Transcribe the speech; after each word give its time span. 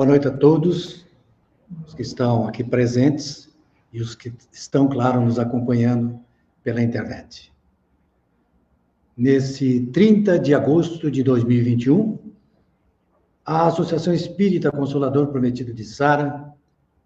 Boa 0.00 0.08
noite 0.08 0.28
a 0.28 0.30
todos, 0.30 1.04
os 1.86 1.92
que 1.92 2.00
estão 2.00 2.48
aqui 2.48 2.64
presentes 2.64 3.50
e 3.92 4.00
os 4.00 4.14
que 4.14 4.32
estão, 4.50 4.88
claro, 4.88 5.20
nos 5.20 5.38
acompanhando 5.38 6.18
pela 6.64 6.80
internet. 6.80 7.52
Nesse 9.14 9.80
30 9.92 10.38
de 10.38 10.54
agosto 10.54 11.10
de 11.10 11.22
2021, 11.22 12.18
a 13.44 13.66
Associação 13.66 14.14
Espírita 14.14 14.72
Consolador 14.72 15.26
Prometido 15.26 15.74
de 15.74 15.84
Sara 15.84 16.50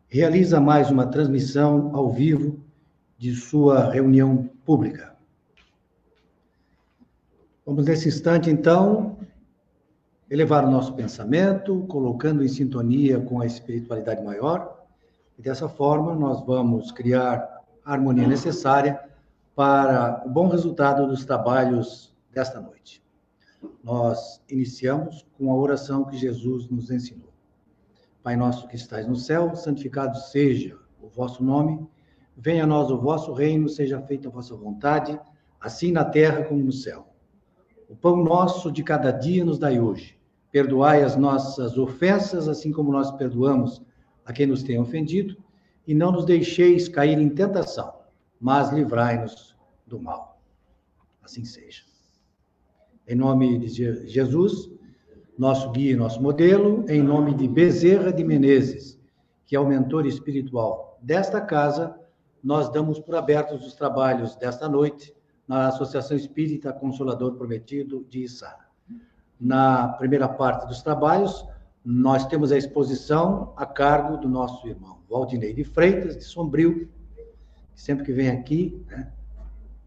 realiza 0.06 0.60
mais 0.60 0.88
uma 0.88 1.08
transmissão 1.08 1.90
ao 1.96 2.12
vivo 2.12 2.60
de 3.18 3.34
sua 3.34 3.90
reunião 3.90 4.48
pública. 4.64 5.16
Vamos, 7.66 7.86
nesse 7.86 8.06
instante, 8.06 8.48
então, 8.48 9.13
elevar 10.34 10.64
o 10.64 10.70
nosso 10.70 10.92
pensamento, 10.94 11.84
colocando 11.86 12.42
em 12.42 12.48
sintonia 12.48 13.20
com 13.20 13.40
a 13.40 13.46
espiritualidade 13.46 14.20
maior, 14.20 14.84
e 15.38 15.42
dessa 15.42 15.68
forma 15.68 16.12
nós 16.12 16.44
vamos 16.44 16.90
criar 16.90 17.62
a 17.84 17.92
harmonia 17.92 18.26
necessária 18.26 19.00
para 19.54 20.24
o 20.26 20.28
bom 20.28 20.48
resultado 20.48 21.06
dos 21.06 21.24
trabalhos 21.24 22.12
desta 22.32 22.60
noite. 22.60 23.00
Nós 23.84 24.42
iniciamos 24.50 25.24
com 25.38 25.52
a 25.52 25.56
oração 25.56 26.04
que 26.04 26.16
Jesus 26.16 26.68
nos 26.68 26.90
ensinou. 26.90 27.32
Pai 28.20 28.34
nosso 28.34 28.66
que 28.66 28.74
estais 28.74 29.06
no 29.06 29.14
céu, 29.14 29.54
santificado 29.54 30.18
seja 30.18 30.76
o 31.00 31.06
vosso 31.06 31.44
nome, 31.44 31.86
venha 32.36 32.64
a 32.64 32.66
nós 32.66 32.90
o 32.90 32.98
vosso 32.98 33.32
reino, 33.32 33.68
seja 33.68 34.02
feita 34.02 34.26
a 34.26 34.32
vossa 34.32 34.56
vontade, 34.56 35.16
assim 35.60 35.92
na 35.92 36.04
terra 36.04 36.42
como 36.42 36.60
no 36.60 36.72
céu. 36.72 37.06
O 37.88 37.94
pão 37.94 38.16
nosso 38.16 38.72
de 38.72 38.82
cada 38.82 39.12
dia 39.12 39.44
nos 39.44 39.60
dai 39.60 39.78
hoje. 39.78 40.13
Perdoai 40.54 41.02
as 41.02 41.16
nossas 41.16 41.76
ofensas, 41.76 42.46
assim 42.46 42.70
como 42.70 42.92
nós 42.92 43.10
perdoamos 43.10 43.82
a 44.24 44.32
quem 44.32 44.46
nos 44.46 44.62
tem 44.62 44.78
ofendido, 44.78 45.36
e 45.84 45.92
não 45.92 46.12
nos 46.12 46.24
deixeis 46.24 46.86
cair 46.86 47.18
em 47.18 47.28
tentação, 47.28 47.92
mas 48.40 48.72
livrai-nos 48.72 49.56
do 49.84 50.00
mal. 50.00 50.40
Assim 51.24 51.44
seja. 51.44 51.82
Em 53.04 53.16
nome 53.16 53.58
de 53.58 54.06
Jesus, 54.06 54.70
nosso 55.36 55.72
guia 55.72 55.90
e 55.90 55.96
nosso 55.96 56.22
modelo, 56.22 56.84
em 56.88 57.02
nome 57.02 57.34
de 57.34 57.48
Bezerra 57.48 58.12
de 58.12 58.22
Menezes, 58.22 58.96
que 59.44 59.56
é 59.56 59.58
o 59.58 59.66
mentor 59.66 60.06
espiritual 60.06 61.00
desta 61.02 61.40
casa, 61.40 61.98
nós 62.40 62.70
damos 62.70 63.00
por 63.00 63.16
abertos 63.16 63.66
os 63.66 63.74
trabalhos 63.74 64.36
desta 64.36 64.68
noite 64.68 65.12
na 65.48 65.66
Associação 65.66 66.16
Espírita 66.16 66.72
Consolador 66.72 67.34
Prometido 67.34 68.06
de 68.08 68.22
Içara. 68.22 68.64
Na 69.40 69.88
primeira 69.88 70.28
parte 70.28 70.66
dos 70.66 70.82
trabalhos, 70.82 71.46
nós 71.84 72.26
temos 72.26 72.50
a 72.52 72.56
exposição 72.56 73.52
a 73.56 73.66
cargo 73.66 74.16
do 74.16 74.28
nosso 74.28 74.66
irmão 74.66 74.98
Valdinei 75.08 75.52
de 75.52 75.64
Freitas, 75.64 76.16
de 76.16 76.24
Sombrio, 76.24 76.88
que 77.74 77.80
sempre 77.80 78.04
que 78.04 78.12
vem 78.12 78.30
aqui, 78.30 78.82
né, 78.88 79.12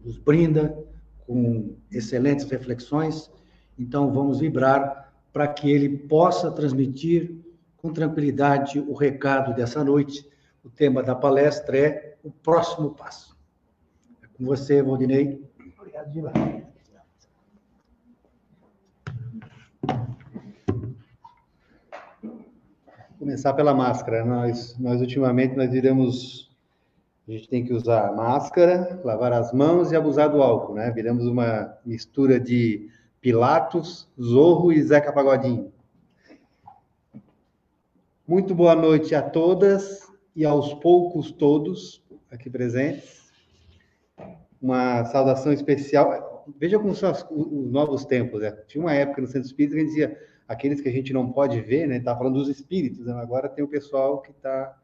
nos 0.00 0.16
brinda 0.16 0.78
com 1.26 1.76
excelentes 1.90 2.48
reflexões. 2.48 3.30
Então, 3.78 4.12
vamos 4.12 4.40
vibrar 4.40 5.12
para 5.32 5.46
que 5.48 5.70
ele 5.70 5.98
possa 5.98 6.50
transmitir 6.50 7.36
com 7.76 7.92
tranquilidade 7.92 8.80
o 8.80 8.94
recado 8.94 9.54
dessa 9.54 9.84
noite. 9.84 10.28
O 10.64 10.70
tema 10.70 11.02
da 11.02 11.14
palestra 11.14 11.78
é 11.78 12.16
o 12.22 12.30
próximo 12.30 12.90
passo. 12.90 13.36
É 14.22 14.26
com 14.26 14.44
você, 14.44 14.82
Valdinei. 14.82 15.44
Obrigado, 15.78 16.10
Dila. 16.10 16.32
Começar 23.18 23.52
pela 23.54 23.74
máscara. 23.74 24.24
Nós, 24.24 24.78
nós 24.78 25.00
ultimamente 25.00 25.56
nós 25.56 25.70
viramos, 25.70 26.50
a 27.26 27.32
gente 27.32 27.48
tem 27.48 27.64
que 27.64 27.72
usar 27.72 28.14
máscara, 28.14 29.00
lavar 29.04 29.32
as 29.32 29.52
mãos 29.52 29.92
e 29.92 29.96
abusar 29.96 30.30
do 30.30 30.42
álcool, 30.42 30.74
né? 30.74 30.90
Viramos 30.90 31.26
uma 31.26 31.76
mistura 31.84 32.38
de 32.38 32.88
Pilatos, 33.20 34.08
Zorro 34.20 34.72
e 34.72 34.82
Zeca 34.82 35.12
Pagodinho. 35.12 35.72
Muito 38.26 38.54
boa 38.54 38.74
noite 38.74 39.14
a 39.14 39.22
todas 39.22 40.06
e 40.36 40.44
aos 40.44 40.74
poucos 40.74 41.32
todos 41.32 42.02
aqui 42.30 42.50
presentes 42.50 43.18
uma 44.60 45.04
saudação 45.06 45.52
especial. 45.52 46.27
Veja 46.58 46.78
como 46.78 46.94
são 46.94 47.12
os 47.12 47.70
novos 47.70 48.04
tempos. 48.04 48.40
Né? 48.40 48.50
Tinha 48.66 48.82
uma 48.82 48.94
época 48.94 49.20
no 49.20 49.26
Centro 49.26 49.46
Espírita 49.46 49.74
que 49.74 49.80
a 49.80 49.84
gente 49.84 49.94
dizia 49.94 50.28
aqueles 50.46 50.80
que 50.80 50.88
a 50.88 50.92
gente 50.92 51.12
não 51.12 51.30
pode 51.30 51.60
ver, 51.60 51.86
né? 51.86 52.00
Tá 52.00 52.16
falando 52.16 52.38
dos 52.38 52.48
espíritos. 52.48 53.06
Né? 53.06 53.12
Agora 53.14 53.48
tem 53.48 53.64
o 53.64 53.68
pessoal 53.68 54.22
que 54.22 54.30
está 54.30 54.76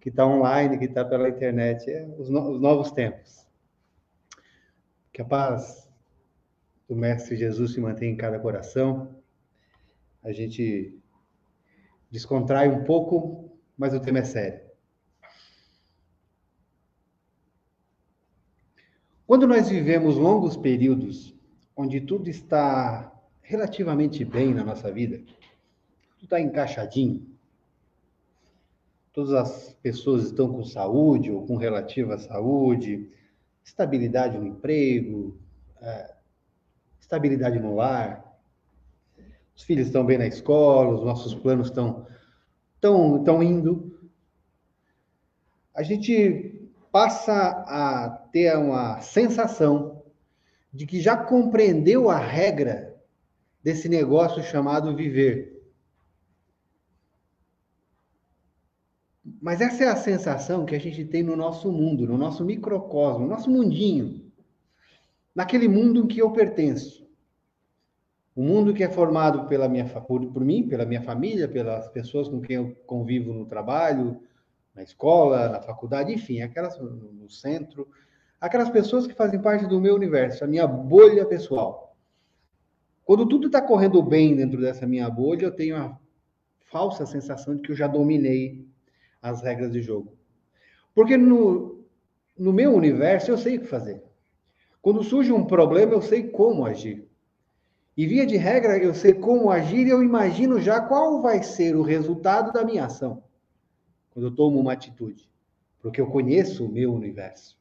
que 0.00 0.10
tá 0.10 0.24
online, 0.24 0.78
que 0.78 0.84
está 0.84 1.04
pela 1.04 1.28
internet. 1.28 1.90
É 1.90 2.06
os, 2.18 2.28
no, 2.28 2.50
os 2.50 2.60
novos 2.60 2.92
tempos. 2.92 3.46
Que 5.12 5.22
a 5.22 5.24
paz 5.24 5.90
do 6.88 6.94
Mestre 6.94 7.36
Jesus 7.36 7.72
se 7.72 7.80
mantenha 7.80 8.12
em 8.12 8.16
cada 8.16 8.38
coração. 8.38 9.16
A 10.22 10.32
gente 10.32 10.98
descontrai 12.10 12.68
um 12.68 12.84
pouco, 12.84 13.56
mas 13.76 13.94
o 13.94 14.00
tema 14.00 14.18
é 14.20 14.24
sério. 14.24 14.65
Quando 19.26 19.44
nós 19.44 19.68
vivemos 19.68 20.16
longos 20.16 20.56
períodos 20.56 21.34
onde 21.76 22.00
tudo 22.00 22.30
está 22.30 23.12
relativamente 23.42 24.24
bem 24.24 24.54
na 24.54 24.62
nossa 24.62 24.92
vida, 24.92 25.18
tudo 25.18 26.22
está 26.22 26.40
encaixadinho, 26.40 27.26
todas 29.12 29.32
as 29.32 29.76
pessoas 29.82 30.26
estão 30.26 30.48
com 30.48 30.62
saúde 30.62 31.32
ou 31.32 31.44
com 31.44 31.56
relativa 31.56 32.16
saúde, 32.18 33.10
estabilidade 33.64 34.38
no 34.38 34.46
emprego, 34.46 35.36
é, 35.80 36.14
estabilidade 37.00 37.58
no 37.58 37.74
lar, 37.74 38.24
os 39.56 39.64
filhos 39.64 39.88
estão 39.88 40.06
bem 40.06 40.18
na 40.18 40.26
escola, 40.28 40.94
os 40.94 41.04
nossos 41.04 41.34
planos 41.34 41.66
estão, 41.66 42.06
estão, 42.76 43.18
estão 43.18 43.42
indo. 43.42 43.98
A 45.74 45.82
gente 45.82 46.55
passa 46.96 47.34
a 47.68 48.08
ter 48.32 48.56
uma 48.56 49.02
sensação 49.02 50.02
de 50.72 50.86
que 50.86 50.98
já 50.98 51.14
compreendeu 51.14 52.08
a 52.08 52.16
regra 52.16 52.96
desse 53.62 53.86
negócio 53.86 54.42
chamado 54.42 54.96
viver. 54.96 55.62
Mas 59.42 59.60
essa 59.60 59.84
é 59.84 59.88
a 59.88 59.96
sensação 59.96 60.64
que 60.64 60.74
a 60.74 60.80
gente 60.80 61.04
tem 61.04 61.22
no 61.22 61.36
nosso 61.36 61.70
mundo, 61.70 62.06
no 62.06 62.16
nosso 62.16 62.42
microcosmo, 62.46 63.24
no 63.24 63.28
nosso 63.28 63.50
mundinho, 63.50 64.32
naquele 65.34 65.68
mundo 65.68 66.00
em 66.00 66.06
que 66.06 66.22
eu 66.22 66.30
pertenço. 66.30 67.06
O 68.34 68.42
mundo 68.42 68.72
que 68.72 68.82
é 68.82 68.88
formado 68.88 69.46
pela 69.46 69.68
minha, 69.68 69.84
por, 69.84 70.32
por 70.32 70.42
mim, 70.42 70.66
pela 70.66 70.86
minha 70.86 71.02
família, 71.02 71.46
pelas 71.46 71.88
pessoas 71.88 72.26
com 72.26 72.40
quem 72.40 72.56
eu 72.56 72.74
convivo 72.86 73.34
no 73.34 73.44
trabalho, 73.44 74.18
na 74.76 74.82
escola, 74.82 75.48
na 75.48 75.60
faculdade, 75.60 76.12
enfim, 76.12 76.42
aquelas 76.42 76.78
no 76.78 77.28
centro, 77.30 77.88
aquelas 78.38 78.68
pessoas 78.68 79.06
que 79.06 79.14
fazem 79.14 79.40
parte 79.40 79.66
do 79.66 79.80
meu 79.80 79.94
universo, 79.94 80.44
a 80.44 80.46
minha 80.46 80.66
bolha 80.66 81.24
pessoal. 81.24 81.96
Quando 83.04 83.26
tudo 83.26 83.46
está 83.46 83.62
correndo 83.62 84.02
bem 84.02 84.36
dentro 84.36 84.60
dessa 84.60 84.86
minha 84.86 85.08
bolha, 85.08 85.46
eu 85.46 85.50
tenho 85.50 85.76
a 85.76 85.98
falsa 86.70 87.06
sensação 87.06 87.56
de 87.56 87.62
que 87.62 87.72
eu 87.72 87.76
já 87.76 87.86
dominei 87.86 88.66
as 89.22 89.42
regras 89.42 89.72
de 89.72 89.80
jogo. 89.80 90.12
Porque 90.94 91.16
no, 91.16 91.82
no 92.38 92.52
meu 92.52 92.74
universo 92.74 93.30
eu 93.30 93.38
sei 93.38 93.56
o 93.56 93.60
que 93.60 93.66
fazer. 93.66 94.04
Quando 94.82 95.02
surge 95.02 95.32
um 95.32 95.46
problema, 95.46 95.92
eu 95.94 96.02
sei 96.02 96.28
como 96.28 96.66
agir. 96.66 97.08
E 97.96 98.06
via 98.06 98.26
de 98.26 98.36
regra, 98.36 98.76
eu 98.76 98.92
sei 98.92 99.14
como 99.14 99.50
agir 99.50 99.86
e 99.86 99.90
eu 99.90 100.02
imagino 100.02 100.60
já 100.60 100.80
qual 100.82 101.22
vai 101.22 101.42
ser 101.42 101.74
o 101.74 101.82
resultado 101.82 102.52
da 102.52 102.62
minha 102.62 102.84
ação 102.84 103.25
quando 104.16 104.28
eu 104.28 104.34
tomo 104.34 104.58
uma 104.58 104.72
atitude, 104.72 105.28
porque 105.78 106.00
eu 106.00 106.06
conheço 106.06 106.64
o 106.64 106.72
meu 106.72 106.94
universo. 106.94 107.60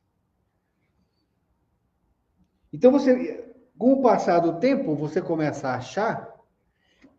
Então 2.71 2.93
você, 2.93 3.53
com 3.77 3.91
o 3.91 4.01
passar 4.01 4.39
do 4.39 4.57
tempo, 4.57 4.95
você 4.95 5.21
começa 5.21 5.67
a 5.67 5.75
achar 5.75 6.33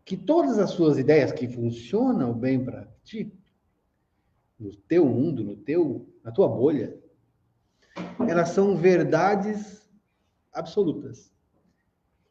que 0.03 0.17
todas 0.17 0.57
as 0.57 0.71
suas 0.71 0.97
ideias 0.97 1.31
que 1.31 1.47
funcionam 1.47 2.33
bem 2.33 2.65
para 2.65 2.87
ti, 3.03 3.31
no 4.59 4.75
teu 4.75 5.05
mundo, 5.05 5.43
no 5.43 5.55
teu, 5.55 6.11
na 6.23 6.31
tua 6.31 6.47
bolha, 6.47 6.97
elas 8.27 8.49
são 8.49 8.75
verdades 8.75 9.87
absolutas. 10.51 11.31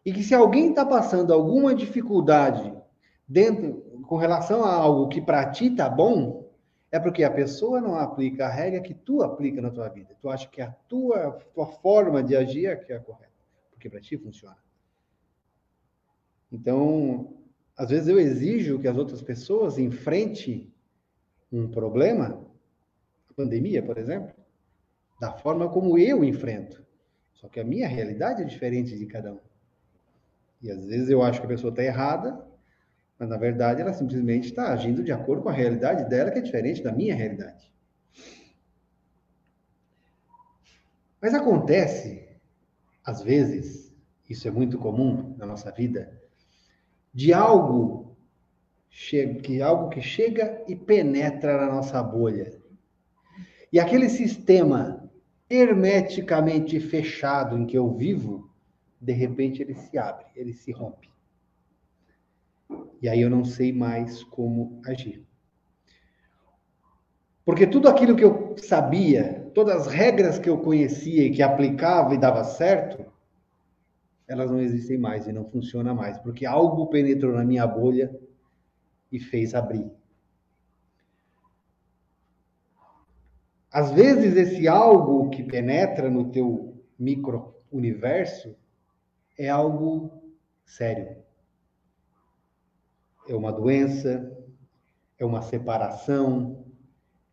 E 0.04 0.12
que 0.12 0.24
se 0.24 0.34
alguém 0.34 0.70
está 0.70 0.84
passando 0.84 1.32
alguma 1.32 1.72
dificuldade 1.72 2.76
dentro 3.28 4.02
com 4.08 4.16
relação 4.16 4.64
a 4.64 4.74
algo 4.74 5.06
que 5.06 5.20
para 5.20 5.48
ti 5.52 5.70
tá 5.70 5.88
bom, 5.88 6.45
é 6.90 6.98
porque 6.98 7.24
a 7.24 7.30
pessoa 7.30 7.80
não 7.80 7.96
aplica 7.96 8.46
a 8.46 8.50
regra 8.50 8.80
que 8.80 8.94
tu 8.94 9.22
aplica 9.22 9.60
na 9.60 9.70
tua 9.70 9.88
vida. 9.88 10.16
Tu 10.20 10.28
acha 10.28 10.48
que 10.48 10.62
a 10.62 10.70
tua, 10.70 11.32
tua 11.54 11.66
forma 11.66 12.22
de 12.22 12.36
agir 12.36 12.66
é 12.66 12.76
que 12.76 12.92
é 12.92 12.98
correta, 12.98 13.32
porque 13.70 13.90
para 13.90 14.00
ti 14.00 14.16
funciona. 14.16 14.58
Então, 16.50 17.34
às 17.76 17.90
vezes 17.90 18.08
eu 18.08 18.18
exijo 18.18 18.78
que 18.78 18.88
as 18.88 18.96
outras 18.96 19.20
pessoas 19.20 19.78
enfrentem 19.78 20.72
um 21.52 21.68
problema, 21.68 22.44
a 23.28 23.34
pandemia, 23.34 23.82
por 23.82 23.98
exemplo, 23.98 24.32
da 25.20 25.32
forma 25.32 25.68
como 25.68 25.98
eu 25.98 26.24
enfrento. 26.24 26.84
Só 27.34 27.48
que 27.48 27.60
a 27.60 27.64
minha 27.64 27.88
realidade 27.88 28.42
é 28.42 28.44
diferente 28.44 28.96
de 28.96 29.06
cada 29.06 29.32
um. 29.32 29.40
E 30.62 30.70
às 30.70 30.84
vezes 30.86 31.10
eu 31.10 31.22
acho 31.22 31.40
que 31.40 31.46
a 31.46 31.50
pessoa 31.50 31.70
está 31.70 31.82
errada, 31.82 32.46
mas 33.18 33.28
na 33.28 33.36
verdade 33.36 33.80
ela 33.80 33.92
simplesmente 33.92 34.48
está 34.48 34.72
agindo 34.72 35.02
de 35.02 35.12
acordo 35.12 35.42
com 35.42 35.48
a 35.48 35.52
realidade 35.52 36.08
dela, 36.08 36.30
que 36.30 36.38
é 36.38 36.42
diferente 36.42 36.82
da 36.82 36.92
minha 36.92 37.14
realidade. 37.14 37.72
Mas 41.20 41.34
acontece, 41.34 42.28
às 43.04 43.22
vezes, 43.22 43.92
isso 44.28 44.46
é 44.46 44.50
muito 44.50 44.78
comum 44.78 45.34
na 45.38 45.46
nossa 45.46 45.70
vida, 45.70 46.20
de 47.12 47.32
algo 47.32 48.16
que 49.42 49.60
algo 49.60 49.90
que 49.90 50.00
chega 50.00 50.62
e 50.66 50.74
penetra 50.74 51.58
na 51.58 51.72
nossa 51.72 52.02
bolha. 52.02 52.58
E 53.72 53.78
aquele 53.78 54.08
sistema 54.08 55.10
hermeticamente 55.48 56.80
fechado 56.80 57.56
em 57.56 57.66
que 57.66 57.76
eu 57.76 57.94
vivo, 57.94 58.50
de 59.00 59.12
repente 59.12 59.62
ele 59.62 59.74
se 59.74 59.96
abre, 59.98 60.26
ele 60.34 60.52
se 60.52 60.72
rompe. 60.72 61.10
E 63.00 63.08
aí 63.08 63.20
eu 63.20 63.30
não 63.30 63.44
sei 63.44 63.72
mais 63.72 64.22
como 64.24 64.80
agir. 64.86 65.24
Porque 67.44 67.66
tudo 67.66 67.88
aquilo 67.88 68.16
que 68.16 68.24
eu 68.24 68.56
sabia, 68.58 69.50
todas 69.54 69.82
as 69.82 69.92
regras 69.92 70.38
que 70.38 70.48
eu 70.48 70.58
conhecia 70.58 71.24
e 71.24 71.30
que 71.30 71.42
aplicava 71.42 72.14
e 72.14 72.18
dava 72.18 72.42
certo, 72.42 73.04
elas 74.26 74.50
não 74.50 74.60
existem 74.60 74.98
mais 74.98 75.26
e 75.26 75.32
não 75.32 75.44
funciona 75.44 75.94
mais, 75.94 76.18
porque 76.18 76.44
algo 76.44 76.88
penetrou 76.88 77.32
na 77.32 77.44
minha 77.44 77.66
bolha 77.66 78.14
e 79.12 79.20
fez 79.20 79.54
abrir. 79.54 79.88
Às 83.70 83.92
vezes 83.92 84.36
esse 84.36 84.66
algo 84.66 85.30
que 85.30 85.44
penetra 85.44 86.10
no 86.10 86.30
teu 86.30 86.82
micro-universo 86.98 88.56
é 89.38 89.48
algo 89.48 90.22
sério. 90.64 91.25
É 93.28 93.34
uma 93.34 93.52
doença, 93.52 94.32
é 95.18 95.24
uma 95.24 95.42
separação, 95.42 96.64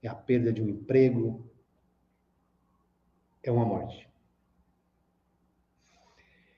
é 0.02 0.08
a 0.08 0.16
perda 0.16 0.52
de 0.52 0.62
um 0.62 0.70
emprego, 0.70 1.46
é 3.44 3.52
uma 3.52 3.66
morte. 3.66 4.10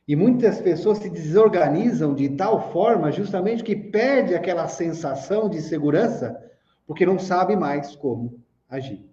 E 0.07 0.15
muitas 0.15 0.61
pessoas 0.61 0.99
se 0.99 1.09
desorganizam 1.09 2.13
de 2.13 2.29
tal 2.29 2.71
forma 2.71 3.11
justamente 3.11 3.63
que 3.63 3.75
perde 3.75 4.35
aquela 4.35 4.67
sensação 4.67 5.49
de 5.49 5.61
segurança 5.61 6.41
porque 6.85 7.05
não 7.05 7.17
sabe 7.17 7.55
mais 7.55 7.95
como 7.95 8.39
agir. 8.69 9.03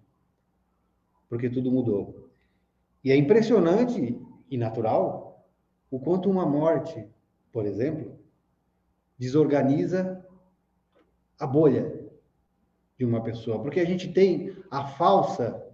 Porque 1.27 1.49
tudo 1.49 1.71
mudou. 1.71 2.29
E 3.03 3.11
é 3.11 3.15
impressionante 3.15 4.19
e 4.49 4.57
natural 4.57 5.47
o 5.89 5.99
quanto 5.99 6.29
uma 6.29 6.45
morte, 6.45 7.07
por 7.51 7.65
exemplo, 7.65 8.19
desorganiza 9.23 10.21
a 11.39 11.47
bolha 11.47 11.97
de 12.97 13.05
uma 13.05 13.23
pessoa, 13.23 13.61
porque 13.61 13.79
a 13.79 13.85
gente 13.85 14.11
tem 14.11 14.53
a 14.69 14.85
falsa 14.85 15.65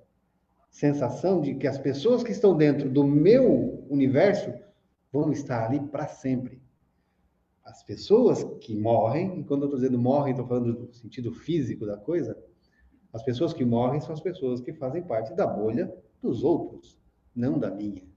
sensação 0.69 1.42
de 1.42 1.56
que 1.56 1.68
as 1.68 1.80
pessoas 1.80 2.24
que 2.24 2.31
estão 2.31 2.56
dentro 2.56 2.88
do 2.90 3.04
meu 3.04 3.84
universo 3.90 4.54
vão 5.12 5.31
estar 5.31 5.66
ali 5.66 5.80
para 5.80 6.07
sempre. 6.07 6.62
As 7.66 7.81
pessoas 7.81 8.44
que 8.62 8.75
morrem, 8.75 9.40
e 9.40 9.44
quando 9.44 9.63
eu 9.63 9.66
estou 9.66 9.80
dizendo 9.80 9.98
morrem, 9.98 10.31
estou 10.31 10.48
falando 10.48 10.86
do 10.86 10.94
sentido 10.94 11.31
físico 11.34 11.88
da 11.88 11.98
coisa, 11.98 12.38
as 13.12 13.24
pessoas 13.24 13.51
que 13.51 13.66
morrem 13.66 14.00
são 14.00 14.13
as 14.13 14.22
pessoas 14.22 14.62
que 14.62 14.74
fazem 14.74 15.01
parte 15.01 15.34
da 15.34 15.48
bolha 15.48 15.92
dos 16.22 16.44
outros, 16.44 17.00
não 17.36 17.57
da 17.57 17.72
minha. 17.72 18.07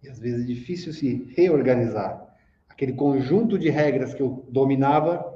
E 0.00 0.08
às 0.08 0.20
vezes 0.20 0.44
é 0.44 0.46
difícil 0.46 0.92
se 0.92 1.24
reorganizar. 1.36 2.33
Aquele 2.74 2.92
conjunto 2.92 3.56
de 3.56 3.70
regras 3.70 4.12
que 4.12 4.20
eu 4.20 4.44
dominava 4.50 5.32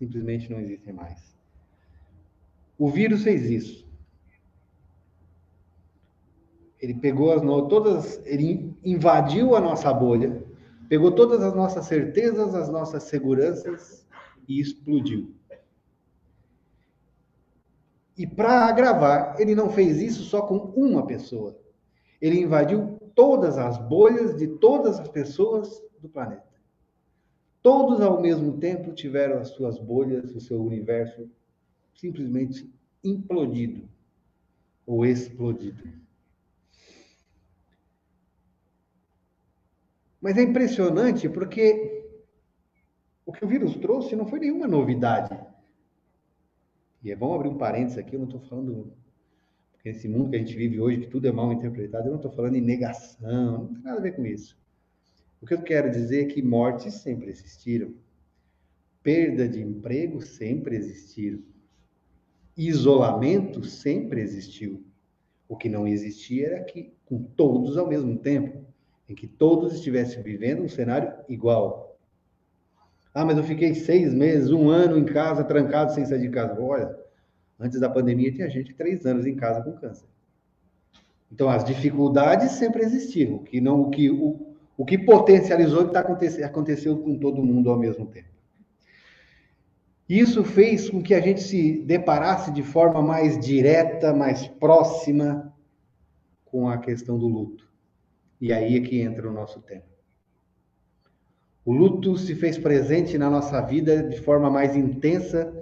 simplesmente 0.00 0.50
não 0.50 0.58
existem 0.58 0.92
mais. 0.92 1.36
O 2.76 2.90
vírus 2.90 3.22
fez 3.22 3.48
isso. 3.48 3.86
Ele 6.82 6.94
pegou 6.94 7.32
as 7.32 7.40
todas, 7.68 8.20
ele 8.26 8.76
invadiu 8.84 9.54
a 9.54 9.60
nossa 9.60 9.92
bolha, 9.94 10.44
pegou 10.88 11.12
todas 11.12 11.40
as 11.40 11.54
nossas 11.54 11.86
certezas, 11.86 12.54
as 12.54 12.68
nossas 12.68 13.04
seguranças 13.04 14.04
e 14.48 14.60
explodiu. 14.60 15.32
E 18.18 18.26
para 18.26 18.66
agravar, 18.66 19.36
ele 19.38 19.54
não 19.54 19.70
fez 19.70 20.00
isso 20.00 20.24
só 20.24 20.42
com 20.42 20.56
uma 20.76 21.06
pessoa. 21.06 21.56
Ele 22.20 22.40
invadiu 22.40 22.98
todas 23.16 23.56
as 23.56 23.78
bolhas 23.78 24.36
de 24.36 24.46
todas 24.46 25.00
as 25.00 25.08
pessoas 25.08 25.82
do 26.00 26.08
planeta. 26.08 26.46
Todos 27.62 28.00
ao 28.00 28.20
mesmo 28.20 28.58
tempo 28.58 28.92
tiveram 28.92 29.38
as 29.40 29.48
suas 29.48 29.78
bolhas, 29.78 30.32
o 30.36 30.40
seu 30.40 30.62
universo 30.62 31.28
simplesmente 31.94 32.70
implodido 33.02 33.88
ou 34.86 35.04
explodido. 35.04 35.82
Mas 40.20 40.36
é 40.36 40.42
impressionante 40.42 41.28
porque 41.28 42.04
o 43.24 43.32
que 43.32 43.44
o 43.44 43.48
vírus 43.48 43.76
trouxe 43.76 44.14
não 44.14 44.26
foi 44.26 44.40
nenhuma 44.40 44.68
novidade. 44.68 45.36
E 47.02 47.10
é 47.10 47.16
bom 47.16 47.34
abrir 47.34 47.48
um 47.48 47.56
parênteses 47.56 47.98
aqui, 47.98 48.14
eu 48.14 48.20
não 48.20 48.26
estou 48.26 48.40
falando. 48.42 48.92
Esse 49.88 50.08
mundo 50.08 50.30
que 50.30 50.36
a 50.36 50.38
gente 50.40 50.56
vive 50.56 50.80
hoje, 50.80 50.98
que 50.98 51.06
tudo 51.06 51.28
é 51.28 51.32
mal 51.32 51.52
interpretado, 51.52 52.06
eu 52.06 52.10
não 52.10 52.16
estou 52.16 52.32
falando 52.32 52.56
em 52.56 52.60
negação, 52.60 53.58
não 53.58 53.74
tem 53.74 53.82
nada 53.84 53.98
a 53.98 54.02
ver 54.02 54.16
com 54.16 54.26
isso. 54.26 54.58
O 55.40 55.46
que 55.46 55.54
eu 55.54 55.62
quero 55.62 55.88
dizer 55.90 56.24
é 56.24 56.26
que 56.26 56.42
mortes 56.42 56.94
sempre 56.94 57.30
existiram. 57.30 57.94
Perda 59.00 59.48
de 59.48 59.62
emprego 59.62 60.20
sempre 60.20 60.74
existiram. 60.74 61.40
Isolamento 62.56 63.64
sempre 63.64 64.20
existiu. 64.20 64.84
O 65.48 65.56
que 65.56 65.68
não 65.68 65.86
existia 65.86 66.46
era 66.46 66.64
que 66.64 66.92
com 67.04 67.22
todos 67.22 67.76
ao 67.76 67.86
mesmo 67.86 68.18
tempo 68.18 68.64
em 69.08 69.14
que 69.14 69.28
todos 69.28 69.72
estivessem 69.72 70.20
vivendo 70.20 70.64
um 70.64 70.68
cenário 70.68 71.12
igual. 71.28 71.96
Ah, 73.14 73.24
mas 73.24 73.38
eu 73.38 73.44
fiquei 73.44 73.72
seis 73.72 74.12
meses, 74.12 74.50
um 74.50 74.68
ano 74.68 74.98
em 74.98 75.04
casa, 75.04 75.44
trancado 75.44 75.94
sem 75.94 76.04
sair 76.04 76.22
de 76.22 76.28
casa. 76.28 76.60
Olha, 76.60 77.05
antes 77.58 77.80
da 77.80 77.88
pandemia 77.88 78.32
tinha 78.32 78.48
gente 78.50 78.74
três 78.74 79.06
anos 79.06 79.26
em 79.26 79.34
casa 79.34 79.62
com 79.62 79.72
câncer. 79.72 80.06
Então 81.30 81.48
as 81.48 81.64
dificuldades 81.64 82.52
sempre 82.52 82.82
existiram. 82.82 83.36
O 83.36 83.42
que 83.42 83.60
não, 83.60 83.82
o 83.82 83.90
que 83.90 84.10
o, 84.10 84.54
o 84.76 84.84
que 84.84 84.98
potencializou 84.98 85.86
que 85.86 85.92
tá 85.92 86.00
acontecendo, 86.00 86.44
aconteceu 86.44 86.96
com 86.98 87.18
todo 87.18 87.42
mundo 87.42 87.70
ao 87.70 87.78
mesmo 87.78 88.06
tempo. 88.06 88.28
Isso 90.08 90.44
fez 90.44 90.88
com 90.88 91.02
que 91.02 91.14
a 91.14 91.20
gente 91.20 91.40
se 91.42 91.82
deparasse 91.82 92.52
de 92.52 92.62
forma 92.62 93.02
mais 93.02 93.38
direta, 93.38 94.14
mais 94.14 94.46
próxima 94.46 95.52
com 96.44 96.68
a 96.68 96.78
questão 96.78 97.18
do 97.18 97.26
luto. 97.26 97.68
E 98.40 98.52
aí 98.52 98.76
é 98.76 98.80
que 98.80 99.00
entra 99.00 99.28
o 99.28 99.32
nosso 99.32 99.60
tema. 99.60 99.82
O 101.64 101.72
luto 101.72 102.16
se 102.16 102.36
fez 102.36 102.56
presente 102.56 103.18
na 103.18 103.28
nossa 103.28 103.60
vida 103.60 104.04
de 104.04 104.20
forma 104.20 104.48
mais 104.48 104.76
intensa 104.76 105.52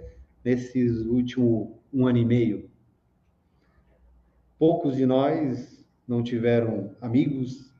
nesses 0.44 1.00
últimos 1.06 1.68
um 1.94 2.08
ano 2.08 2.18
e 2.18 2.24
meio. 2.24 2.68
Poucos 4.58 4.96
de 4.96 5.06
nós 5.06 5.86
não 6.08 6.24
tiveram 6.24 6.94
amigos 7.00 7.72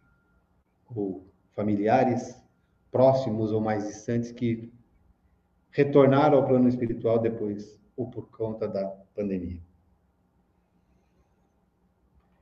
ou 0.95 1.27
familiares 1.53 2.41
próximos 2.93 3.51
ou 3.51 3.61
mais 3.61 3.89
distantes 3.89 4.31
que 4.31 4.73
retornaram 5.71 6.39
ao 6.39 6.47
plano 6.47 6.69
espiritual 6.69 7.19
depois 7.19 7.81
ou 7.97 8.09
por 8.09 8.31
conta 8.31 8.69
da 8.69 8.87
pandemia. 9.15 9.61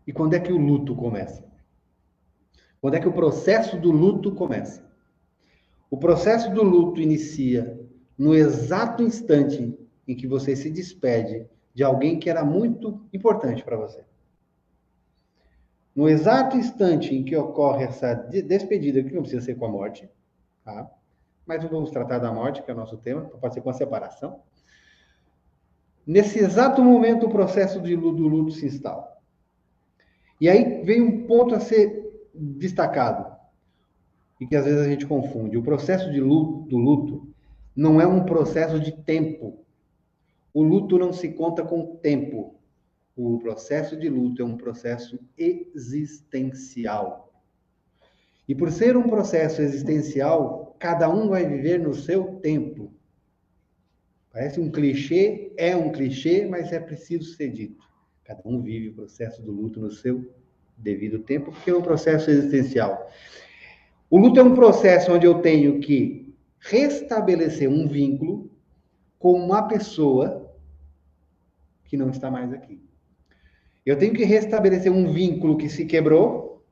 E 0.07 0.13
quando 0.13 0.35
é 0.35 0.41
que 0.41 0.53
o 0.53 0.59
luto 0.59 0.95
começa? 0.95 1.51
Quando 2.81 2.95
é 2.95 3.01
que 3.01 3.09
o 3.09 3.13
processo 3.13 3.81
do 3.81 3.91
luto 3.91 4.35
começa? 4.35 4.85
O 5.91 5.97
processo 5.97 6.53
do 6.53 6.63
luto 6.63 7.01
inicia 7.01 7.81
no 8.19 8.35
exato 8.35 9.03
instante 9.03 9.79
em 10.07 10.15
que 10.15 10.27
você 10.27 10.55
se 10.57 10.69
despede 10.69 11.47
de 11.75 11.83
alguém 11.83 12.19
que 12.19 12.29
era 12.29 12.45
muito 12.45 13.01
importante 13.13 13.63
para 13.65 13.77
você. 13.77 14.05
No 15.95 16.09
exato 16.09 16.57
instante 16.57 17.15
em 17.15 17.23
que 17.23 17.37
ocorre 17.37 17.85
essa 17.85 18.15
despedida, 18.15 19.03
que 19.03 19.15
não 19.15 19.23
precisa 19.23 19.45
ser 19.45 19.57
com 19.57 19.67
a 19.67 19.69
morte, 19.69 20.09
tá? 20.65 20.91
mas 21.47 21.63
vamos 21.65 21.91
tratar 21.91 22.19
da 22.19 22.33
morte, 22.33 22.63
que 22.63 22.71
é 22.71 22.75
o 22.75 22.77
nosso 22.77 22.97
tema, 22.97 23.23
pode 23.23 23.55
ser 23.55 23.61
com 23.61 23.71
a 23.71 23.75
separação. 23.75 24.41
Nesse 26.07 26.39
exato 26.39 26.83
momento, 26.83 27.27
o 27.27 27.31
processo 27.31 27.81
de, 27.81 27.97
do 27.97 28.11
luto 28.11 28.53
se 28.53 28.67
instala. 28.67 29.13
E 30.41 30.49
aí 30.49 30.83
vem 30.83 31.01
um 31.01 31.27
ponto 31.27 31.55
a 31.55 31.61
ser 31.61 32.03
destacado. 32.35 33.31
e 34.41 34.47
que 34.47 34.57
às 34.57 34.65
vezes 34.65 34.81
a 34.81 34.89
gente 34.89 35.07
confunde. 35.07 35.57
O 35.57 35.63
processo 35.63 36.11
de 36.11 36.21
luto, 36.21 36.69
do 36.69 36.77
luto 36.77 37.29
não 37.77 38.01
é 38.01 38.07
um 38.07 38.25
processo 38.25 38.81
de 38.81 38.93
tempo. 38.93 39.62
O 40.55 40.63
luto 40.63 40.99
não 40.99 41.13
se 41.13 41.31
conta 41.31 41.63
com 41.63 41.97
tempo. 41.97 42.55
O 43.17 43.39
processo 43.39 43.97
de 43.97 44.09
luto 44.09 44.43
é 44.43 44.45
um 44.45 44.57
processo 44.57 45.19
existencial. 45.37 47.33
E 48.49 48.55
por 48.55 48.71
ser 48.71 48.97
um 48.97 49.09
processo 49.09 49.63
existencial, 49.63 50.77
cada 50.79 51.09
um 51.09 51.29
vai 51.29 51.47
viver 51.47 51.79
no 51.79 51.95
seu 51.95 52.37
tempo. 52.41 52.93
Parece 54.31 54.61
um 54.61 54.71
clichê, 54.71 55.53
é 55.57 55.77
um 55.77 55.93
clichê, 55.93 56.47
mas 56.47 56.73
é 56.73 56.81
preciso 56.81 57.35
ser 57.35 57.51
dito. 57.51 57.85
Cada 58.25 58.43
um 58.45 58.63
vive 58.63 58.89
o 58.89 58.95
processo 58.95 59.43
do 59.43 59.53
luto 59.53 59.81
no 59.81 59.91
seu 59.91 60.35
devido 60.77 61.19
tempo, 61.21 61.53
porque 61.53 61.71
é 61.71 61.77
um 61.77 61.83
processo 61.83 62.31
existencial. 62.31 63.11
O 64.11 64.19
luto 64.19 64.41
é 64.41 64.43
um 64.43 64.55
processo 64.55 65.13
onde 65.13 65.27
eu 65.27 65.41
tenho 65.41 65.81
que 65.81 66.35
restabelecer 66.59 67.69
um 67.69 67.87
vínculo 67.87 68.51
com 69.19 69.35
uma 69.35 69.69
pessoa 69.69 70.42
que 71.93 71.97
não 71.99 72.09
está 72.09 72.31
mais 72.31 72.51
aqui. 72.55 72.83
Eu 73.85 73.99
tenho 73.99 74.15
que 74.15 74.25
restabelecer 74.25 74.91
um 74.91 75.13
vínculo 75.13 75.59
que 75.59 75.69
se 75.69 75.85
quebrou, 75.85 76.65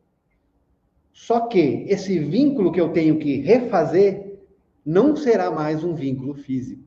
só 1.13 1.47
que 1.47 1.85
esse 1.89 2.19
vínculo 2.19 2.73
que 2.73 2.81
eu 2.81 2.91
tenho 2.91 3.19
que 3.19 3.37
refazer 3.37 4.41
não 4.83 5.15
será 5.15 5.51
mais 5.51 5.85
um 5.85 5.95
vínculo 5.95 6.33
físico. 6.33 6.83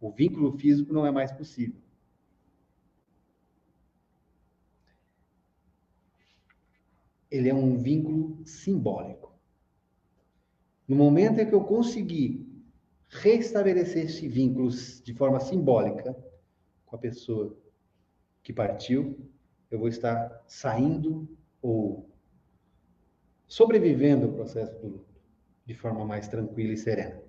O 0.00 0.12
vínculo 0.12 0.56
físico 0.56 0.92
não 0.92 1.04
é 1.04 1.10
mais 1.10 1.32
possível. 1.32 1.74
Ele 7.28 7.48
é 7.48 7.54
um 7.54 7.76
vínculo 7.76 8.46
simbólico. 8.46 9.34
No 10.86 10.94
momento 10.94 11.40
em 11.40 11.46
que 11.48 11.52
eu 11.52 11.64
conseguir 11.64 12.46
restabelecer 13.08 14.04
esse 14.04 14.28
vínculo 14.28 14.70
de 14.70 15.12
forma 15.12 15.40
simbólica 15.40 16.16
a 16.96 16.98
pessoa 16.98 17.56
que 18.42 18.52
partiu, 18.52 19.30
eu 19.70 19.78
vou 19.78 19.88
estar 19.88 20.44
saindo 20.46 21.28
ou 21.62 22.10
sobrevivendo 23.46 24.26
ao 24.26 24.32
processo 24.32 24.78
do 24.80 24.88
luto 24.88 25.16
de 25.64 25.74
forma 25.74 26.04
mais 26.04 26.28
tranquila 26.28 26.72
e 26.72 26.76
serena. 26.76 27.20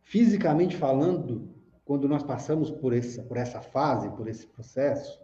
Fisicamente 0.00 0.76
falando, 0.76 1.54
quando 1.84 2.08
nós 2.08 2.22
passamos 2.22 2.70
por 2.70 2.92
essa, 2.92 3.22
por 3.22 3.36
essa 3.36 3.60
fase, 3.60 4.10
por 4.10 4.28
esse 4.28 4.46
processo, 4.46 5.20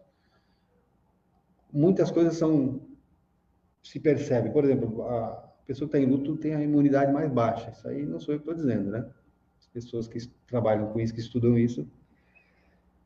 muitas 1.72 2.10
coisas 2.10 2.36
são 2.36 2.86
se 3.82 4.00
percebe. 4.00 4.50
Por 4.50 4.64
exemplo, 4.64 5.02
a 5.02 5.30
pessoa 5.66 5.88
que 5.88 5.96
está 5.96 6.06
em 6.06 6.10
luto 6.10 6.36
tem 6.36 6.54
a 6.54 6.62
imunidade 6.62 7.12
mais 7.12 7.30
baixa. 7.30 7.70
Isso 7.70 7.88
aí 7.88 8.04
não 8.04 8.20
sou 8.20 8.34
eu 8.34 8.40
que 8.40 8.50
estou 8.50 8.54
dizendo, 8.54 8.90
né? 8.90 9.08
As 9.78 9.84
pessoas 9.84 10.08
que 10.08 10.18
trabalham 10.46 10.92
com 10.92 11.00
isso, 11.00 11.14
que 11.14 11.20
estudam 11.20 11.56
isso. 11.58 11.86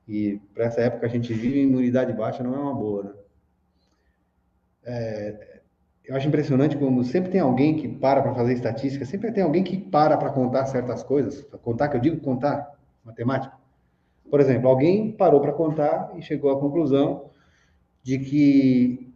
E 0.09 0.41
para 0.55 0.65
essa 0.65 0.81
época 0.81 1.07
a 1.07 1.09
gente 1.09 1.33
vive, 1.33 1.61
imunidade 1.61 2.13
baixa 2.13 2.43
não 2.43 2.55
é 2.55 2.59
uma 2.59 2.75
boa, 2.75 3.05
né? 3.05 3.13
É, 4.85 5.61
eu 6.05 6.17
acho 6.17 6.27
impressionante 6.27 6.77
como 6.77 7.05
sempre 7.05 7.31
tem 7.31 7.41
alguém 7.41 7.77
que 7.77 7.89
para 7.89 8.21
para 8.21 8.35
fazer 8.35 8.55
estatística, 8.55 9.05
sempre 9.05 9.31
tem 9.31 9.45
alguém 9.45 9.63
que 9.63 9.79
para 9.79 10.17
para 10.17 10.33
contar 10.33 10.67
certas 10.67 11.03
coisas. 11.03 11.43
Contar, 11.63 11.89
que 11.89 11.97
eu 11.97 12.01
digo 12.01 12.21
contar, 12.21 12.77
matemática. 13.05 13.57
Por 14.29 14.41
exemplo, 14.41 14.69
alguém 14.69 15.13
parou 15.13 15.41
para 15.41 15.53
contar 15.53 16.13
e 16.17 16.23
chegou 16.23 16.51
à 16.51 16.59
conclusão 16.59 17.31
de 18.03 18.19
que 18.19 19.13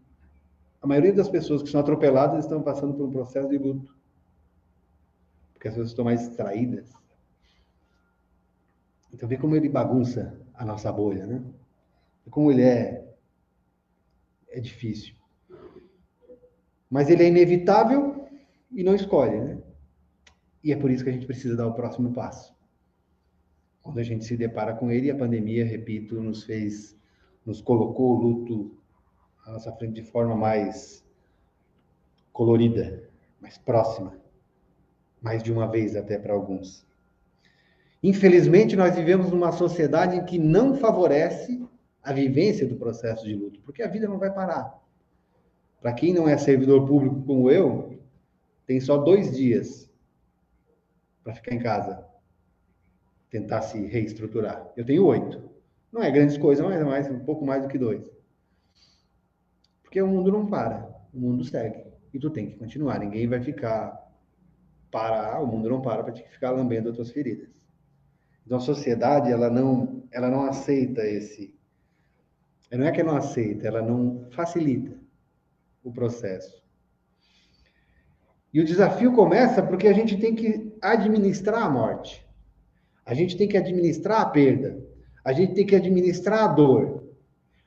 a 0.80 0.86
maioria 0.86 1.12
das 1.12 1.28
pessoas 1.28 1.62
que 1.62 1.68
são 1.68 1.80
atropeladas 1.80 2.44
estão 2.44 2.62
passando 2.62 2.94
por 2.94 3.06
um 3.06 3.10
processo 3.10 3.48
de 3.48 3.58
luto. 3.58 3.96
Porque 5.52 5.66
as 5.66 5.74
pessoas 5.74 5.88
estão 5.88 6.04
mais 6.04 6.20
distraídas. 6.20 6.92
Então, 9.12 9.28
vê 9.28 9.36
como 9.36 9.56
ele 9.56 9.68
bagunça 9.68 10.38
a 10.54 10.64
nossa 10.64 10.90
bolha, 10.92 11.26
né? 11.26 11.42
Vê 12.24 12.30
como 12.30 12.50
ele 12.50 12.62
é. 12.62 13.06
É 14.48 14.60
difícil. 14.60 15.14
Mas 16.90 17.10
ele 17.10 17.24
é 17.24 17.28
inevitável 17.28 18.28
e 18.70 18.82
não 18.82 18.94
escolhe, 18.94 19.40
né? 19.40 19.58
E 20.62 20.72
é 20.72 20.76
por 20.76 20.90
isso 20.90 21.04
que 21.04 21.10
a 21.10 21.12
gente 21.12 21.26
precisa 21.26 21.56
dar 21.56 21.66
o 21.66 21.74
próximo 21.74 22.12
passo. 22.12 22.54
Quando 23.82 23.98
a 23.98 24.02
gente 24.02 24.24
se 24.24 24.36
depara 24.36 24.74
com 24.74 24.90
ele, 24.90 25.10
a 25.10 25.16
pandemia, 25.16 25.64
repito, 25.64 26.20
nos 26.20 26.42
fez, 26.44 26.96
nos 27.44 27.60
colocou 27.60 28.16
o 28.16 28.20
luto 28.20 28.76
à 29.44 29.52
nossa 29.52 29.72
frente 29.72 29.94
de 29.94 30.02
forma 30.02 30.34
mais 30.34 31.04
colorida, 32.32 33.08
mais 33.40 33.56
próxima, 33.58 34.18
mais 35.22 35.42
de 35.42 35.52
uma 35.52 35.66
vez 35.68 35.96
até 35.96 36.18
para 36.18 36.34
alguns. 36.34 36.85
Infelizmente, 38.02 38.76
nós 38.76 38.94
vivemos 38.94 39.30
numa 39.30 39.52
sociedade 39.52 40.16
em 40.16 40.24
que 40.24 40.38
não 40.38 40.74
favorece 40.74 41.64
a 42.02 42.12
vivência 42.12 42.66
do 42.66 42.76
processo 42.76 43.24
de 43.24 43.34
luto, 43.34 43.60
porque 43.62 43.82
a 43.82 43.88
vida 43.88 44.06
não 44.06 44.18
vai 44.18 44.32
parar. 44.32 44.80
Para 45.80 45.92
quem 45.92 46.12
não 46.12 46.28
é 46.28 46.36
servidor 46.36 46.86
público 46.86 47.22
como 47.22 47.50
eu, 47.50 47.98
tem 48.66 48.80
só 48.80 48.98
dois 48.98 49.36
dias 49.36 49.90
para 51.22 51.34
ficar 51.34 51.54
em 51.54 51.58
casa, 51.58 52.06
tentar 53.30 53.62
se 53.62 53.84
reestruturar. 53.86 54.72
Eu 54.76 54.84
tenho 54.84 55.04
oito. 55.04 55.50
Não 55.90 56.02
é 56.02 56.10
grandes 56.10 56.36
coisas, 56.38 56.64
mas 56.64 56.80
é 56.80 56.84
mais, 56.84 57.10
um 57.10 57.20
pouco 57.20 57.44
mais 57.44 57.62
do 57.62 57.68
que 57.68 57.78
dois. 57.78 58.08
Porque 59.82 60.00
o 60.00 60.06
mundo 60.06 60.30
não 60.30 60.46
para, 60.46 60.88
o 61.12 61.18
mundo 61.18 61.44
segue. 61.44 61.84
E 62.12 62.18
tu 62.18 62.30
tem 62.30 62.50
que 62.50 62.56
continuar, 62.56 63.00
ninguém 63.00 63.26
vai 63.26 63.40
ficar 63.40 64.06
parar, 64.90 65.40
o 65.40 65.46
mundo 65.46 65.68
não 65.68 65.80
para 65.80 66.02
para 66.02 66.12
te 66.12 66.22
ficar 66.28 66.50
lambendo 66.50 66.88
as 66.90 66.96
tuas 66.96 67.10
feridas. 67.10 67.55
Então 68.46 68.58
a 68.58 68.60
sociedade, 68.60 69.30
ela 69.30 69.50
não, 69.50 70.04
ela 70.10 70.30
não 70.30 70.44
aceita 70.44 71.02
esse 71.02 71.56
não 72.76 72.86
é 72.86 72.92
que 72.92 73.02
não 73.02 73.16
aceita, 73.16 73.66
ela 73.66 73.80
não 73.80 74.26
facilita 74.30 74.96
o 75.84 75.92
processo. 75.92 76.62
E 78.52 78.60
o 78.60 78.64
desafio 78.64 79.12
começa 79.12 79.62
porque 79.62 79.86
a 79.86 79.92
gente 79.92 80.16
tem 80.18 80.34
que 80.34 80.74
administrar 80.80 81.62
a 81.62 81.70
morte. 81.70 82.26
A 83.04 83.14
gente 83.14 83.36
tem 83.36 83.46
que 83.46 83.56
administrar 83.56 84.20
a 84.20 84.26
perda. 84.26 84.82
A 85.24 85.32
gente 85.32 85.54
tem 85.54 85.66
que 85.66 85.76
administrar 85.76 86.44
a 86.44 86.48
dor. 86.48 87.04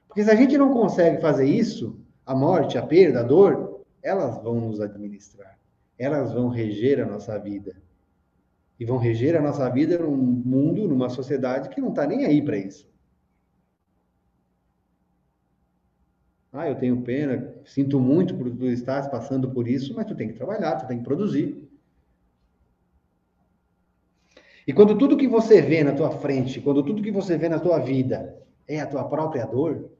Porque 0.08 0.24
se 0.24 0.32
a 0.32 0.36
gente 0.36 0.58
não 0.58 0.74
consegue 0.74 1.22
fazer 1.22 1.46
isso, 1.46 2.00
a 2.26 2.36
morte, 2.36 2.78
a 2.78 2.86
perda, 2.86 3.22
a 3.22 3.24
dor, 3.24 3.86
elas 4.02 4.42
vão 4.42 4.60
nos 4.60 4.82
administrar. 4.82 5.58
Elas 5.98 6.34
vão 6.34 6.50
reger 6.50 7.00
a 7.00 7.06
nossa 7.06 7.38
vida. 7.38 7.76
E 8.80 8.86
vão 8.86 8.98
reger 8.98 9.36
a 9.36 9.42
nossa 9.42 9.70
vida 9.70 9.98
num 9.98 10.16
mundo, 10.16 10.88
numa 10.88 11.10
sociedade 11.10 11.70
que 11.70 11.82
não 11.82 11.90
está 11.90 12.08
nem 12.08 12.26
aí 12.26 12.42
para 12.42 12.58
isso. 12.58 12.90
Ah, 16.52 16.68
eu 16.68 16.76
tenho 16.76 17.02
pena, 17.02 17.54
sinto 17.66 18.00
muito 18.00 18.36
por 18.36 18.50
tu 18.50 18.66
estar 18.68 19.10
passando 19.12 19.52
por 19.52 19.68
isso, 19.68 19.94
mas 19.94 20.06
tu 20.06 20.16
tem 20.16 20.30
que 20.30 20.34
trabalhar, 20.34 20.78
tu 20.78 20.88
tem 20.88 20.98
que 20.98 21.04
produzir. 21.04 21.70
E 24.66 24.74
quando 24.74 24.98
tudo 24.98 25.18
que 25.18 25.28
você 25.28 25.62
vê 25.62 25.84
na 25.84 25.94
tua 25.94 26.12
frente, 26.12 26.62
quando 26.62 26.84
tudo 26.84 27.04
que 27.04 27.12
você 27.12 27.38
vê 27.38 27.50
na 27.50 27.60
tua 27.60 27.80
vida 27.80 28.36
é 28.68 28.80
a 28.80 28.88
tua 28.88 29.04
própria 29.04 29.46
dor, 29.46 29.92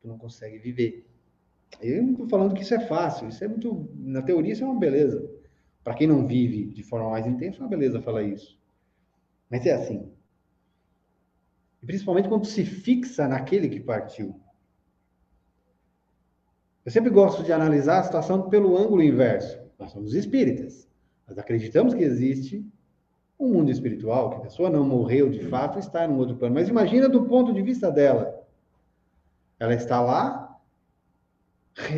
tu 0.00 0.08
não 0.08 0.18
consegue 0.18 0.58
viver. 0.58 1.06
Eu 1.80 2.02
não 2.02 2.12
estou 2.12 2.28
falando 2.28 2.54
que 2.54 2.62
isso 2.62 2.74
é 2.74 2.80
fácil, 2.80 3.28
isso 3.28 3.42
é 3.42 3.48
muito. 3.48 3.88
Na 3.96 4.22
teoria, 4.22 4.52
isso 4.52 4.64
é 4.64 4.66
uma 4.66 4.78
beleza. 4.78 5.28
Para 5.82 5.94
quem 5.94 6.06
não 6.06 6.26
vive 6.26 6.66
de 6.66 6.82
forma 6.82 7.10
mais 7.10 7.26
intensa, 7.26 7.58
é 7.58 7.60
uma 7.60 7.68
beleza 7.68 8.00
falar 8.00 8.22
isso. 8.22 8.58
Mas 9.50 9.66
é 9.66 9.72
assim. 9.72 10.10
E 11.82 11.86
principalmente 11.86 12.28
quando 12.28 12.46
se 12.46 12.64
fixa 12.64 13.26
naquele 13.26 13.68
que 13.68 13.80
partiu. 13.80 14.40
Eu 16.84 16.90
sempre 16.90 17.10
gosto 17.10 17.42
de 17.42 17.52
analisar 17.52 18.00
a 18.00 18.04
situação 18.04 18.48
pelo 18.48 18.76
ângulo 18.76 19.02
inverso. 19.02 19.60
Nós 19.78 19.90
somos 19.90 20.14
espíritas. 20.14 20.88
Nós 21.26 21.38
acreditamos 21.38 21.94
que 21.94 22.02
existe 22.02 22.64
um 23.38 23.48
mundo 23.48 23.70
espiritual, 23.70 24.30
que 24.30 24.36
a 24.36 24.40
pessoa 24.40 24.70
não 24.70 24.86
morreu 24.86 25.28
de 25.28 25.40
fato, 25.46 25.78
está 25.78 26.04
em 26.04 26.08
um 26.08 26.18
outro 26.18 26.36
plano. 26.36 26.54
Mas 26.54 26.68
imagina 26.68 27.08
do 27.08 27.24
ponto 27.24 27.52
de 27.52 27.62
vista 27.62 27.90
dela. 27.90 28.40
Ela 29.58 29.74
está 29.74 30.00
lá, 30.00 30.60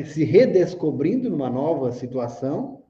se 0.07 0.25
redescobrindo 0.25 1.29
numa 1.29 1.51
nova 1.51 1.93
situação, 1.93 2.84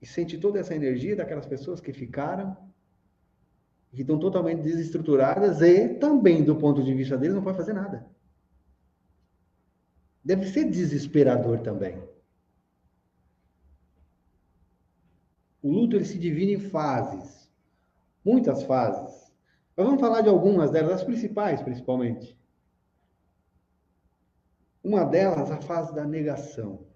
e 0.00 0.06
sente 0.06 0.38
toda 0.38 0.58
essa 0.58 0.74
energia 0.74 1.14
daquelas 1.14 1.46
pessoas 1.46 1.80
que 1.80 1.92
ficaram, 1.92 2.56
que 3.92 4.02
estão 4.02 4.18
totalmente 4.18 4.62
desestruturadas, 4.62 5.60
e 5.60 5.88
também, 5.94 6.44
do 6.44 6.56
ponto 6.56 6.82
de 6.82 6.94
vista 6.94 7.18
deles, 7.18 7.34
não 7.34 7.42
pode 7.42 7.56
fazer 7.56 7.72
nada. 7.72 8.06
Deve 10.24 10.46
ser 10.46 10.70
desesperador 10.70 11.60
também. 11.60 12.02
O 15.62 15.70
luto 15.70 15.96
ele 15.96 16.04
se 16.04 16.18
divide 16.18 16.52
em 16.52 16.60
fases, 16.60 17.50
muitas 18.24 18.62
fases. 18.62 19.30
Mas 19.76 19.86
vamos 19.86 20.00
falar 20.00 20.22
de 20.22 20.28
algumas 20.28 20.70
delas, 20.70 20.92
as 20.92 21.04
principais, 21.04 21.60
principalmente. 21.60 22.38
Uma 24.82 25.04
delas, 25.04 25.50
a 25.50 25.60
fase 25.60 25.94
da 25.94 26.04
negação. 26.04 26.89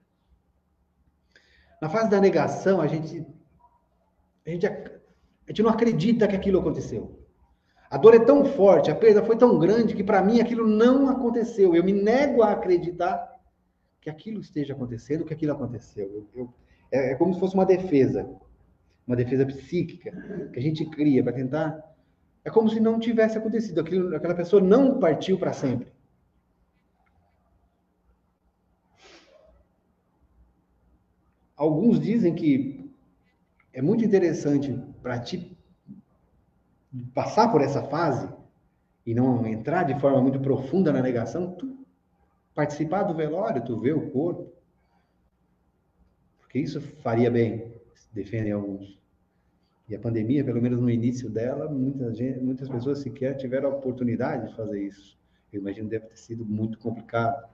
Na 1.81 1.89
fase 1.89 2.11
da 2.11 2.21
negação, 2.21 2.81
a 2.81 2.87
gente, 2.87 3.27
a 4.47 4.51
gente, 4.51 4.67
a 4.67 4.81
gente 5.49 5.63
não 5.63 5.71
acredita 5.71 6.29
que 6.29 6.37
aquilo 6.37 6.61
aconteceu. 6.61 7.25
A 7.91 7.97
dor 7.97 8.15
é 8.15 8.19
tão 8.19 8.45
forte, 8.45 8.91
a 8.91 8.95
perda 8.95 9.23
foi 9.23 9.37
tão 9.37 9.59
grande 9.59 9.95
que 9.95 10.03
para 10.03 10.23
mim 10.23 10.41
aquilo 10.41 10.67
não 10.67 11.09
aconteceu. 11.09 11.77
Eu 11.77 11.85
me 11.85 11.93
nego 11.93 12.43
a 12.43 12.51
acreditar 12.51 13.33
que 14.01 14.11
aquilo 14.11 14.41
esteja 14.41 14.75
acontecendo, 14.75 15.25
que 15.25 15.33
aquilo 15.33 15.53
aconteceu. 15.53 16.05
Eu, 16.05 16.29
eu, 16.35 16.55
é, 16.91 17.13
é 17.13 17.15
como 17.15 17.33
se 17.33 17.39
fosse 17.39 17.55
uma 17.55 17.65
defesa, 17.65 18.29
uma 19.07 19.17
defesa 19.17 19.47
psíquica 19.47 20.11
que 20.53 20.59
a 20.59 20.63
gente 20.63 20.85
cria 20.87 21.23
para 21.23 21.33
tentar. 21.33 21.95
É 22.45 22.51
como 22.51 22.69
se 22.69 22.81
não 22.81 22.99
tivesse 22.99 23.39
acontecido. 23.39 23.81
Aquilo, 23.81 24.15
aquela 24.15 24.35
pessoa 24.35 24.61
não 24.61 24.99
partiu 24.99 25.39
para 25.39 25.53
sempre. 25.53 25.94
Alguns 31.57 32.01
dizem 32.01 32.35
que 32.35 32.91
é 33.73 33.81
muito 33.81 34.05
interessante 34.05 34.73
para 35.03 35.19
ti 35.21 35.57
passar 37.13 37.51
por 37.51 37.61
essa 37.61 37.83
fase 37.83 38.29
e 39.05 39.15
não 39.15 39.47
entrar 39.47 39.85
de 39.85 39.99
forma 40.01 40.21
muito 40.21 40.41
profunda 40.41 40.93
na 40.93 41.03
negação, 41.03 41.53
tu 41.53 41.85
participar 42.55 43.03
do 43.03 43.15
velório, 43.15 43.65
tu 43.65 43.79
vê 43.81 43.93
o 43.93 44.11
corpo. 44.11 44.53
Porque 46.41 46.59
isso 46.59 46.81
faria 47.03 47.31
bem, 47.31 47.73
defendem 48.13 48.53
alguns. 48.53 48.99
E 49.89 49.95
a 49.95 49.99
pandemia, 49.99 50.45
pelo 50.45 50.63
menos 50.63 50.81
no 50.81 50.89
início 50.89 51.29
dela, 51.29 51.69
muitas, 51.69 52.17
gente, 52.17 52.41
muitas 52.41 52.69
pessoas 52.69 53.01
sequer 53.01 53.37
tiveram 53.37 53.71
a 53.71 53.75
oportunidade 53.75 54.49
de 54.49 54.57
fazer 54.57 54.83
isso. 54.83 55.19
Eu 55.53 55.61
imagino 55.61 55.89
que 55.89 55.99
deve 55.99 56.07
ter 56.07 56.17
sido 56.17 56.45
muito 56.45 56.79
complicado. 56.79 57.49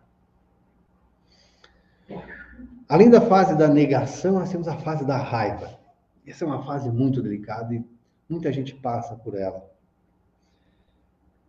Além 2.89 3.09
da 3.09 3.21
fase 3.21 3.57
da 3.57 3.69
negação, 3.69 4.33
nós 4.33 4.51
temos 4.51 4.67
a 4.67 4.77
fase 4.79 5.07
da 5.07 5.17
raiva. 5.17 5.79
Essa 6.27 6.45
é 6.45 6.49
uma 6.49 6.65
fase 6.65 6.91
muito 6.91 7.23
delicada 7.23 7.75
e 7.75 7.85
muita 8.29 8.53
gente 8.53 8.75
passa 8.75 9.15
por 9.15 9.35
ela. 9.37 9.69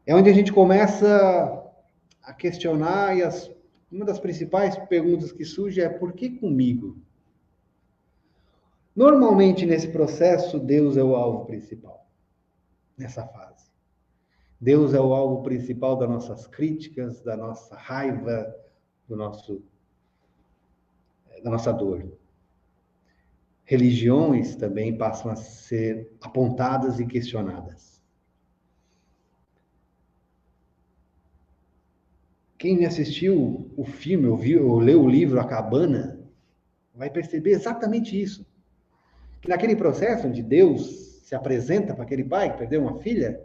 É 0.06 0.16
onde 0.16 0.30
a 0.30 0.34
gente 0.34 0.52
começa 0.52 1.64
a 2.24 2.34
questionar 2.34 3.18
e 3.18 3.24
as, 3.24 3.52
uma 3.92 4.06
das 4.06 4.20
principais 4.20 4.78
perguntas 4.88 5.32
que 5.32 5.46
surge 5.46 5.82
é 5.82 5.90
por 5.90 6.14
que 6.14 6.30
comigo? 6.30 6.98
Normalmente 8.96 9.66
nesse 9.66 9.88
processo 9.88 10.60
Deus 10.60 10.98
é 10.98 11.04
o 11.04 11.16
alvo 11.16 11.46
principal 11.46 12.08
nessa 12.98 13.26
fase. 13.26 13.72
Deus 14.60 14.94
é 14.94 15.00
o 15.00 15.14
alvo 15.14 15.42
principal 15.42 15.96
das 15.96 16.10
nossas 16.10 16.46
críticas, 16.46 17.22
da 17.22 17.36
nossa 17.36 17.76
raiva, 17.76 18.56
do 19.08 19.16
nosso 19.16 19.64
da 21.44 21.50
nossa 21.50 21.72
dor. 21.72 22.06
Religiões 23.64 24.56
também 24.56 24.98
passam 24.98 25.32
a 25.32 25.36
ser 25.36 26.12
apontadas 26.22 27.00
e 27.00 27.06
questionadas. 27.06 28.02
Quem 32.58 32.86
assistiu 32.86 33.72
o 33.76 33.84
filme, 33.84 34.28
ouviu, 34.28 34.70
ou 34.70 34.80
leu 34.80 35.02
o 35.02 35.10
livro 35.10 35.40
A 35.40 35.46
Cabana, 35.46 36.20
vai 36.94 37.10
perceber 37.10 37.52
exatamente 37.52 38.22
isso. 38.22 38.46
Que 39.42 39.50
naquele 39.50 39.76
processo 39.76 40.28
onde 40.28 40.44
Deus 40.44 41.22
se 41.24 41.34
apresenta 41.34 41.96
para 41.96 42.04
aquele 42.04 42.24
pai 42.24 42.52
que 42.52 42.60
perdeu 42.60 42.82
uma 42.82 43.00
filha, 43.00 43.42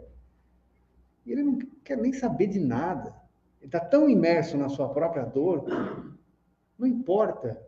ele 1.25 1.41
não 1.41 1.57
quer 1.83 1.97
nem 1.97 2.13
saber 2.13 2.47
de 2.47 2.59
nada. 2.59 3.15
Ele 3.59 3.67
está 3.67 3.79
tão 3.79 4.07
imerso 4.09 4.57
na 4.57 4.69
sua 4.69 4.89
própria 4.89 5.23
dor, 5.23 5.65
não 6.77 6.85
importa 6.85 7.66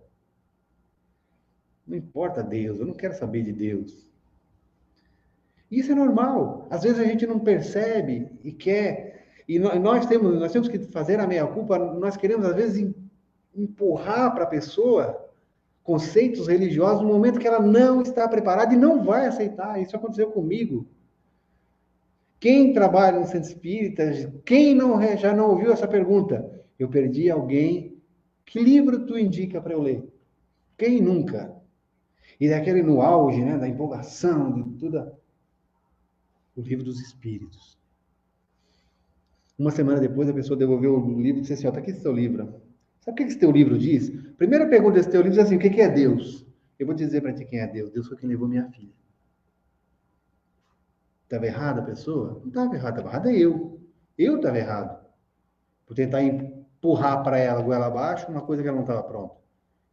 não 1.89 1.97
importa 1.97 2.43
Deus, 2.43 2.80
eu 2.80 2.86
não 2.86 2.93
quero 2.93 3.15
saber 3.15 3.43
de 3.43 3.52
Deus. 3.52 4.08
Isso 5.69 5.91
é 5.91 5.95
normal. 5.95 6.67
Às 6.69 6.84
vezes 6.84 6.99
a 6.99 7.04
gente 7.04 7.25
não 7.25 7.39
percebe 7.39 8.30
e 8.43 8.52
quer. 8.52 9.25
E 9.47 9.58
nós 9.58 10.06
temos, 10.06 10.39
nós 10.39 10.52
temos 10.52 10.67
que 10.67 10.80
fazer 10.91 11.19
a 11.19 11.28
meia-culpa. 11.28 11.78
Nós 11.78 12.15
queremos, 12.15 12.45
às 12.45 12.56
vezes, 12.56 12.93
empurrar 13.56 14.34
para 14.34 14.43
a 14.43 14.47
pessoa 14.47 15.28
conceitos 15.84 16.47
religiosos 16.47 17.02
no 17.02 17.10
momento 17.10 17.39
que 17.39 17.47
ela 17.47 17.60
não 17.60 18.02
está 18.02 18.28
preparada 18.28 18.73
e 18.73 18.78
não 18.78 19.04
vai 19.04 19.25
aceitar. 19.25 19.82
Isso 19.82 19.95
aconteceu 19.95 20.30
comigo. 20.30 20.88
Quem 22.39 22.73
trabalha 22.73 23.19
no 23.19 23.25
centro 23.25 23.49
espírita, 23.49 24.32
quem 24.45 24.73
não, 24.73 25.02
já 25.17 25.34
não 25.34 25.49
ouviu 25.49 25.73
essa 25.73 25.88
pergunta? 25.88 26.49
Eu 26.78 26.88
perdi 26.88 27.30
alguém. 27.30 27.97
Que 28.45 28.60
livro 28.60 29.06
tu 29.06 29.17
indica 29.17 29.62
para 29.62 29.73
eu 29.73 29.82
ler? 29.82 30.08
Quem 30.78 31.02
nunca? 31.02 31.58
E 32.39 32.49
daquele 32.49 32.82
no 32.82 33.02
auge, 33.02 33.43
né, 33.43 33.58
da 33.58 33.67
empolgação, 33.67 34.54
de 34.54 34.63
tudo. 34.78 35.12
O 36.56 36.62
livro 36.62 36.86
dos 36.86 36.99
Espíritos. 37.02 37.78
Uma 39.58 39.71
semana 39.71 39.99
depois, 39.99 40.30
a 40.30 40.34
pessoa 40.34 40.58
devolveu 40.58 40.95
o 40.97 41.21
livro 41.21 41.39
e 41.39 41.41
disse 41.41 41.54
assim: 41.54 41.67
Ó, 41.67 41.71
tá 41.71 41.80
aqui 41.80 41.91
esse 41.91 42.02
teu 42.02 42.13
livro. 42.13 42.62
Sabe 43.02 43.12
o 43.12 43.15
que 43.15 43.23
esse 43.23 43.38
teu 43.38 43.52
livro 43.52 43.78
diz? 43.78 44.10
Primeira 44.38 44.67
pergunta 44.67 44.95
desse 44.95 45.10
teu 45.10 45.21
livro 45.21 45.38
é 45.38 45.43
assim: 45.43 45.58
o 45.58 45.60
que 45.60 45.82
é 45.82 45.89
Deus? 45.89 46.47
Eu 46.78 46.86
vou 46.86 46.95
dizer 46.95 47.21
para 47.21 47.34
ti 47.34 47.43
quem 47.43 47.60
é 47.60 47.67
Deus. 47.67 47.91
Deus 47.91 48.08
foi 48.08 48.15
quem 48.15 48.30
levou 48.30 48.47
minha 48.47 48.69
filha. 48.69 48.93
Estava 51.23 51.45
errada 51.45 51.82
a 51.82 51.86
pessoa? 51.86 52.39
Não 52.41 52.47
estava 52.47 52.73
errada, 52.73 52.99
estava 52.99 53.10
errada 53.10 53.34
eu. 53.34 53.82
Eu 54.17 54.38
estava 54.38 54.58
errado. 54.58 55.06
Por 55.86 55.93
tentar 55.93 56.23
empurrar 56.23 57.21
para 57.21 57.38
ela 57.38 57.62
goela 57.62 57.88
abaixo 57.88 58.32
uma 58.32 58.41
coisa 58.41 58.63
que 58.63 58.69
ela 58.69 58.78
não 58.78 58.86
estava 58.86 59.04
pronta. 59.04 59.36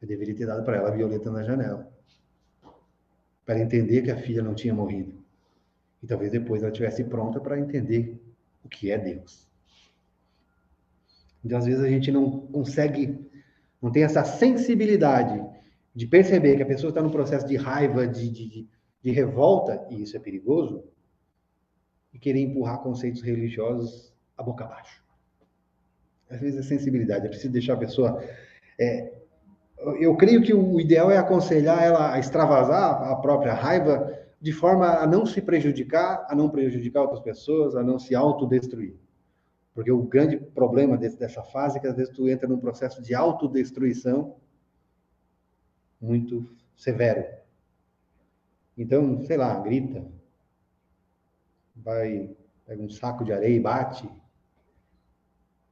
Eu 0.01 0.07
deveria 0.07 0.35
ter 0.35 0.47
dado 0.47 0.65
para 0.65 0.77
ela 0.77 0.89
a 0.89 0.93
violeta 0.93 1.31
na 1.31 1.43
janela 1.43 1.96
para 3.47 3.61
entender 3.61 4.03
que 4.03 4.11
a 4.11 4.17
filha 4.17 4.43
não 4.43 4.55
tinha 4.55 4.75
morrido. 4.75 5.15
E 6.03 6.07
talvez 6.07 6.33
depois 6.33 6.63
ela 6.63 6.73
estivesse 6.73 7.05
pronta 7.05 7.41
para 7.41 7.59
entender 7.59 8.21
o 8.65 8.69
que 8.69 8.91
é 8.91 8.99
Deus. 8.99 9.47
Então, 11.45 11.57
às 11.57 11.65
vezes, 11.65 11.81
a 11.81 11.89
gente 11.89 12.11
não 12.11 12.41
consegue, 12.49 13.17
não 13.81 13.93
tem 13.93 14.03
essa 14.03 14.25
sensibilidade 14.25 15.41
de 15.95 16.07
perceber 16.07 16.57
que 16.57 16.63
a 16.63 16.67
pessoa 16.67 16.91
está 16.91 17.01
num 17.01 17.11
processo 17.11 17.47
de 17.47 17.57
raiva, 17.57 18.07
de, 18.07 18.29
de, 18.29 18.69
de 19.01 19.11
revolta, 19.13 19.87
e 19.89 20.03
isso 20.03 20.17
é 20.17 20.21
perigoso, 20.21 20.85
e 22.13 22.19
querer 22.19 22.41
empurrar 22.41 22.81
conceitos 22.81 23.23
religiosos 23.23 24.13
a 24.37 24.43
boca 24.43 24.65
abaixo. 24.65 25.03
Às 26.29 26.41
vezes 26.41 26.59
é 26.59 26.63
sensibilidade, 26.63 27.27
é 27.27 27.29
preciso 27.29 27.53
deixar 27.53 27.75
a 27.75 27.79
pessoa 27.79 28.23
é, 28.79 29.16
eu 29.99 30.17
creio 30.17 30.43
que 30.43 30.55
o 30.55 30.81
ideal 30.81 31.11
é 31.11 31.19
aconselhar 31.19 31.83
ela 31.83 32.13
a 32.13 32.19
extravasar 32.19 33.03
a 33.11 33.17
própria 33.17 33.55
raiva 33.55 34.13
de 34.41 34.53
forma 34.53 34.87
a 34.87 35.07
não 35.07 35.27
se 35.27 35.41
prejudicar, 35.41 36.27
a 36.29 36.35
não 36.35 36.49
prejudicar 36.49 37.03
outras 37.03 37.21
pessoas, 37.21 37.75
a 37.75 37.83
não 37.83 37.99
se 37.99 38.15
autodestruir. 38.15 38.97
Porque 39.75 39.91
o 39.91 40.03
grande 40.03 40.39
problema 40.39 40.97
desse, 40.97 41.19
dessa 41.19 41.43
fase 41.43 41.79
é 41.79 41.81
que 41.81 41.87
às 41.87 41.97
vezes 41.97 42.15
tu 42.15 42.29
entra 42.29 42.49
num 42.49 42.59
processo 42.59 43.03
de 43.03 43.15
autodestruição 43.15 44.37
muito 46.01 46.47
severo. 46.77 47.25
Então, 48.77 49.25
sei 49.25 49.37
lá, 49.37 49.59
grita, 49.61 50.05
vai, 51.75 52.35
pega 52.67 52.83
um 52.83 52.89
saco 52.89 53.25
de 53.25 53.33
areia 53.33 53.57
e 53.57 53.61
bate, 53.61 54.09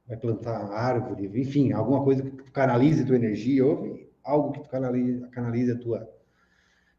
vai 0.07 0.17
plantar 0.17 0.71
árvore, 0.71 1.25
enfim, 1.39 1.71
alguma 1.71 2.03
coisa 2.03 2.23
que 2.23 2.51
canalize 2.51 3.05
tua 3.05 3.15
energia, 3.15 3.65
ou 3.65 3.99
algo 4.23 4.51
que 4.53 4.69
canalize, 4.69 5.27
canalize 5.29 5.71
a 5.71 5.77
tua, 5.77 6.09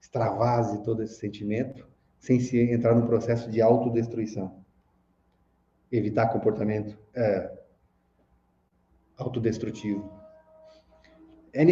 extravase 0.01 0.83
todo 0.83 1.03
esse 1.03 1.19
sentimento, 1.19 1.87
sem 2.19 2.41
se 2.41 2.59
entrar 2.59 2.95
num 2.95 3.07
processo 3.07 3.51
de 3.51 3.61
autodestruição. 3.61 4.65
Evitar 5.91 6.29
comportamento 6.29 6.99
é, 7.15 7.53
autodestrutivo. 9.17 10.11
É, 11.53 11.65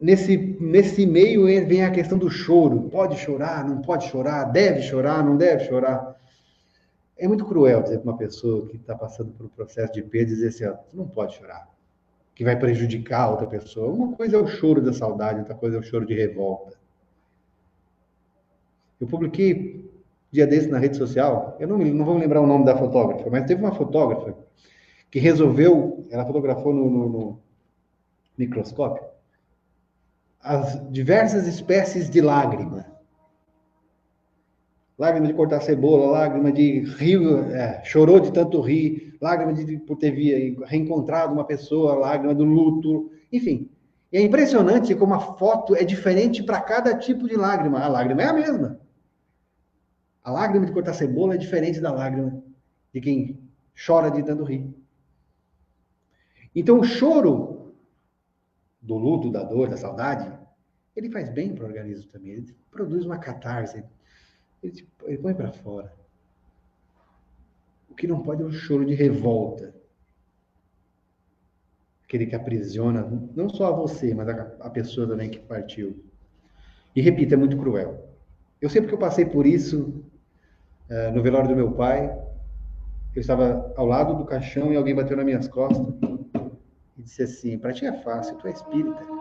nesse, 0.00 0.36
nesse 0.60 1.06
meio 1.06 1.46
vem 1.66 1.84
a 1.84 1.90
questão 1.90 2.18
do 2.18 2.30
choro. 2.30 2.88
Pode 2.90 3.16
chorar, 3.16 3.66
não 3.66 3.80
pode 3.80 4.08
chorar, 4.08 4.44
deve 4.44 4.82
chorar, 4.82 5.24
não 5.24 5.36
deve 5.36 5.64
chorar. 5.64 6.16
É 7.20 7.28
muito 7.28 7.44
cruel 7.44 7.82
dizer 7.82 7.98
para 7.98 8.12
uma 8.12 8.16
pessoa 8.16 8.66
que 8.66 8.76
está 8.76 8.94
passando 8.94 9.30
por 9.32 9.44
um 9.44 9.48
processo 9.50 9.92
de 9.92 10.02
perda, 10.02 10.30
dizer 10.30 10.48
assim, 10.48 10.64
você 10.64 10.96
não 10.96 11.06
pode 11.06 11.36
chorar, 11.36 11.68
que 12.34 12.42
vai 12.42 12.58
prejudicar 12.58 13.24
a 13.24 13.30
outra 13.32 13.46
pessoa. 13.46 13.92
Uma 13.92 14.16
coisa 14.16 14.38
é 14.38 14.40
o 14.40 14.46
choro 14.46 14.80
da 14.80 14.90
saudade, 14.90 15.40
outra 15.40 15.54
coisa 15.54 15.76
é 15.76 15.80
o 15.80 15.82
choro 15.82 16.06
de 16.06 16.14
revolta. 16.14 16.78
Eu 18.98 19.06
publiquei 19.06 19.86
dia 20.32 20.46
desse 20.46 20.68
na 20.68 20.78
rede 20.78 20.96
social, 20.96 21.58
eu 21.60 21.68
não, 21.68 21.76
não 21.76 22.06
vou 22.06 22.16
lembrar 22.16 22.40
o 22.40 22.46
nome 22.46 22.64
da 22.64 22.74
fotógrafa, 22.74 23.28
mas 23.28 23.44
teve 23.44 23.60
uma 23.60 23.74
fotógrafa 23.74 24.34
que 25.10 25.18
resolveu, 25.18 26.06
ela 26.10 26.24
fotografou 26.24 26.72
no, 26.72 26.88
no, 26.88 27.08
no 27.10 27.42
microscópio, 28.38 29.04
as 30.40 30.90
diversas 30.90 31.46
espécies 31.46 32.08
de 32.08 32.22
lágrima 32.22 32.89
lágrima 35.00 35.26
de 35.28 35.32
cortar 35.32 35.62
cebola, 35.62 36.10
lágrima 36.10 36.52
de 36.52 36.80
rio, 36.80 37.38
é, 37.52 37.82
chorou 37.82 38.20
de 38.20 38.30
tanto 38.30 38.60
rir, 38.60 39.16
lágrima 39.18 39.54
de 39.54 39.78
por 39.78 39.96
ter 39.96 40.10
reencontrado 40.66 41.32
uma 41.32 41.44
pessoa, 41.44 41.94
lágrima 41.94 42.34
do 42.34 42.44
luto, 42.44 43.10
enfim. 43.32 43.70
E 44.12 44.18
é 44.18 44.20
impressionante 44.20 44.94
como 44.94 45.14
a 45.14 45.20
foto 45.38 45.74
é 45.74 45.84
diferente 45.84 46.42
para 46.42 46.60
cada 46.60 46.98
tipo 46.98 47.26
de 47.26 47.34
lágrima. 47.34 47.80
A 47.80 47.88
lágrima 47.88 48.20
é 48.20 48.26
a 48.26 48.32
mesma. 48.34 48.78
A 50.22 50.30
lágrima 50.30 50.66
de 50.66 50.72
cortar 50.72 50.92
cebola 50.92 51.34
é 51.34 51.38
diferente 51.38 51.80
da 51.80 51.90
lágrima 51.90 52.42
de 52.92 53.00
quem 53.00 53.40
chora 53.86 54.10
de 54.10 54.22
tanto 54.22 54.44
rir. 54.44 54.68
Então 56.54 56.78
o 56.78 56.84
choro 56.84 57.74
do 58.82 58.98
luto, 58.98 59.30
da 59.30 59.42
dor, 59.44 59.70
da 59.70 59.78
saudade, 59.78 60.30
ele 60.94 61.08
faz 61.08 61.30
bem 61.30 61.54
para 61.54 61.64
o 61.64 61.68
organismo 61.68 62.12
também. 62.12 62.32
Ele 62.32 62.54
produz 62.70 63.06
uma 63.06 63.16
catarse, 63.16 63.82
ele, 64.62 64.86
ele 65.04 65.18
põe 65.18 65.34
para 65.34 65.52
fora. 65.52 65.92
O 67.88 67.94
que 67.94 68.06
não 68.06 68.22
pode 68.22 68.42
é 68.42 68.44
o 68.44 68.52
choro 68.52 68.84
de 68.84 68.94
revolta. 68.94 69.74
Aquele 72.04 72.26
que 72.26 72.34
aprisiona 72.34 73.02
não 73.34 73.48
só 73.48 73.68
a 73.68 73.76
você, 73.76 74.14
mas 74.14 74.28
a, 74.28 74.56
a 74.60 74.70
pessoa 74.70 75.06
também 75.06 75.30
que 75.30 75.38
partiu. 75.38 76.02
E 76.94 77.00
repito, 77.00 77.34
é 77.34 77.36
muito 77.36 77.56
cruel. 77.56 78.08
Eu 78.60 78.68
sempre 78.68 78.88
que 78.88 78.94
eu 78.94 78.98
passei 78.98 79.24
por 79.24 79.46
isso, 79.46 80.04
uh, 80.90 81.14
no 81.14 81.22
velório 81.22 81.48
do 81.48 81.56
meu 81.56 81.72
pai, 81.72 82.10
eu 83.14 83.20
estava 83.20 83.72
ao 83.76 83.86
lado 83.86 84.16
do 84.16 84.24
caixão 84.24 84.72
e 84.72 84.76
alguém 84.76 84.94
bateu 84.94 85.16
nas 85.16 85.24
minhas 85.24 85.48
costas 85.48 85.86
e 86.96 87.02
disse 87.02 87.22
assim: 87.22 87.58
Para 87.58 87.72
ti 87.72 87.86
é 87.86 88.02
fácil, 88.02 88.36
tu 88.36 88.46
é 88.46 88.50
espírita. 88.50 89.19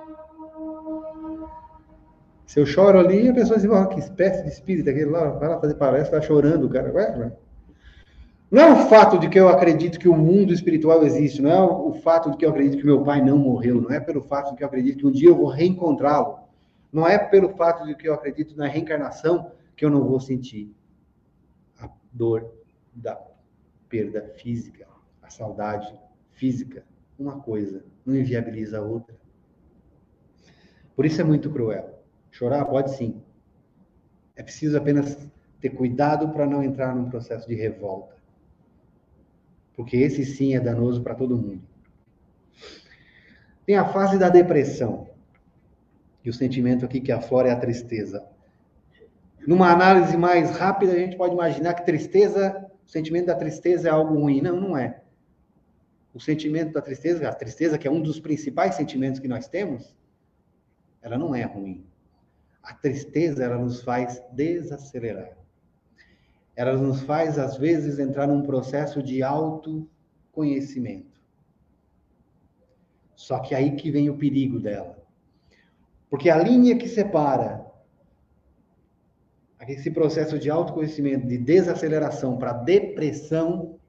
Se 2.49 2.59
eu 2.59 2.65
choro 2.65 2.97
ali, 2.97 3.29
a 3.29 3.33
pessoa 3.35 3.59
diz, 3.59 3.69
oh, 3.69 3.85
que 3.89 3.99
espécie 3.99 4.41
de 4.41 4.49
espírito 4.49 4.89
aquele 4.89 5.11
lá, 5.11 5.29
vai 5.29 5.49
lá 5.49 5.59
fazer 5.59 5.75
palestra, 5.75 6.17
está 6.17 6.27
chorando, 6.27 6.67
cara. 6.67 6.91
Vai, 6.91 7.15
vai. 7.15 7.31
Não 8.49 8.59
é 8.59 8.73
o 8.73 8.89
fato 8.89 9.19
de 9.19 9.29
que 9.29 9.39
eu 9.39 9.49
acredito 9.49 9.99
que 9.99 10.09
o 10.09 10.17
mundo 10.17 10.51
espiritual 10.51 11.05
existe, 11.05 11.43
não 11.43 11.51
é 11.51 11.61
o 11.61 11.93
fato 12.01 12.31
de 12.31 12.37
que 12.37 12.43
eu 12.43 12.49
acredito 12.49 12.79
que 12.79 12.85
meu 12.87 13.03
pai 13.03 13.23
não 13.23 13.37
morreu, 13.37 13.79
não 13.79 13.91
é 13.91 13.99
pelo 13.99 14.23
fato 14.23 14.49
de 14.49 14.57
que 14.57 14.63
eu 14.63 14.67
acredito 14.67 14.97
que 14.97 15.05
um 15.05 15.11
dia 15.11 15.29
eu 15.29 15.35
vou 15.35 15.45
reencontrá-lo, 15.45 16.39
não 16.91 17.07
é 17.07 17.19
pelo 17.19 17.49
fato 17.49 17.85
de 17.85 17.93
que 17.93 18.09
eu 18.09 18.15
acredito 18.15 18.57
na 18.57 18.65
reencarnação 18.65 19.51
que 19.77 19.85
eu 19.85 19.91
não 19.91 20.03
vou 20.03 20.19
sentir 20.19 20.75
a 21.79 21.87
dor 22.11 22.51
da 22.95 23.15
perda 23.87 24.33
física, 24.37 24.87
a 25.21 25.29
saudade 25.29 25.93
física. 26.31 26.83
Uma 27.19 27.39
coisa 27.41 27.85
não 28.03 28.15
inviabiliza 28.15 28.79
a 28.79 28.81
outra. 28.81 29.15
Por 30.95 31.05
isso 31.05 31.21
é 31.21 31.23
muito 31.23 31.51
cruel. 31.51 31.98
Chorar 32.31 32.65
pode 32.65 32.95
sim. 32.95 33.21
É 34.35 34.43
preciso 34.43 34.77
apenas 34.77 35.27
ter 35.59 35.69
cuidado 35.69 36.29
para 36.29 36.45
não 36.45 36.63
entrar 36.63 36.95
num 36.95 37.09
processo 37.09 37.47
de 37.47 37.55
revolta. 37.55 38.15
Porque 39.75 39.97
esse 39.97 40.25
sim 40.25 40.55
é 40.55 40.59
danoso 40.59 41.01
para 41.01 41.15
todo 41.15 41.37
mundo. 41.37 41.61
Tem 43.65 43.75
a 43.75 43.85
fase 43.85 44.17
da 44.17 44.29
depressão. 44.29 45.09
E 46.23 46.29
o 46.29 46.33
sentimento 46.33 46.85
aqui 46.85 46.99
que 46.99 47.11
aflora 47.11 47.49
é 47.49 47.51
a 47.51 47.59
tristeza. 47.59 48.25
Numa 49.45 49.71
análise 49.71 50.17
mais 50.17 50.51
rápida, 50.51 50.93
a 50.93 50.97
gente 50.97 51.15
pode 51.15 51.33
imaginar 51.33 51.73
que 51.73 51.85
tristeza, 51.85 52.69
o 52.85 52.89
sentimento 52.89 53.27
da 53.27 53.35
tristeza 53.35 53.87
é 53.87 53.91
algo 53.91 54.15
ruim. 54.15 54.41
Não, 54.41 54.59
não 54.59 54.77
é. 54.77 55.01
O 56.13 56.19
sentimento 56.19 56.73
da 56.73 56.81
tristeza, 56.81 57.27
a 57.27 57.33
tristeza, 57.33 57.77
que 57.77 57.87
é 57.87 57.91
um 57.91 58.01
dos 58.01 58.19
principais 58.19 58.75
sentimentos 58.75 59.19
que 59.19 59.27
nós 59.27 59.47
temos, 59.47 59.95
ela 61.01 61.17
não 61.17 61.33
é 61.33 61.43
ruim. 61.43 61.85
A 62.69 62.73
tristeza, 62.75 63.43
ela 63.43 63.57
nos 63.57 63.81
faz 63.81 64.21
desacelerar. 64.31 65.35
Ela 66.55 66.77
nos 66.77 67.01
faz, 67.01 67.39
às 67.39 67.57
vezes, 67.57 67.97
entrar 67.97 68.27
num 68.27 68.43
processo 68.43 69.01
de 69.01 69.23
autoconhecimento. 69.23 71.19
Só 73.15 73.39
que 73.39 73.55
aí 73.55 73.75
que 73.75 73.89
vem 73.89 74.07
o 74.07 74.17
perigo 74.19 74.59
dela. 74.59 75.03
Porque 76.11 76.29
a 76.29 76.37
linha 76.37 76.77
que 76.77 76.87
separa 76.87 77.65
esse 79.67 79.89
processo 79.89 80.37
de 80.37 80.51
autoconhecimento, 80.51 81.25
de 81.27 81.39
desaceleração 81.39 82.37
para 82.37 82.53
depressão, 82.53 83.79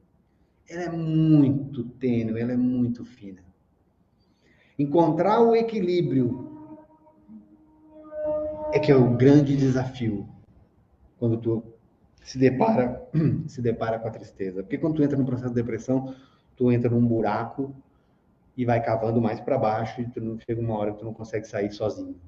ela 0.67 0.85
é 0.85 0.91
muito 0.91 1.85
tênue, 1.85 2.41
ela 2.41 2.53
é 2.53 2.57
muito 2.57 3.05
fina. 3.05 3.45
Encontrar 4.79 5.43
o 5.43 5.55
equilíbrio 5.55 6.50
é 8.73 8.79
que 8.79 8.91
é 8.93 8.97
o 8.97 9.17
grande 9.17 9.57
desafio 9.57 10.29
quando 11.19 11.37
tu 11.39 11.65
se 12.23 12.39
depara 12.39 13.07
se 13.49 13.61
depara 13.61 13.99
com 13.99 14.09
a 14.09 14.11
tristeza. 14.11 14.63
Porque 14.63 14.79
quando 14.79 14.97
tu 14.97 15.03
entra 15.03 15.17
no 15.17 15.25
processo 15.25 15.51
de 15.51 15.61
depressão, 15.61 16.15
tu 16.57 16.71
entra 16.71 16.91
num 16.91 17.05
buraco 17.07 17.75
e 18.57 18.65
vai 18.65 18.83
cavando 18.83 19.21
mais 19.21 19.41
para 19.41 19.59
baixo 19.59 20.01
e 20.01 20.09
tu 20.09 20.21
não 20.21 20.39
chega 20.39 20.61
uma 20.61 20.77
hora 20.77 20.93
que 20.93 20.99
tu 20.99 21.05
não 21.05 21.15
consegue 21.15 21.47
sair 21.47 21.73
sozinho. 21.73 22.21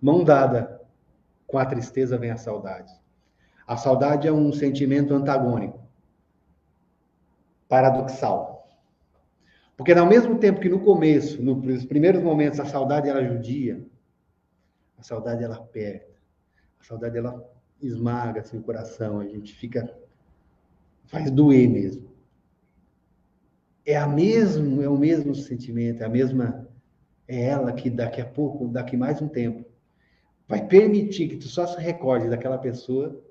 Mão 0.00 0.22
dada 0.22 0.80
com 1.46 1.58
a 1.58 1.66
tristeza 1.66 2.18
vem 2.18 2.30
a 2.30 2.36
saudade. 2.36 2.92
A 3.66 3.76
saudade 3.76 4.26
é 4.28 4.32
um 4.32 4.52
sentimento 4.52 5.12
antagônico, 5.14 5.80
paradoxal. 7.68 8.57
Porque 9.78 9.92
ao 9.92 10.08
mesmo 10.08 10.36
tempo 10.40 10.58
que 10.58 10.68
no 10.68 10.80
começo, 10.80 11.40
nos 11.40 11.86
primeiros 11.86 12.20
momentos, 12.20 12.58
a 12.58 12.64
saudade 12.64 13.08
era 13.08 13.24
judia, 13.24 13.80
a 14.98 15.04
saudade 15.04 15.44
ela 15.44 15.54
aperta, 15.54 16.18
a 16.80 16.82
saudade 16.82 17.16
ela 17.16 17.48
esmaga 17.80 18.40
assim, 18.40 18.58
o 18.58 18.62
coração, 18.62 19.20
a 19.20 19.24
gente 19.24 19.54
fica 19.54 19.88
faz 21.06 21.30
doer 21.30 21.70
mesmo. 21.70 22.08
É 23.86 23.96
a 23.96 24.04
mesmo, 24.04 24.82
é 24.82 24.88
o 24.88 24.98
mesmo 24.98 25.32
sentimento, 25.32 26.02
é 26.02 26.06
a 26.06 26.10
mesma 26.10 26.68
é 27.28 27.44
ela 27.44 27.72
que 27.72 27.88
daqui 27.88 28.20
a 28.20 28.26
pouco, 28.26 28.66
daqui 28.66 28.96
mais 28.96 29.22
um 29.22 29.28
tempo, 29.28 29.64
vai 30.48 30.66
permitir 30.66 31.28
que 31.28 31.36
tu 31.36 31.46
só 31.46 31.68
se 31.68 31.80
recorde 31.80 32.28
daquela 32.28 32.58
pessoa 32.58 33.22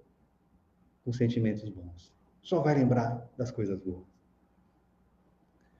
com 1.04 1.12
sentimentos 1.12 1.68
bons. 1.68 2.14
Só 2.42 2.62
vai 2.62 2.74
lembrar 2.76 3.30
das 3.36 3.52
coisas 3.52 3.78
boas. 3.78 4.17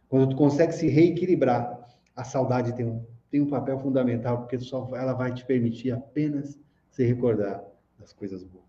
Quando 0.10 0.30
tu 0.30 0.36
consegue 0.36 0.72
se 0.72 0.88
reequilibrar, 0.88 1.86
a 2.16 2.24
saudade 2.24 2.76
tem 2.76 2.86
um, 2.86 3.06
tem 3.30 3.42
um 3.42 3.50
papel 3.50 3.78
fundamental, 3.80 4.40
porque 4.40 4.60
só 4.60 4.90
ela 4.96 5.14
vai 5.14 5.34
te 5.34 5.46
permitir 5.46 5.92
apenas 5.92 6.60
se 6.90 7.06
recordar 7.06 7.64
das 8.00 8.14
coisas 8.14 8.44
boas. 8.44 8.66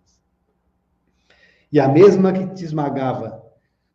E 1.70 1.78
a 1.78 1.88
mesma 1.88 2.32
que 2.32 2.46
te 2.54 2.64
esmagava, 2.64 3.44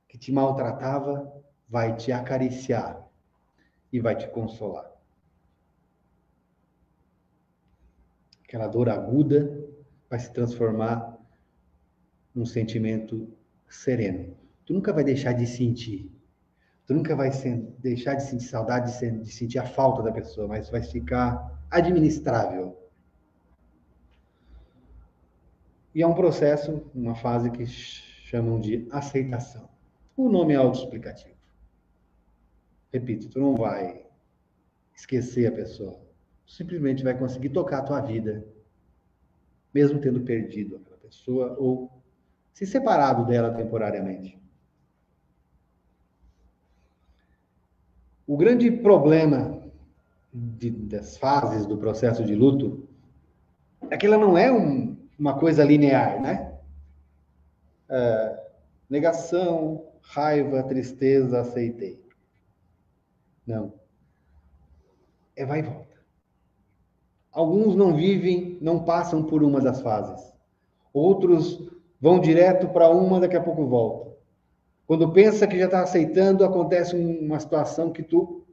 que 0.08 0.18
te 0.18 0.32
maltratava, 0.32 1.32
vai 1.68 1.96
te 1.96 2.12
acariciar 2.12 3.04
e 3.92 4.00
vai 4.00 4.16
te 4.16 4.28
consolar. 4.30 4.92
Aquela 8.44 8.68
dor 8.68 8.90
aguda 8.90 9.68
vai 10.10 10.20
se 10.20 10.32
transformar 10.32 11.18
num 12.34 12.46
sentimento 12.46 13.28
sereno. 13.68 14.38
Tu 14.66 14.74
nunca 14.74 14.94
vai 14.94 15.04
deixar 15.04 15.34
de 15.34 15.48
sentir, 15.48 16.12
Tu 16.86 16.94
nunca 16.94 17.16
vai 17.16 17.30
deixar 17.80 18.16
de 18.16 18.24
sentir 18.24 18.46
saudade, 18.46 18.92
de, 18.92 19.32
sentir 19.32 19.58
a 19.58 19.66
falta 19.66 20.04
da 20.04 20.12
pessoa, 20.12 20.48
mas 20.48 20.70
vai 20.70 20.84
ficar 20.84 21.62
administrável. 21.72 22.78
E 25.96 26.02
é 26.02 26.08
um 26.08 26.14
processo, 26.14 26.92
uma 26.94 27.16
fase 27.16 27.50
que 27.52 27.66
chamam 27.66 28.60
de 28.60 28.88
aceitação. 28.92 29.70
O 30.18 30.28
nome 30.28 30.54
é 30.54 30.58
autoexplicativo. 30.58 31.38
Repito, 32.92 33.30
tu 33.30 33.40
não 33.40 33.56
vai 33.56 34.06
esquecer 34.94 35.48
a 35.48 35.52
pessoa. 35.52 36.00
Tu 36.46 36.52
simplesmente 36.52 37.04
vai 37.04 37.18
conseguir 37.18 37.50
tocar 37.50 37.80
a 37.80 37.84
tua 37.84 38.02
vida, 38.02 38.46
mesmo 39.74 40.02
tendo 40.02 40.22
perdido 40.22 40.76
aquela 40.76 40.98
pessoa 40.98 41.56
ou 41.58 41.92
se 42.54 42.66
separado 42.66 43.26
dela 43.26 43.54
temporariamente. 43.54 44.43
O 48.26 48.38
grande 48.38 48.72
problema 48.72 49.62
de, 50.34 50.70
das 50.70 51.18
fases 51.18 51.66
do 51.66 51.78
processo 51.78 52.24
de 52.24 52.36
luto 52.36 52.88
é 53.90 53.98
que 53.98 54.06
ela 54.06 54.18
não 54.18 54.38
é 54.38 54.52
um, 54.52 54.96
uma 55.20 55.38
coisa 55.38 55.64
linear, 55.64 56.22
né? 56.22 56.58
É, 57.90 58.44
negação, 58.90 59.86
raiva, 60.02 60.64
tristeza, 60.64 61.42
aceitei. 61.42 62.02
Não. 63.46 63.74
É 65.36 65.46
vai 65.46 65.60
e 65.60 65.64
volta. 65.64 65.94
Alguns 67.32 67.76
não 67.76 67.96
vivem, 67.96 68.58
não 68.62 68.84
passam 68.84 69.24
por 69.24 69.44
uma 69.44 69.60
das 69.60 69.82
fases. 69.82 70.34
Outros 70.94 71.72
vão 72.00 72.20
direto 72.20 72.70
para 72.70 72.90
uma, 72.90 73.20
daqui 73.20 73.36
a 73.36 73.42
pouco 73.42 73.66
voltam. 73.66 74.13
Quando 74.86 75.12
pensa 75.12 75.48
que 75.48 75.58
já 75.58 75.66
está 75.66 75.82
aceitando, 75.82 76.44
acontece 76.44 76.96
uma 76.96 77.40
situação 77.40 77.92
que 77.92 78.04
tu 78.04 78.46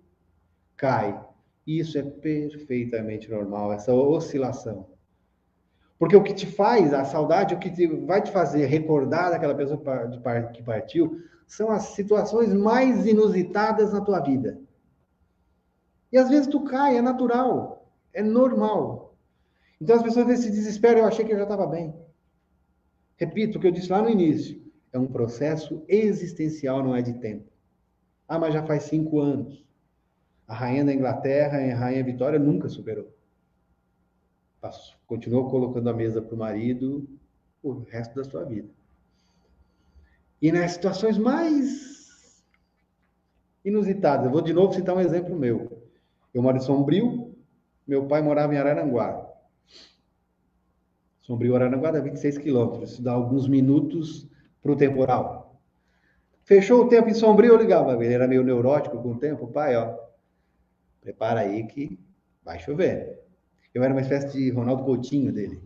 cai. 0.77 1.19
Isso 1.66 1.99
é 1.99 2.03
perfeitamente 2.03 3.31
normal, 3.31 3.73
essa 3.73 3.93
oscilação. 3.93 4.87
Porque 5.99 6.16
o 6.16 6.23
que 6.23 6.33
te 6.33 6.47
faz, 6.47 6.95
a 6.95 7.05
saudade, 7.05 7.55
o 7.55 7.59
que 7.59 7.71
te, 7.71 7.87
vai 7.87 8.23
te 8.23 8.31
fazer 8.31 8.64
recordar 8.66 9.31
daquela 9.31 9.55
pessoa 9.55 9.79
que 10.53 10.62
partiu, 10.62 11.21
são 11.47 11.71
as 11.71 11.83
situações 11.88 12.55
mais 12.55 13.07
inusitadas 13.07 13.93
na 13.93 14.01
tua 14.01 14.21
vida. 14.21 14.59
E 16.11 16.16
às 16.16 16.31
vezes 16.31 16.47
tu 16.47 16.64
cai, 16.64 16.97
é 16.97 17.03
natural, 17.03 17.93
é 18.12 18.23
normal. 18.23 19.14
Então 19.81 19.97
as 19.97 20.03
pessoas 20.03 20.38
se 20.40 20.51
desesperam, 20.51 21.01
eu 21.01 21.07
achei 21.07 21.25
que 21.25 21.33
eu 21.33 21.37
já 21.37 21.43
estava 21.43 21.66
bem. 21.66 21.95
Repito 23.16 23.59
o 23.59 23.61
que 23.61 23.66
eu 23.66 23.73
disse 23.73 23.90
lá 23.90 24.01
no 24.01 24.09
início, 24.09 24.61
é 24.92 24.98
um 24.98 25.07
processo 25.07 25.85
existencial, 25.88 26.83
não 26.83 26.94
é 26.94 27.03
de 27.03 27.14
tempo. 27.14 27.50
Ah, 28.29 28.38
mas 28.38 28.55
já 28.55 28.62
faz 28.62 28.85
cinco 28.85 29.20
anos. 29.20 29.64
A 30.46 30.55
rainha 30.55 30.85
da 30.85 30.92
Inglaterra, 30.92 31.59
a 31.59 31.76
rainha 31.76 32.05
Vitória, 32.05 32.38
nunca 32.38 32.68
superou 32.68 33.12
continuou 35.07 35.48
colocando 35.48 35.88
a 35.88 35.94
mesa 35.94 36.20
para 36.20 36.35
o 36.35 36.38
marido 36.38 37.09
o 37.62 37.72
resto 37.72 38.14
da 38.14 38.24
sua 38.24 38.44
vida. 38.44 38.68
E 40.40 40.50
nas 40.50 40.72
situações 40.72 41.18
mais 41.18 42.42
inusitadas, 43.64 44.26
eu 44.26 44.33
vou 44.33 44.40
de 44.40 44.53
novo 44.53 44.72
citar 44.72 44.96
um 44.96 45.00
exemplo 45.00 45.38
meu. 45.38 45.83
Eu 46.33 46.42
moro 46.42 46.57
em 46.57 46.61
Sombrio, 46.61 47.35
meu 47.87 48.07
pai 48.07 48.22
morava 48.22 48.55
em 48.55 48.59
Araranguá. 48.59 49.29
Sombrio, 51.20 51.55
Araranguá 51.55 51.90
dá 51.90 52.00
26 52.00 52.38
quilômetros, 52.38 52.92
isso 52.92 53.03
dá 53.03 53.12
alguns 53.12 53.46
minutos 53.46 54.30
para 54.62 54.73
o 54.73 54.77
temporal. 54.77 55.61
Fechou 56.42 56.85
o 56.85 56.88
tempo 56.88 57.09
em 57.09 57.14
Sombrio, 57.14 57.53
eu 57.53 57.59
ligava, 57.59 57.92
ele 58.05 58.12
era 58.12 58.27
meio 58.27 58.42
neurótico 58.42 59.01
com 59.01 59.12
o 59.12 59.18
tempo, 59.18 59.46
pai, 59.46 59.77
ó, 59.77 59.96
prepara 61.01 61.40
aí 61.40 61.66
que 61.66 61.99
vai 62.42 62.59
chover. 62.59 63.20
Eu 63.73 63.85
era 63.85 63.94
uma 63.94 64.01
espécie 64.01 64.33
de 64.33 64.51
Ronaldo 64.51 64.85
Coutinho 64.85 65.33
dele. 65.33 65.62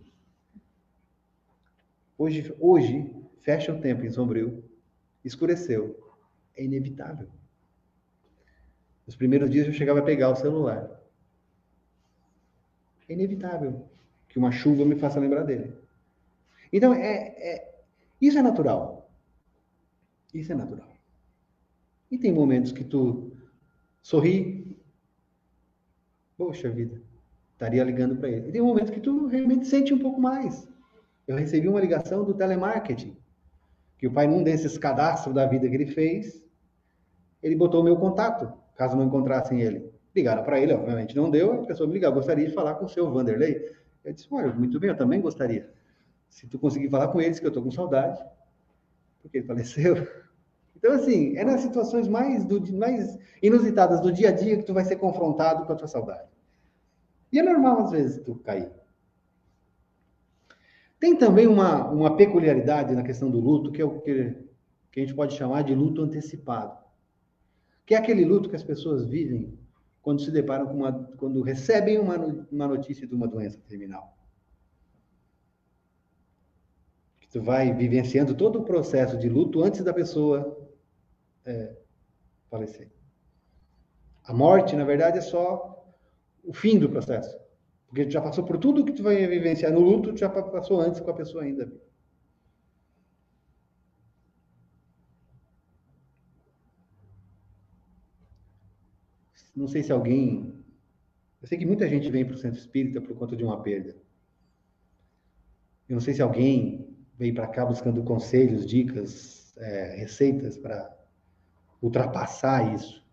Hoje, 2.19 2.55
hoje 2.61 3.11
fecha 3.41 3.73
o 3.73 3.81
tempo 3.81 4.05
em 4.05 4.11
Sombrio, 4.11 4.63
escureceu. 5.25 6.01
É 6.57 6.63
inevitável. 6.63 7.29
Nos 9.07 9.17
primeiros 9.17 9.51
dias 9.51 9.67
eu 9.67 9.73
chegava 9.73 10.01
a 10.01 10.05
pegar 10.05 10.31
o 10.31 10.37
celular. 10.37 11.01
É 13.09 13.13
inevitável 13.13 13.89
que 14.29 14.39
uma 14.39 14.53
chuva 14.53 14.85
me 14.85 14.97
faça 14.97 15.21
lembrar 15.21 15.43
dele. 15.43 15.75
Então, 16.73 16.95
é, 16.95 17.35
é, 17.37 17.74
isso 18.27 18.39
é 18.39 18.43
natural. 18.43 19.11
Isso 20.33 20.53
é 20.53 20.55
natural. 20.55 20.89
E 22.11 22.19
tem 22.19 22.33
momentos 22.33 22.73
que 22.73 22.85
tu 22.85 23.33
sorri. 24.03 24.77
Poxa 26.37 26.69
vida, 26.69 27.01
estaria 27.53 27.85
ligando 27.85 28.17
para 28.17 28.29
ele. 28.29 28.49
E 28.49 28.53
tem 28.53 28.61
um 28.61 28.67
momento 28.67 28.93
que 28.93 29.01
tu 29.01 29.27
realmente 29.27 29.67
sente 29.67 29.95
um 29.95 29.99
pouco 29.99 30.21
mais. 30.21 30.69
Eu 31.27 31.37
recebi 31.37 31.69
uma 31.69 31.81
ligação 31.81 32.25
do 32.25 32.35
telemarketing, 32.35 33.17
que 33.99 34.07
o 34.07 34.13
pai, 34.13 34.27
num 34.27 34.43
desses 34.43 34.77
cadastros 34.77 35.35
da 35.35 35.47
vida 35.47 35.69
que 35.69 35.75
ele 35.75 35.87
fez, 35.87 36.45
ele 37.43 37.57
botou 37.57 37.81
o 37.81 37.85
meu 37.85 37.97
contato, 37.97 38.53
caso 38.77 38.97
não 38.97 39.05
encontrassem 39.05 39.61
ele. 39.61 39.91
Ligaram 40.15 40.45
para 40.45 40.61
ele, 40.61 40.73
obviamente 40.73 41.17
não 41.17 41.31
deu, 41.31 41.63
a 41.63 41.67
pessoa 41.67 41.87
me 41.87 41.95
ligou, 41.95 42.13
gostaria 42.13 42.47
de 42.47 42.55
falar 42.55 42.75
com 42.75 42.85
o 42.85 42.89
seu 42.89 43.11
Vanderlei. 43.11 43.73
Eu 44.05 44.13
disse, 44.13 44.29
olha, 44.31 44.53
muito 44.53 44.79
bem, 44.79 44.91
eu 44.91 44.97
também 44.97 45.21
gostaria. 45.21 45.73
Se 46.35 46.49
tu 46.49 46.59
conseguir 46.59 46.91
falar 46.91 47.09
com 47.09 47.21
eles, 47.21 47.39
que 47.39 47.47
eu 47.47 47.49
estou 47.49 47.63
com 47.63 47.71
saudade, 47.71 48.21
porque 49.23 49.39
ele 49.39 49.47
faleceu. 49.47 49.95
Então, 50.77 50.93
assim, 50.93 51.37
é 51.37 51.45
nas 51.45 51.61
situações 51.61 52.09
mais, 52.09 52.45
do, 52.45 52.61
mais 52.77 53.17
inusitadas 53.41 54.01
do 54.01 54.13
dia 54.13 54.31
a 54.31 54.33
dia 54.33 54.57
que 54.57 54.65
tu 54.65 54.75
vai 54.75 54.85
ser 54.85 54.97
confrontado 54.97 55.65
com 55.65 55.73
a 55.73 55.77
tua 55.77 55.87
saudade. 55.87 56.29
E 57.33 57.39
é 57.39 57.43
normal, 57.43 57.85
às 57.85 57.93
vezes, 57.93 58.23
tu 58.23 58.35
cair. 58.35 58.71
Tem 60.99 61.17
também 61.17 61.47
uma, 61.47 61.89
uma 61.89 62.17
peculiaridade 62.17 62.95
na 62.95 63.05
questão 63.05 63.31
do 63.31 63.39
luto, 63.39 63.71
que 63.71 63.81
é 63.81 63.85
o 63.85 64.01
que, 64.01 64.37
que 64.91 65.01
a 65.01 65.03
gente 65.05 65.15
pode 65.15 65.35
chamar 65.35 65.63
de 65.63 65.75
luto 65.75 66.03
antecipado. 66.03 66.77
Que 67.87 67.95
é 67.95 67.99
aquele 67.99 68.25
luto 68.25 68.51
que 68.51 68.57
as 68.57 68.65
pessoas 68.65 69.07
vivem 69.07 69.57
quando 70.03 70.21
se 70.21 70.31
deparam 70.31 70.67
com 70.67 70.75
uma. 70.75 70.93
quando 71.17 71.41
recebem 71.43 71.99
uma, 71.99 72.17
uma 72.51 72.67
notícia 72.67 73.07
de 73.07 73.15
uma 73.15 73.29
doença 73.29 73.59
terminal. 73.69 74.19
Que 77.21 77.24
tu 77.35 77.43
vai 77.43 77.75
vivenciando 77.75 78.33
todo 78.33 78.61
o 78.61 78.65
processo 78.65 79.19
de 79.19 79.29
luto 79.29 79.61
antes 79.61 79.83
da 79.83 79.93
pessoa 79.93 80.57
é, 81.45 81.77
falecer. 82.49 82.93
A 84.23 84.33
morte, 84.33 84.77
na 84.77 84.85
verdade, 84.85 85.19
é 85.19 85.21
só 85.21 85.85
o 86.45 86.53
fim 86.53 86.79
do 86.79 86.89
processo. 86.89 87.37
Porque 87.89 88.05
tu 88.05 88.13
já 88.13 88.23
passou 88.23 88.45
por 88.45 88.57
tudo 88.57 88.85
que 88.85 88.93
tu 88.93 89.03
vai 89.03 89.27
vivenciar 89.27 89.73
no 89.73 89.81
luto, 89.81 90.13
tu 90.13 90.19
já 90.21 90.29
passou 90.29 90.81
antes 90.81 91.01
com 91.01 91.11
a 91.11 91.15
pessoa 91.15 91.43
ainda. 91.43 91.73
Não 99.57 99.67
sei 99.67 99.83
se 99.83 99.91
alguém. 99.91 100.65
Eu 101.43 101.49
sei 101.49 101.59
que 101.59 101.67
muita 101.67 101.89
gente 101.89 102.09
vem 102.13 102.25
para 102.25 102.37
o 102.37 102.39
centro 102.39 102.61
espírita 102.61 103.01
por 103.01 103.17
conta 103.17 103.35
de 103.35 103.43
uma 103.43 103.61
perda. 103.61 103.97
Eu 105.89 105.95
não 105.95 106.01
sei 106.01 106.15
se 106.15 106.23
alguém 106.23 106.94
veio 107.19 107.35
para 107.35 107.47
cá 107.47 107.65
buscando 107.65 108.03
conselhos, 108.03 108.67
dicas, 108.67 109.57
é, 109.57 109.97
receitas 109.97 110.57
para 110.57 110.93
ultrapassar 111.81 112.75
isso. 112.75 113.05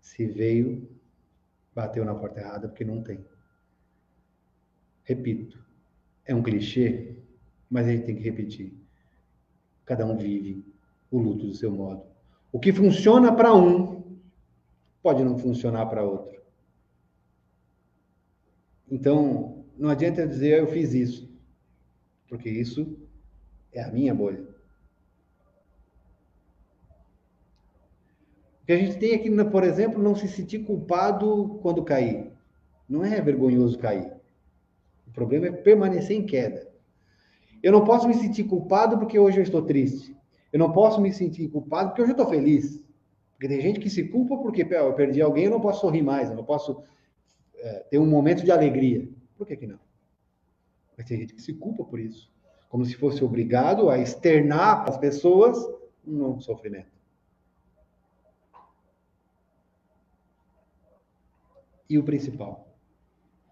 Se 0.00 0.26
veio 0.26 0.88
bateu 1.74 2.04
na 2.04 2.14
porta 2.14 2.40
errada 2.40 2.68
porque 2.68 2.84
não 2.84 3.02
tem. 3.02 3.24
Repito, 5.04 5.64
é 6.24 6.34
um 6.34 6.42
clichê, 6.42 7.16
mas 7.68 7.86
a 7.86 7.92
gente 7.92 8.04
tem 8.06 8.16
que 8.16 8.22
repetir. 8.22 8.74
Cada 9.84 10.06
um 10.06 10.16
vive 10.16 10.64
o 11.10 11.18
luto 11.18 11.46
do 11.46 11.54
seu 11.54 11.70
modo. 11.70 12.04
O 12.52 12.60
que 12.60 12.72
funciona 12.72 13.34
para 13.34 13.54
um 13.54 14.18
pode 15.02 15.24
não 15.24 15.38
funcionar 15.38 15.86
para 15.86 16.04
outro. 16.04 16.40
Então, 18.90 19.64
não 19.76 19.88
adianta 19.88 20.26
dizer 20.26 20.58
eu 20.58 20.66
fiz 20.66 20.92
isso, 20.92 21.34
porque 22.28 22.48
isso 22.48 22.98
é 23.72 23.82
a 23.82 23.90
minha 23.90 24.14
bolha. 24.14 24.42
O 28.62 28.66
que 28.66 28.72
a 28.72 28.76
gente 28.76 28.98
tem 28.98 29.14
aqui, 29.14 29.30
por 29.50 29.64
exemplo, 29.64 30.02
não 30.02 30.14
se 30.14 30.28
sentir 30.28 30.60
culpado 30.60 31.58
quando 31.62 31.82
cair. 31.82 32.30
Não 32.88 33.04
é 33.04 33.20
vergonhoso 33.20 33.78
cair. 33.78 34.12
O 35.06 35.10
problema 35.10 35.46
é 35.46 35.52
permanecer 35.52 36.16
em 36.16 36.24
queda. 36.24 36.70
Eu 37.62 37.72
não 37.72 37.84
posso 37.84 38.06
me 38.06 38.14
sentir 38.14 38.44
culpado 38.44 38.98
porque 38.98 39.18
hoje 39.18 39.38
eu 39.38 39.42
estou 39.42 39.62
triste. 39.62 40.16
Eu 40.52 40.58
não 40.58 40.72
posso 40.72 41.00
me 41.00 41.12
sentir 41.12 41.48
culpado 41.48 41.88
porque 41.88 42.02
hoje 42.02 42.12
eu 42.12 42.16
estou 42.16 42.28
feliz. 42.28 42.82
Porque 43.32 43.48
tem 43.48 43.60
gente 43.60 43.80
que 43.80 43.90
se 43.90 44.04
culpa 44.04 44.36
porque 44.36 44.62
eu 44.62 44.94
perdi 44.94 45.20
alguém, 45.20 45.46
eu 45.46 45.50
não 45.50 45.60
posso 45.60 45.80
sorrir 45.80 46.02
mais, 46.02 46.30
eu 46.30 46.36
não 46.36 46.44
posso 46.44 46.82
é, 47.56 47.80
ter 47.90 47.98
um 47.98 48.06
momento 48.06 48.44
de 48.44 48.52
alegria. 48.52 49.08
Por 49.36 49.46
que, 49.46 49.56
que 49.56 49.66
não? 49.66 49.80
Mas 50.96 51.06
tem 51.06 51.18
gente 51.18 51.34
que 51.34 51.42
se 51.42 51.52
culpa 51.54 51.84
por 51.84 51.98
isso. 51.98 52.30
Como 52.72 52.86
se 52.86 52.96
fosse 52.96 53.22
obrigado 53.22 53.90
a 53.90 53.98
externar 53.98 54.80
para 54.80 54.94
as 54.94 54.96
pessoas 54.96 55.58
um 56.06 56.40
sofrimento. 56.40 56.90
E 61.86 61.98
o 61.98 62.02
principal, 62.02 62.74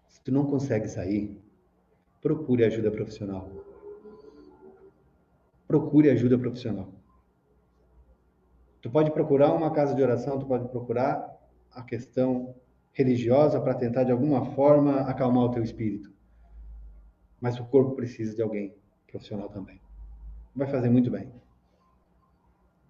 se 0.07 0.23
tu 0.23 0.31
não 0.31 0.47
consegue 0.47 0.87
sair, 0.87 1.39
procure 2.19 2.65
ajuda 2.65 2.89
profissional. 2.89 3.47
Procure 5.67 6.09
ajuda 6.09 6.39
profissional. 6.39 6.91
Tu 8.81 8.89
pode 8.89 9.11
procurar 9.11 9.53
uma 9.53 9.71
casa 9.71 9.93
de 9.93 10.01
oração, 10.01 10.39
tu 10.39 10.47
pode 10.47 10.67
procurar 10.69 11.39
a 11.69 11.83
questão 11.83 12.55
religiosa 12.91 13.61
para 13.61 13.75
tentar 13.75 14.03
de 14.03 14.11
alguma 14.11 14.55
forma 14.55 15.01
acalmar 15.01 15.43
o 15.43 15.51
teu 15.51 15.61
espírito. 15.61 16.11
Mas 17.39 17.59
o 17.59 17.65
corpo 17.65 17.91
precisa 17.91 18.35
de 18.35 18.41
alguém 18.41 18.80
profissional 19.11 19.49
também. 19.49 19.79
Vai 20.55 20.67
fazer 20.67 20.89
muito 20.89 21.11
bem. 21.11 21.31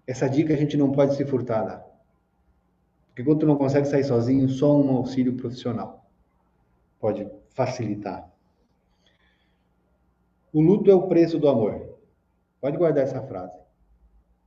Essa 0.08 0.30
dica 0.30 0.54
a 0.54 0.58
gente 0.58 0.78
não 0.78 0.92
pode 0.92 1.16
se 1.16 1.26
furtar, 1.26 1.66
tá? 1.66 1.86
Porque 3.08 3.24
quando 3.24 3.40
tu 3.40 3.46
não 3.46 3.58
consegue 3.58 3.88
sair 3.88 4.04
sozinho, 4.04 4.48
só 4.48 4.74
um 4.76 4.96
auxílio 4.96 5.36
profissional 5.36 6.02
pode 7.00 7.30
facilitar. 7.50 8.32
O 10.54 10.62
luto 10.62 10.90
é 10.92 10.96
o 10.96 11.08
preço 11.08 11.40
do 11.40 11.50
amor. 11.50 11.98
Pode 12.62 12.78
guardar 12.78 13.04
essa 13.04 13.22
frase. 13.24 13.60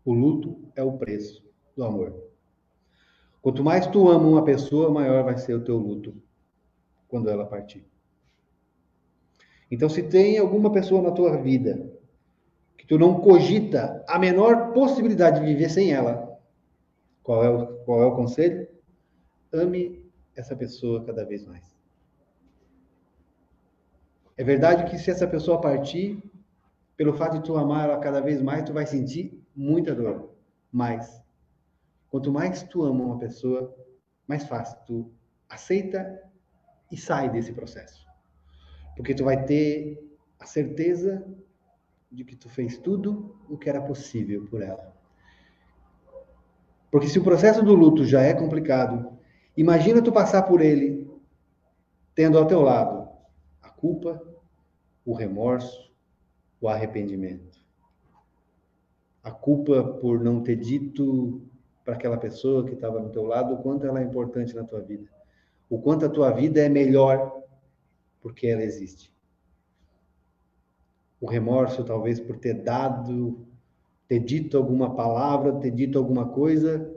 O 0.05 0.15
luto 0.15 0.71
é 0.77 0.83
o 0.83 0.97
preço 0.97 1.45
do 1.77 1.85
amor. 1.85 2.15
Quanto 3.43 3.65
mais 3.65 3.87
tu 3.87 4.09
ama 4.09 4.27
uma 4.27 4.45
pessoa, 4.45 4.91
maior 4.91 5.25
vai 5.25 5.37
ser 5.37 5.55
o 5.55 5.65
teu 5.65 5.77
luto 5.77 6.15
quando 7.09 7.29
ela 7.29 7.45
partir. 7.45 7.85
Então, 9.70 9.88
se 9.88 10.03
tem 10.03 10.38
alguma 10.38 10.70
pessoa 10.70 11.03
na 11.03 11.11
tua 11.11 11.37
vida 11.37 11.90
que 12.77 12.87
tu 12.87 12.98
não 12.98 13.20
cogita 13.20 14.05
a 14.07 14.18
menor 14.18 14.72
possibilidade 14.72 15.40
de 15.40 15.46
viver 15.46 15.70
sem 15.70 15.92
ela, 15.92 16.38
qual 17.22 17.42
é 17.42 17.48
o, 17.48 17.66
qual 17.85 18.03
é 18.03 18.07
o 18.07 18.14
conselho? 18.14 18.68
Ame 19.53 20.05
essa 20.37 20.55
pessoa 20.55 21.05
cada 21.05 21.24
vez 21.24 21.46
mais. 21.46 21.74
É 24.37 24.44
verdade 24.44 24.90
que 24.90 24.98
se 24.98 25.11
essa 25.11 25.27
pessoa 25.27 25.61
partir, 25.61 26.22
pelo 26.96 27.14
fato 27.14 27.38
de 27.38 27.44
tu 27.44 27.57
amar 27.57 27.88
ela 27.88 27.98
cada 27.98 28.20
vez 28.20 28.42
mais, 28.42 28.64
tu 28.64 28.72
vai 28.72 28.85
sentir 28.85 29.42
muita 29.55 29.94
dor. 29.94 30.35
Mas, 30.70 31.22
quanto 32.11 32.33
mais 32.33 32.62
tu 32.64 32.83
ama 32.83 33.05
uma 33.05 33.18
pessoa, 33.18 33.74
mais 34.27 34.44
fácil 34.44 34.79
tu 34.87 35.12
aceita 35.48 36.20
e 36.90 36.96
sai 36.96 37.31
desse 37.31 37.53
processo. 37.53 38.05
Porque 38.96 39.14
tu 39.14 39.24
vai 39.24 39.44
ter 39.44 40.04
a 40.38 40.46
certeza 40.46 41.24
de 42.11 42.24
que 42.24 42.37
tu 42.37 42.48
fez 42.48 42.78
tudo 42.78 43.37
o 43.48 43.59
que 43.59 43.68
era 43.68 43.80
possível 43.80 44.46
por 44.46 44.62
ela. 44.62 44.94
Porque 46.90 47.09
se 47.09 47.18
o 47.18 47.24
processo 47.24 47.62
do 47.62 47.74
luto 47.74 48.04
já 48.04 48.22
é 48.22 48.33
complicado, 48.33 49.18
imagina 49.57 50.00
tu 50.00 50.12
passar 50.12 50.42
por 50.42 50.61
ele 50.61 51.11
tendo 52.14 52.38
ao 52.38 52.46
teu 52.46 52.61
lado 52.61 53.09
a 53.61 53.68
culpa, 53.68 54.22
o 55.04 55.12
remorso, 55.12 55.92
o 56.61 56.68
arrependimento. 56.68 57.59
A 59.22 59.33
culpa 59.33 59.83
por 59.83 60.22
não 60.22 60.40
ter 60.42 60.57
dito 60.57 61.42
para 61.85 61.94
aquela 61.94 62.16
pessoa 62.16 62.64
que 62.64 62.74
estava 62.74 63.00
no 63.00 63.11
teu 63.11 63.24
lado 63.24 63.54
o 63.54 63.62
quanto 63.62 63.87
ela 63.87 64.00
é 64.00 64.04
importante 64.04 64.54
na 64.54 64.64
tua 64.64 64.80
vida. 64.80 65.09
O 65.68 65.80
quanto 65.80 66.07
a 66.07 66.09
tua 66.09 66.30
vida 66.30 66.61
é 66.61 66.68
melhor 66.68 67.43
porque 68.25 68.47
ela 68.47 68.63
existe. 68.63 69.13
O 71.21 71.27
remorso, 71.27 71.85
talvez, 71.85 72.19
por 72.19 72.39
ter 72.39 72.55
dado 72.55 73.47
ter 74.09 74.19
dito 74.19 74.57
alguma 74.57 74.95
palavra, 74.95 75.61
ter 75.61 75.71
dito 75.71 75.99
alguma 75.99 76.29
coisa 76.29 76.91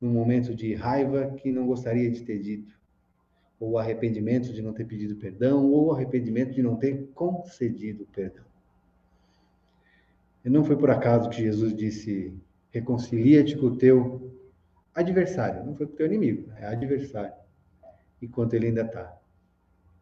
num 0.00 0.10
momento 0.10 0.54
de 0.56 0.74
raiva 0.74 1.30
que 1.36 1.52
não 1.52 1.68
gostaria 1.68 2.10
de 2.10 2.22
ter 2.22 2.40
dito, 2.40 2.76
ou 3.60 3.78
arrependimento 3.78 4.52
de 4.52 4.60
não 4.60 4.72
ter 4.72 4.84
pedido 4.84 5.14
perdão, 5.14 5.70
ou 5.70 5.92
arrependimento 5.92 6.52
de 6.52 6.62
não 6.62 6.74
ter 6.74 7.08
concedido 7.14 8.04
perdão. 8.12 8.44
E 10.44 10.50
não 10.50 10.64
foi 10.64 10.76
por 10.76 10.90
acaso 10.90 11.30
que 11.30 11.42
Jesus 11.42 11.72
disse: 11.76 12.36
reconcilia-te 12.70 13.56
com 13.56 13.66
o 13.66 13.76
teu 13.76 14.36
adversário, 14.92 15.64
não 15.64 15.76
foi 15.76 15.86
com 15.86 15.92
o 15.92 15.96
teu 15.96 16.06
inimigo, 16.06 16.50
é 16.56 16.66
adversário, 16.66 17.34
enquanto 18.20 18.54
ele 18.54 18.66
ainda 18.66 18.82
está 18.82 19.21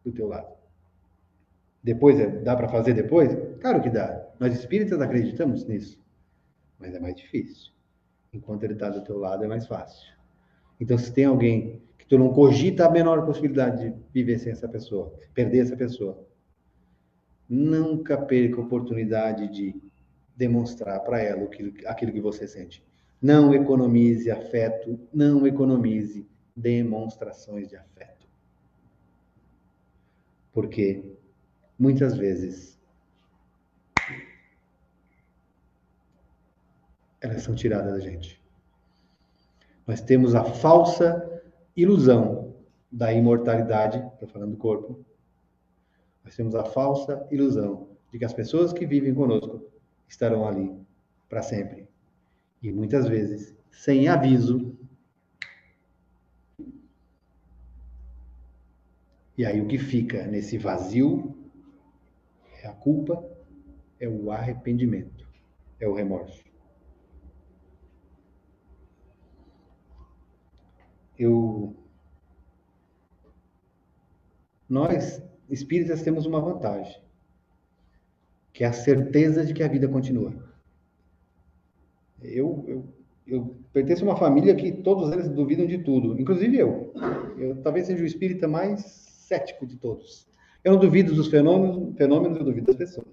do 0.03 0.11
teu 0.11 0.27
lado. 0.27 0.53
Depois, 1.83 2.19
é, 2.19 2.27
dá 2.27 2.55
para 2.55 2.67
fazer 2.67 2.93
depois? 2.93 3.35
Claro 3.59 3.81
que 3.81 3.89
dá. 3.89 4.27
Nós 4.39 4.53
espíritas 4.53 5.01
acreditamos 5.01 5.65
nisso. 5.65 5.99
Mas 6.77 6.93
é 6.93 6.99
mais 6.99 7.15
difícil. 7.15 7.71
Enquanto 8.33 8.63
ele 8.63 8.73
está 8.73 8.89
do 8.89 9.03
teu 9.03 9.17
lado, 9.17 9.43
é 9.43 9.47
mais 9.47 9.67
fácil. 9.67 10.11
Então, 10.79 10.97
se 10.97 11.11
tem 11.11 11.25
alguém 11.25 11.81
que 11.97 12.05
tu 12.05 12.17
não 12.17 12.33
cogita 12.33 12.85
a 12.85 12.91
menor 12.91 13.25
possibilidade 13.25 13.89
de 13.89 13.95
viver 14.13 14.39
sem 14.39 14.51
essa 14.51 14.67
pessoa, 14.67 15.13
perder 15.33 15.59
essa 15.59 15.75
pessoa, 15.75 16.25
nunca 17.47 18.17
perca 18.17 18.57
a 18.57 18.63
oportunidade 18.63 19.47
de 19.49 19.75
demonstrar 20.35 20.99
para 21.01 21.21
ela 21.21 21.43
aquilo, 21.43 21.73
aquilo 21.85 22.11
que 22.11 22.21
você 22.21 22.47
sente. 22.47 22.83
Não 23.21 23.53
economize 23.53 24.31
afeto, 24.31 24.99
não 25.13 25.45
economize 25.45 26.27
demonstrações 26.55 27.67
de 27.67 27.75
afeto. 27.75 28.10
Porque 30.53 31.03
muitas 31.77 32.17
vezes 32.17 32.79
elas 37.21 37.43
são 37.43 37.55
tiradas 37.55 37.93
da 37.93 37.99
gente. 37.99 38.41
Nós 39.85 40.01
temos 40.01 40.35
a 40.35 40.43
falsa 40.43 41.41
ilusão 41.75 42.55
da 42.91 43.13
imortalidade, 43.13 43.97
estou 44.13 44.27
falando 44.27 44.51
do 44.51 44.57
corpo. 44.57 45.05
Nós 46.23 46.35
temos 46.35 46.55
a 46.55 46.65
falsa 46.65 47.25
ilusão 47.31 47.89
de 48.11 48.19
que 48.19 48.25
as 48.25 48.33
pessoas 48.33 48.73
que 48.73 48.85
vivem 48.85 49.13
conosco 49.13 49.65
estarão 50.07 50.47
ali 50.47 50.75
para 51.29 51.41
sempre. 51.41 51.87
E 52.61 52.71
muitas 52.71 53.07
vezes, 53.07 53.55
sem 53.71 54.07
aviso. 54.07 54.77
E 59.37 59.45
aí 59.45 59.61
o 59.61 59.67
que 59.67 59.77
fica 59.77 60.25
nesse 60.27 60.57
vazio 60.57 61.35
é 62.61 62.67
a 62.67 62.73
culpa, 62.73 63.23
é 63.99 64.07
o 64.07 64.31
arrependimento, 64.31 65.27
é 65.79 65.87
o 65.87 65.93
remorso. 65.93 66.43
Eu 71.17 71.75
nós 74.67 75.21
espíritas 75.49 76.01
temos 76.01 76.25
uma 76.25 76.39
vantagem, 76.39 77.03
que 78.53 78.63
é 78.63 78.67
a 78.67 78.73
certeza 78.73 79.45
de 79.45 79.53
que 79.53 79.61
a 79.61 79.67
vida 79.67 79.87
continua. 79.87 80.33
Eu, 82.21 82.63
eu, 82.67 82.93
eu 83.27 83.55
pertenço 83.73 84.05
a 84.05 84.07
uma 84.07 84.15
família 84.15 84.55
que 84.55 84.71
todos 84.71 85.11
eles 85.11 85.27
duvidam 85.27 85.65
de 85.65 85.79
tudo, 85.79 86.19
inclusive 86.19 86.57
eu. 86.57 86.93
Eu 87.37 87.61
talvez 87.61 87.87
seja 87.87 88.01
o 88.01 88.05
espírita 88.05 88.47
mais 88.47 89.10
cético 89.31 89.65
de 89.65 89.77
todos. 89.77 90.27
Eu 90.61 90.73
não 90.73 90.79
duvido 90.79 91.15
dos 91.15 91.27
fenômenos, 91.27 91.95
fenômenos 91.95 92.37
eu 92.37 92.43
duvido 92.43 92.67
das 92.67 92.75
pessoas. 92.75 93.07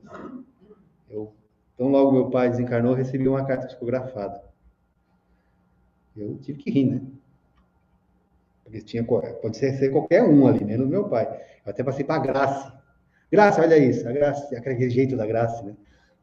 Eu, 1.09 1.33
então, 1.74 1.88
logo 1.88 2.11
meu 2.11 2.28
pai 2.28 2.50
desencarnou, 2.50 2.92
recebi 2.92 3.28
uma 3.28 3.44
carta 3.44 3.68
psicografada. 3.68 4.42
Eu 6.16 6.37
tive 6.38 6.59
que 6.59 6.70
rir, 6.70 6.90
né? 6.90 7.00
Porque 8.64 8.81
tinha, 8.81 9.04
pode 9.04 9.57
ser, 9.57 9.78
ser 9.78 9.90
qualquer 9.90 10.24
um 10.24 10.46
ali, 10.46 10.64
menos 10.64 10.88
meu 10.88 11.09
pai. 11.09 11.24
Eu 11.64 11.70
até 11.70 11.85
passei 11.85 12.04
para 12.04 12.16
a 12.16 12.18
Graça. 12.18 12.83
Graça, 13.31 13.62
olha 13.62 13.78
isso, 13.78 14.09
a 14.09 14.12
Graça, 14.12 14.57
aquele 14.57 14.90
jeito 14.90 15.16
da 15.16 15.24
Graça, 15.24 15.62
né? 15.62 15.76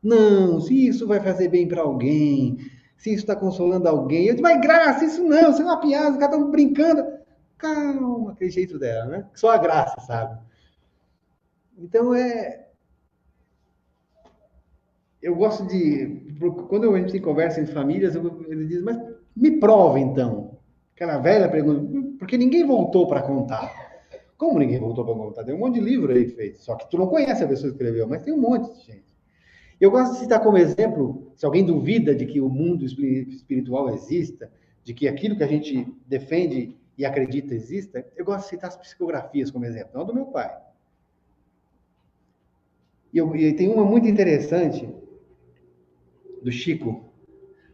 Não, 0.04 0.60
se 0.60 0.88
isso 0.88 1.08
vai 1.08 1.22
fazer 1.22 1.48
bem 1.48 1.68
para 1.68 1.82
alguém, 1.82 2.58
se 2.98 3.12
isso 3.12 3.24
está 3.24 3.36
consolando 3.36 3.88
alguém. 3.88 4.26
Eu 4.26 4.34
disse, 4.34 4.44
mas 4.44 4.62
Graça, 4.62 5.06
isso 5.06 5.24
não, 5.24 5.50
isso 5.50 5.62
é 5.62 5.66
uma 5.66 5.80
piada, 5.80 6.12
os 6.12 6.18
caras 6.18 6.36
estão 6.36 6.52
brincando. 6.52 7.25
Calma, 7.58 8.32
aquele 8.32 8.52
jeito 8.52 8.78
dela, 8.78 9.06
né? 9.06 9.30
Só 9.34 9.52
a 9.52 9.58
Graça, 9.58 10.00
sabe? 10.02 10.40
Então 11.78 12.14
é. 12.14 12.68
Eu 15.22 15.36
gosto 15.36 15.66
de. 15.66 16.24
Quando 16.70 16.94
a 16.94 17.00
gente 17.00 17.20
conversa 17.20 17.60
em 17.60 17.66
famílias, 17.66 18.16
ele 18.16 18.68
diz, 18.68 18.82
mas 18.82 18.98
me 19.36 19.60
prova 19.60 20.00
então. 20.00 20.58
Aquela 20.94 21.18
velha 21.18 21.50
pergunta, 21.50 22.16
porque 22.18 22.38
ninguém 22.38 22.66
voltou 22.66 23.08
para 23.08 23.22
contar. 23.22 23.74
Como 24.38 24.60
ninguém 24.60 24.80
voltou 24.80 25.04
para 25.04 25.14
contar? 25.14 25.44
Tem 25.44 25.56
um 25.56 25.60
monte 25.60 25.76
de 25.76 25.82
livro 25.82 26.12
aí 26.12 26.28
feito, 26.28 26.62
só 26.62 26.76
que 26.76 26.90
tu 26.90 26.98
não 26.98 27.08
conhece 27.08 27.44
a 27.44 27.48
pessoa 27.48 27.70
que 27.70 27.76
escreveu, 27.76 28.08
mas 28.08 28.22
tem 28.22 28.34
um 28.34 28.40
monte 28.40 28.74
de 28.74 28.86
gente. 28.86 29.16
Eu 29.80 29.92
gosto 29.92 30.14
de 30.14 30.20
citar 30.20 30.42
como 30.42 30.58
exemplo, 30.58 31.32
se 31.36 31.46
alguém 31.46 31.66
duvida 31.66 32.16
de 32.16 32.26
que 32.26 32.40
o 32.40 32.50
mundo 32.50 32.86
espiritual 32.86 33.90
exista, 33.94 34.50
de 34.84 34.94
que 34.94 35.08
aquilo 35.08 35.36
que 35.36 35.44
a 35.44 35.48
gente 35.48 35.86
defende 36.08 36.78
e 36.98 37.06
acredita 37.06 37.54
exista, 37.54 38.06
eu 38.16 38.24
gosto 38.24 38.44
de 38.44 38.50
citar 38.50 38.70
as 38.70 38.78
psicografias 38.78 39.52
como 39.52 39.66
exemplo, 39.66 39.92
não 39.94 40.06
do 40.06 40.14
meu 40.14 40.28
pai. 40.28 40.56
E, 43.14 43.18
eu, 43.18 43.36
e 43.36 43.54
tem 43.54 43.70
uma 43.70 43.84
muito 43.84 44.08
interessante 44.08 44.88
do 46.42 46.52
Chico, 46.52 47.10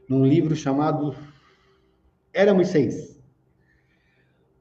num 0.08 0.26
livro 0.26 0.56
chamado 0.56 1.16
Éramos 2.34 2.70
Seis. 2.70 3.20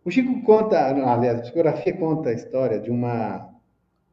O 0.05 0.11
Chico 0.11 0.43
conta, 0.43 0.89
aliás, 0.89 1.39
a 1.39 1.43
psicografia 1.43 1.97
conta 1.97 2.31
a 2.31 2.35
história 2.35 2.81
de 2.81 2.91
uma 2.91 3.49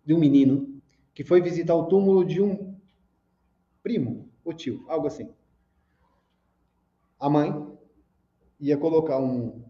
de 0.06 0.14
um 0.14 0.20
menino 0.20 0.82
que 1.14 1.24
foi 1.24 1.42
visitar 1.42 1.76
o 1.76 1.88
túmulo 1.88 2.24
de 2.24 2.42
um 2.42 2.74
primo, 3.84 4.30
ou 4.46 4.54
tio, 4.54 4.86
algo 4.88 5.08
assim. 5.08 5.30
A 7.20 7.30
mãe 7.30 7.68
ia 8.60 8.78
colocar 8.78 9.20
um 9.20 9.64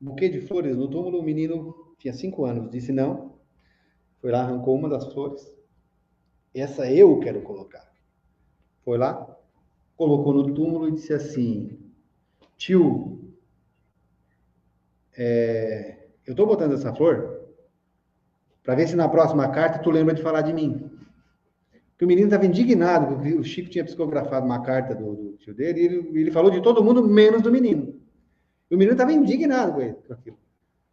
buquê 0.00 0.28
de 0.28 0.40
flores 0.40 0.76
no 0.76 0.88
túmulo, 0.88 1.20
o 1.20 1.22
menino 1.22 1.94
tinha 1.98 2.14
cinco 2.14 2.44
anos, 2.44 2.70
disse 2.70 2.92
não, 2.92 3.38
foi 4.20 4.30
lá, 4.30 4.42
arrancou 4.42 4.74
uma 4.76 4.88
das 4.88 5.12
flores, 5.12 5.46
essa 6.54 6.90
eu 6.90 7.18
quero 7.20 7.42
colocar. 7.42 7.90
Foi 8.82 8.98
lá, 8.98 9.36
colocou 9.96 10.32
no 10.32 10.54
túmulo 10.54 10.88
e 10.88 10.92
disse 10.92 11.12
assim: 11.12 11.78
Tio, 12.56 13.34
é, 15.16 16.08
eu 16.26 16.32
estou 16.32 16.46
botando 16.46 16.72
essa 16.72 16.94
flor 16.94 17.40
para 18.62 18.74
ver 18.74 18.88
se 18.88 18.96
na 18.96 19.08
próxima 19.08 19.48
carta 19.48 19.78
tu 19.78 19.90
lembra 19.90 20.14
de 20.14 20.22
falar 20.22 20.42
de 20.42 20.52
mim. 20.52 20.90
Porque 21.90 22.04
o 22.04 22.08
menino 22.08 22.28
estava 22.28 22.46
indignado, 22.46 23.14
porque 23.14 23.34
o 23.34 23.44
Chico 23.44 23.68
tinha 23.68 23.84
psicografado 23.84 24.46
uma 24.46 24.62
carta 24.62 24.94
do, 24.94 25.14
do 25.14 25.36
tio 25.36 25.54
dele 25.54 25.80
e 25.80 25.84
ele, 25.84 26.20
ele, 26.20 26.30
falou 26.30 26.50
de 26.50 26.62
todo 26.62 26.82
mundo 26.82 27.06
menos 27.06 27.42
do 27.42 27.52
menino. 27.52 27.99
E 28.70 28.74
o 28.74 28.78
menino 28.78 28.92
estava 28.92 29.12
indignado 29.12 29.72
com, 29.72 29.80
ele, 29.80 29.94
com 29.94 30.12
aquilo. 30.12 30.38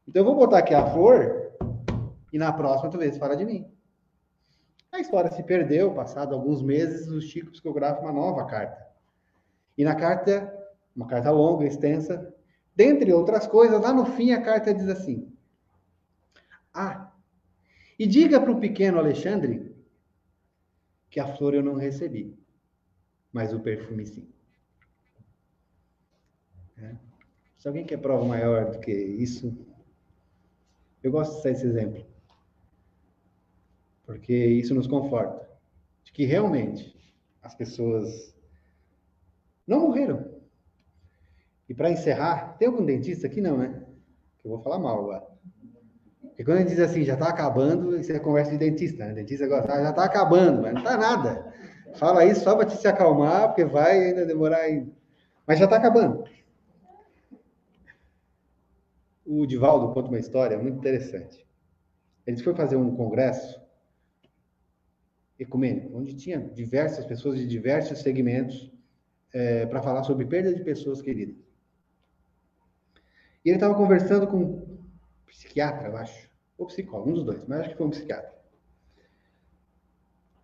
Então 0.08 0.22
eu 0.22 0.26
vou 0.26 0.36
botar 0.36 0.60
aqui 0.60 0.74
a 0.74 0.88
flor 0.88 1.52
e 2.34 2.38
na 2.38 2.52
próxima 2.52 2.92
se 2.92 3.20
fala 3.20 3.36
de 3.36 3.46
mim. 3.46 3.72
A 4.92 5.00
história 5.00 5.30
se 5.30 5.44
perdeu, 5.44 5.94
passado 5.94 6.34
alguns 6.34 6.62
meses, 6.62 7.08
o 7.08 7.22
Chico 7.22 7.52
psicografa 7.52 8.02
uma 8.02 8.12
nova 8.12 8.46
carta. 8.46 8.88
E 9.78 9.84
na 9.84 9.96
carta, 9.96 10.52
uma 10.96 11.08
carta 11.08 11.30
longa, 11.30 11.66
extensa, 11.66 12.34
dentre 12.76 13.14
outras 13.14 13.46
coisas, 13.46 13.80
lá 13.80 13.94
no 13.94 14.06
fim 14.06 14.32
a 14.32 14.42
carta 14.42 14.74
diz 14.74 14.88
assim: 14.88 15.32
Ah, 16.74 17.12
E 18.00 18.08
diga 18.08 18.40
para 18.40 18.52
o 18.52 18.60
pequeno 18.60 18.98
Alexandre 18.98 19.76
que 21.10 21.20
a 21.20 21.36
flor 21.36 21.54
eu 21.54 21.64
não 21.64 21.76
recebi, 21.76 22.36
mas 23.32 23.54
o 23.54 23.60
perfume 23.60 24.06
sim. 24.06 24.28
É. 26.78 27.07
Se 27.58 27.68
alguém 27.68 27.86
quer 27.86 27.98
prova 27.98 28.24
maior 28.24 28.72
do 28.72 28.80
que 28.80 28.92
isso, 28.92 29.58
eu 31.04 31.12
gosto 31.12 31.34
de 31.34 31.40
usar 31.40 31.50
esse 31.52 31.66
exemplo. 31.66 32.06
Porque 34.06 34.34
isso 34.34 34.74
nos 34.74 34.88
conforta. 34.88 35.48
De 36.04 36.12
que 36.12 36.26
realmente 36.26 36.96
as 37.42 37.56
pessoas 37.56 38.36
não 39.66 39.82
morreram. 39.82 40.38
E 41.68 41.74
para 41.74 41.92
encerrar, 41.92 42.58
tem 42.58 42.68
algum 42.68 42.86
dentista 42.86 43.28
aqui? 43.28 43.42
Não, 43.42 43.58
né? 43.58 43.84
Que 44.40 44.48
eu 44.48 44.52
vou 44.52 44.62
falar 44.62 44.80
mal 44.80 45.00
agora. 45.00 45.28
Porque 46.22 46.44
quando 46.46 46.60
ele 46.60 46.70
diz 46.70 46.80
assim, 46.80 47.04
já 47.04 47.16
está 47.16 47.30
acabando, 47.30 47.98
isso 47.98 48.12
é 48.12 48.20
conversa 48.20 48.52
de 48.52 48.60
dentista, 48.60 49.06
né? 49.06 49.14
Dentista 49.14 49.46
ah, 49.46 49.82
já 49.82 49.90
está 49.90 50.04
acabando, 50.04 50.62
mas 50.62 50.74
não 50.74 50.82
está 50.82 50.96
nada. 50.96 51.54
Fala 51.96 52.24
isso 52.24 52.44
só 52.44 52.56
para 52.56 52.68
te 52.68 52.78
se 52.78 52.88
acalmar, 52.88 53.48
porque 53.48 53.66
vai 53.66 54.10
ainda 54.10 54.26
demorar. 54.26 54.62
Mas 55.48 55.58
já 55.58 55.66
está 55.66 55.78
acabando. 55.78 56.24
O 59.30 59.46
Divaldo 59.46 59.94
conta 59.94 60.08
uma 60.08 60.20
história 60.20 60.58
muito 60.58 60.78
interessante. 60.78 61.46
Ele 62.26 62.42
foi 62.42 62.56
fazer 62.56 62.78
um 62.78 62.96
congresso 62.96 63.62
ecumênico, 65.38 65.98
onde 65.98 66.16
tinha 66.16 66.40
diversas 66.40 67.06
pessoas 67.06 67.38
de 67.38 67.46
diversos 67.46 68.00
segmentos 68.00 68.72
é, 69.34 69.66
para 69.66 69.84
falar 69.84 70.04
sobre 70.04 70.26
perda 70.26 70.54
de 70.54 70.64
pessoas 70.64 71.02
queridas. 71.02 71.36
E 73.44 73.50
ele 73.50 73.58
estava 73.58 73.76
conversando 73.76 74.28
com 74.28 74.38
um 74.38 74.78
psiquiatra, 75.26 75.90
eu 75.90 75.98
acho, 75.98 76.30
ou 76.58 76.66
psicólogo, 76.66 77.10
um 77.10 77.14
dos 77.14 77.26
dois, 77.26 77.46
mas 77.46 77.60
acho 77.60 77.70
que 77.72 77.78
foi 77.78 77.86
um 77.86 77.92
psiquiatra. 77.92 78.34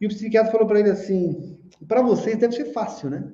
E 0.01 0.05
o 0.05 0.09
psiquiatra 0.09 0.51
falou 0.51 0.67
para 0.67 0.81
ele 0.81 0.89
assim: 0.89 1.57
para 1.87 2.01
vocês 2.01 2.37
deve 2.37 2.53
ser 2.53 2.65
fácil, 2.73 3.09
né? 3.09 3.31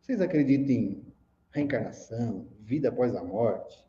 Vocês 0.00 0.22
acreditam 0.22 0.74
em 0.74 1.06
reencarnação, 1.50 2.48
vida 2.60 2.88
após 2.88 3.14
a 3.14 3.22
morte, 3.22 3.84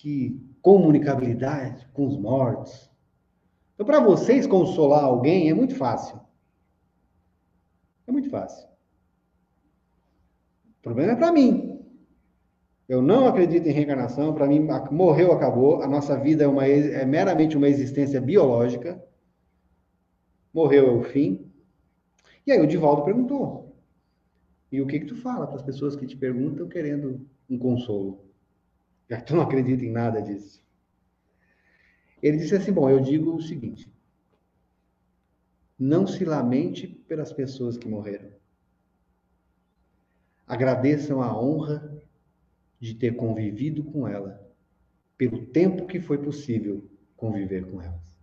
que 0.00 0.40
comunicabilidade 0.62 1.86
com 1.92 2.06
os 2.06 2.16
mortos. 2.16 2.90
Então, 3.74 3.84
para 3.84 4.00
vocês 4.00 4.46
consolar 4.46 5.04
alguém 5.04 5.50
é 5.50 5.54
muito 5.54 5.74
fácil. 5.76 6.18
É 8.06 8.12
muito 8.12 8.30
fácil. 8.30 8.66
O 10.78 10.82
problema 10.82 11.12
é 11.12 11.16
para 11.16 11.30
mim. 11.30 11.78
Eu 12.88 13.02
não 13.02 13.26
acredito 13.26 13.66
em 13.66 13.72
reencarnação. 13.72 14.34
Para 14.34 14.46
mim, 14.46 14.66
morreu, 14.90 15.32
acabou. 15.32 15.82
A 15.82 15.86
nossa 15.86 16.18
vida 16.18 16.44
é, 16.44 16.48
uma, 16.48 16.66
é 16.66 17.04
meramente 17.04 17.58
uma 17.58 17.68
existência 17.68 18.20
biológica. 18.22 19.02
Morreu 20.52 20.88
é 20.88 20.92
o 20.92 21.02
fim. 21.02 21.46
E 22.46 22.52
aí 22.52 22.60
o 22.60 22.66
Divaldo 22.66 23.04
perguntou: 23.04 23.76
E 24.72 24.80
o 24.80 24.86
que 24.86 25.00
que 25.00 25.06
tu 25.06 25.16
fala 25.16 25.46
para 25.46 25.56
as 25.56 25.62
pessoas 25.62 25.94
que 25.94 26.06
te 26.06 26.16
perguntam 26.16 26.66
querendo 26.68 27.20
um 27.50 27.58
consolo? 27.58 28.29
Tu 29.18 29.34
não 29.34 29.42
acredita 29.42 29.84
em 29.84 29.90
nada 29.90 30.20
disso. 30.22 30.62
Ele 32.22 32.36
disse 32.36 32.54
assim: 32.54 32.72
Bom, 32.72 32.88
eu 32.88 33.00
digo 33.00 33.34
o 33.34 33.42
seguinte. 33.42 33.92
Não 35.78 36.06
se 36.06 36.24
lamente 36.24 36.86
pelas 36.86 37.32
pessoas 37.32 37.76
que 37.76 37.88
morreram. 37.88 38.30
Agradeçam 40.46 41.22
a 41.22 41.40
honra 41.40 42.02
de 42.78 42.94
ter 42.94 43.16
convivido 43.16 43.82
com 43.84 44.06
ela, 44.06 44.46
pelo 45.16 45.46
tempo 45.46 45.86
que 45.86 46.00
foi 46.00 46.18
possível 46.18 46.90
conviver 47.16 47.64
com 47.70 47.80
elas. 47.80 48.20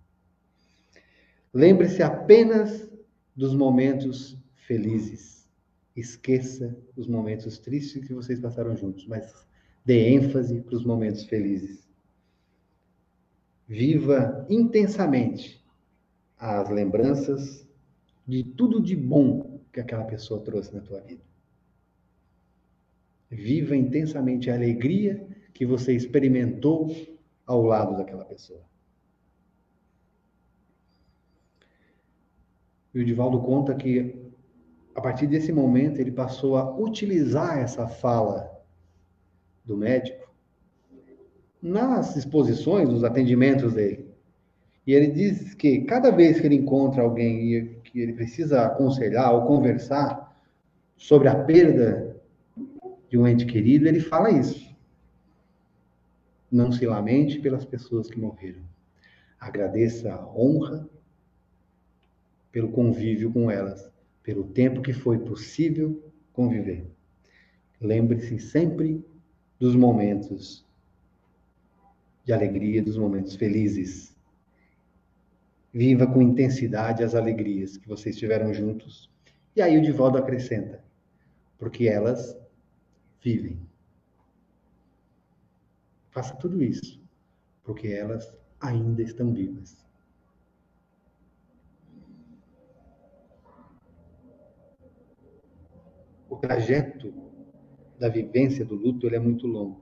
Lembre-se 1.54 2.04
apenas 2.04 2.88
dos 3.36 3.56
momentos 3.56 4.38
felizes. 4.68 5.48
Esqueça 5.96 6.78
os 6.96 7.08
momentos 7.08 7.58
tristes 7.58 8.06
que 8.06 8.14
vocês 8.14 8.40
passaram 8.40 8.76
juntos, 8.76 9.08
mas 9.08 9.47
Dê 9.88 10.10
ênfase 10.10 10.60
para 10.60 10.76
os 10.76 10.84
momentos 10.84 11.24
felizes. 11.24 11.88
Viva 13.66 14.46
intensamente 14.50 15.66
as 16.38 16.70
lembranças 16.70 17.66
de 18.28 18.44
tudo 18.44 18.82
de 18.82 18.98
bom 18.98 19.62
que 19.72 19.80
aquela 19.80 20.04
pessoa 20.04 20.42
trouxe 20.42 20.76
na 20.76 20.82
tua 20.82 21.00
vida. 21.00 21.24
Viva 23.32 23.78
intensamente 23.78 24.50
a 24.50 24.56
alegria 24.56 25.26
que 25.54 25.66
você 25.66 25.96
experimentou 25.96 26.94
ao 27.46 27.62
lado 27.62 27.96
daquela 27.96 28.26
pessoa. 28.26 28.66
E 32.94 33.00
o 33.00 33.06
Divaldo 33.06 33.40
conta 33.42 33.74
que, 33.74 34.34
a 34.94 35.00
partir 35.00 35.28
desse 35.28 35.54
momento, 35.54 36.02
ele 36.02 36.12
passou 36.12 36.58
a 36.58 36.78
utilizar 36.78 37.60
essa 37.60 37.88
fala 37.88 38.57
do 39.68 39.78
médico 39.78 40.28
nas 41.62 42.16
exposições, 42.16 42.88
nos 42.88 43.04
atendimentos 43.04 43.74
dele. 43.74 44.08
E 44.86 44.94
ele 44.94 45.08
diz 45.08 45.54
que 45.54 45.82
cada 45.82 46.12
vez 46.12 46.40
que 46.40 46.48
ele 46.48 46.56
encontra 46.56 47.04
alguém 47.04 47.80
que 47.84 48.00
ele 48.00 48.14
precisa 48.14 48.66
aconselhar 48.66 49.34
ou 49.34 49.46
conversar 49.46 50.42
sobre 50.96 51.28
a 51.28 51.36
perda 51.36 52.16
de 53.10 53.18
um 53.18 53.28
ente 53.28 53.46
querido, 53.46 53.88
ele 53.88 54.00
fala 54.00 54.32
isso. 54.32 54.76
Não 56.50 56.72
se 56.72 56.86
lamente 56.86 57.40
pelas 57.40 57.66
pessoas 57.66 58.10
que 58.10 58.20
morreram. 58.20 58.62
Agradeça 59.40 60.14
a 60.14 60.26
honra 60.26 60.88
pelo 62.52 62.70
convívio 62.70 63.32
com 63.32 63.52
elas, 63.52 63.92
pelo 64.24 64.46
tempo 64.46 64.82
que 64.82 64.94
foi 64.94 65.20
possível 65.20 66.02
conviver. 66.32 66.90
Lembre-se 67.80 68.40
sempre 68.40 69.06
dos 69.60 69.76
momentos 69.76 70.66
de 72.24 72.34
alegria, 72.34 72.84
dos 72.84 72.98
momentos 72.98 73.36
felizes. 73.36 74.16
Viva 75.74 76.06
com 76.06 76.22
intensidade 76.22 77.04
as 77.04 77.16
alegrias 77.16 77.78
que 77.78 77.88
vocês 77.88 78.18
tiveram 78.18 78.54
juntos. 78.54 79.12
E 79.56 79.62
aí 79.62 79.78
o 79.78 79.82
Divaldo 79.82 80.18
acrescenta, 80.18 80.84
porque 81.58 81.88
elas 81.88 82.38
vivem. 83.22 83.60
Faça 86.10 86.36
tudo 86.36 86.64
isso, 86.64 87.02
porque 87.64 87.88
elas 87.88 88.36
ainda 88.60 89.02
estão 89.02 89.34
vivas. 89.34 89.86
O 96.30 96.36
trajeto 96.36 97.27
da 98.00 98.10
vivência 98.10 98.64
do 98.64 98.76
luto 98.76 99.06
ele 99.06 99.16
é 99.16 99.20
muito 99.20 99.48
longo. 99.48 99.82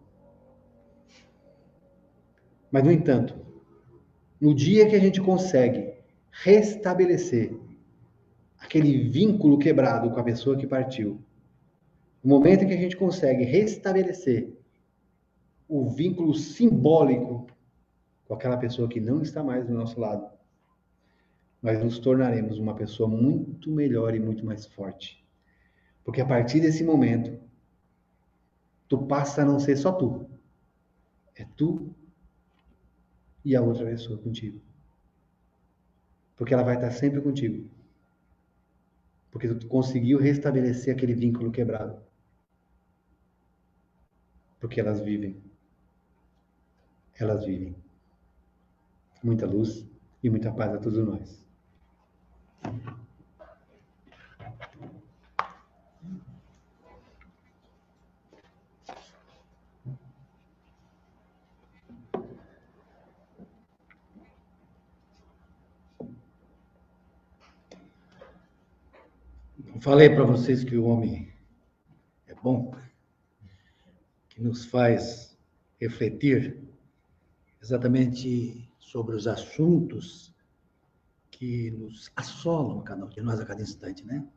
Mas, 2.71 2.83
no 2.83 2.91
entanto, 2.91 3.35
no 4.39 4.53
dia 4.53 4.87
que 4.87 4.95
a 4.95 4.99
gente 4.99 5.21
consegue 5.21 5.93
restabelecer 6.31 7.57
aquele 8.57 9.07
vínculo 9.07 9.57
quebrado 9.57 10.09
com 10.11 10.19
a 10.19 10.23
pessoa 10.23 10.57
que 10.57 10.67
partiu, 10.67 11.21
no 12.23 12.29
momento 12.29 12.63
em 12.63 12.67
que 12.67 12.73
a 12.73 12.77
gente 12.77 12.97
consegue 12.97 13.43
restabelecer 13.43 14.51
o 15.67 15.89
vínculo 15.89 16.33
simbólico 16.33 17.47
com 18.27 18.33
aquela 18.33 18.57
pessoa 18.57 18.87
que 18.87 18.99
não 18.99 19.21
está 19.21 19.43
mais 19.43 19.67
do 19.67 19.73
nosso 19.73 19.99
lado, 19.99 20.27
nós 21.61 21.83
nos 21.83 21.99
tornaremos 21.99 22.59
uma 22.59 22.75
pessoa 22.75 23.07
muito 23.09 23.71
melhor 23.71 24.13
e 24.15 24.19
muito 24.19 24.45
mais 24.45 24.65
forte. 24.65 25.23
Porque 26.03 26.21
a 26.21 26.25
partir 26.25 26.59
desse 26.59 26.83
momento, 26.83 27.39
tu 28.87 29.05
passa 29.05 29.41
a 29.41 29.45
não 29.45 29.59
ser 29.59 29.77
só 29.77 29.91
tu. 29.91 30.29
É 31.35 31.45
tu 31.55 31.93
e 33.43 33.55
a 33.55 33.61
outra 33.61 33.85
pessoa 33.85 34.17
contigo. 34.17 34.61
Porque 36.35 36.53
ela 36.53 36.63
vai 36.63 36.75
estar 36.75 36.91
sempre 36.91 37.21
contigo. 37.21 37.69
Porque 39.31 39.47
tu 39.53 39.67
conseguiu 39.67 40.17
restabelecer 40.17 40.95
aquele 40.95 41.13
vínculo 41.13 41.51
quebrado. 41.51 42.01
Porque 44.59 44.79
elas 44.79 45.01
vivem. 45.01 45.41
Elas 47.19 47.45
vivem. 47.45 47.75
Muita 49.23 49.45
luz 49.45 49.85
e 50.23 50.29
muita 50.29 50.51
paz 50.51 50.73
a 50.73 50.77
todos 50.77 50.97
nós. 50.97 51.45
Falei 69.85 70.09
para 70.09 70.23
vocês 70.23 70.63
que 70.63 70.75
o 70.75 70.85
homem 70.85 71.31
é 72.25 72.33
bom, 72.33 72.73
que 74.29 74.41
nos 74.41 74.65
faz 74.65 75.37
refletir 75.79 76.59
exatamente 77.61 78.67
sobre 78.79 79.15
os 79.15 79.27
assuntos 79.27 80.33
que 81.29 81.69
nos 81.69 82.11
assolam 82.15 82.83
de 83.09 83.21
nós 83.21 83.39
a 83.39 83.45
cada 83.45 83.61
instante, 83.61 84.03
né? 84.03 84.27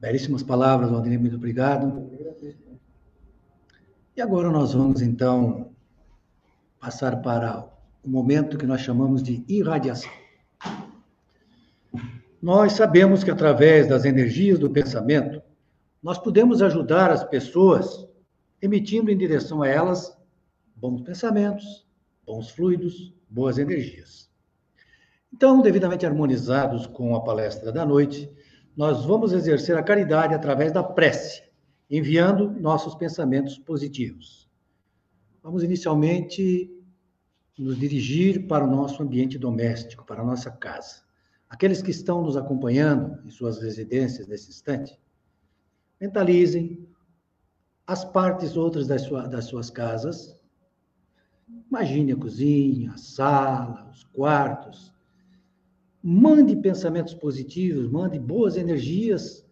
Belíssimas 0.00 0.42
palavras, 0.42 0.90
Valdemir, 0.90 1.20
muito 1.20 1.36
obrigado. 1.36 2.10
E 4.16 4.20
agora 4.20 4.50
nós 4.50 4.74
vamos, 4.74 5.00
então, 5.02 5.72
passar 6.80 7.22
para 7.22 7.64
o 8.02 8.10
momento 8.10 8.58
que 8.58 8.66
nós 8.66 8.80
chamamos 8.80 9.22
de 9.22 9.44
irradiação. 9.46 10.21
Nós 12.42 12.72
sabemos 12.72 13.22
que 13.22 13.30
através 13.30 13.86
das 13.86 14.04
energias 14.04 14.58
do 14.58 14.68
pensamento, 14.68 15.40
nós 16.02 16.18
podemos 16.18 16.60
ajudar 16.60 17.08
as 17.08 17.22
pessoas 17.22 18.04
emitindo 18.60 19.12
em 19.12 19.16
direção 19.16 19.62
a 19.62 19.68
elas 19.68 20.12
bons 20.74 21.02
pensamentos, 21.02 21.86
bons 22.26 22.50
fluidos, 22.50 23.14
boas 23.30 23.58
energias. 23.58 24.28
Então, 25.32 25.62
devidamente 25.62 26.04
harmonizados 26.04 26.84
com 26.88 27.14
a 27.14 27.22
palestra 27.22 27.70
da 27.70 27.86
noite, 27.86 28.28
nós 28.76 29.04
vamos 29.04 29.32
exercer 29.32 29.78
a 29.78 29.82
caridade 29.82 30.34
através 30.34 30.72
da 30.72 30.82
prece, 30.82 31.44
enviando 31.88 32.50
nossos 32.60 32.96
pensamentos 32.96 33.56
positivos. 33.56 34.50
Vamos 35.44 35.62
inicialmente 35.62 36.68
nos 37.56 37.78
dirigir 37.78 38.48
para 38.48 38.64
o 38.64 38.70
nosso 38.70 39.00
ambiente 39.00 39.38
doméstico, 39.38 40.04
para 40.04 40.22
a 40.22 40.26
nossa 40.26 40.50
casa. 40.50 41.11
Aqueles 41.52 41.82
que 41.82 41.90
estão 41.90 42.22
nos 42.22 42.34
acompanhando 42.34 43.20
em 43.26 43.28
suas 43.28 43.60
residências 43.60 44.26
nesse 44.26 44.48
instante, 44.48 44.98
mentalizem 46.00 46.88
as 47.86 48.06
partes 48.06 48.56
outras 48.56 48.86
das, 48.86 49.02
sua, 49.02 49.28
das 49.28 49.44
suas 49.44 49.68
casas. 49.68 50.34
Imagine 51.68 52.12
a 52.12 52.16
cozinha, 52.16 52.92
a 52.92 52.96
sala, 52.96 53.90
os 53.90 54.02
quartos, 54.04 54.92
Mande 56.02 56.56
pensamentos 56.56 57.14
positivos, 57.14 57.88
mande 57.88 58.18
boas 58.18 58.56
energias 58.56 59.46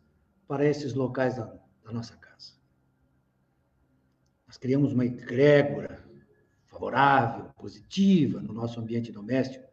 para 0.48 0.66
esses 0.66 0.94
locais 0.94 1.36
da, 1.36 1.44
da 1.84 1.92
nossa 1.92 2.16
casa. 2.16 2.54
Nós 4.48 4.56
criamos 4.56 4.92
uma 4.92 5.06
egrégora 5.06 6.04
favorável, 6.66 7.44
positiva 7.54 8.40
no 8.40 8.52
nosso 8.52 8.80
ambiente 8.80 9.12
doméstico. 9.12 9.69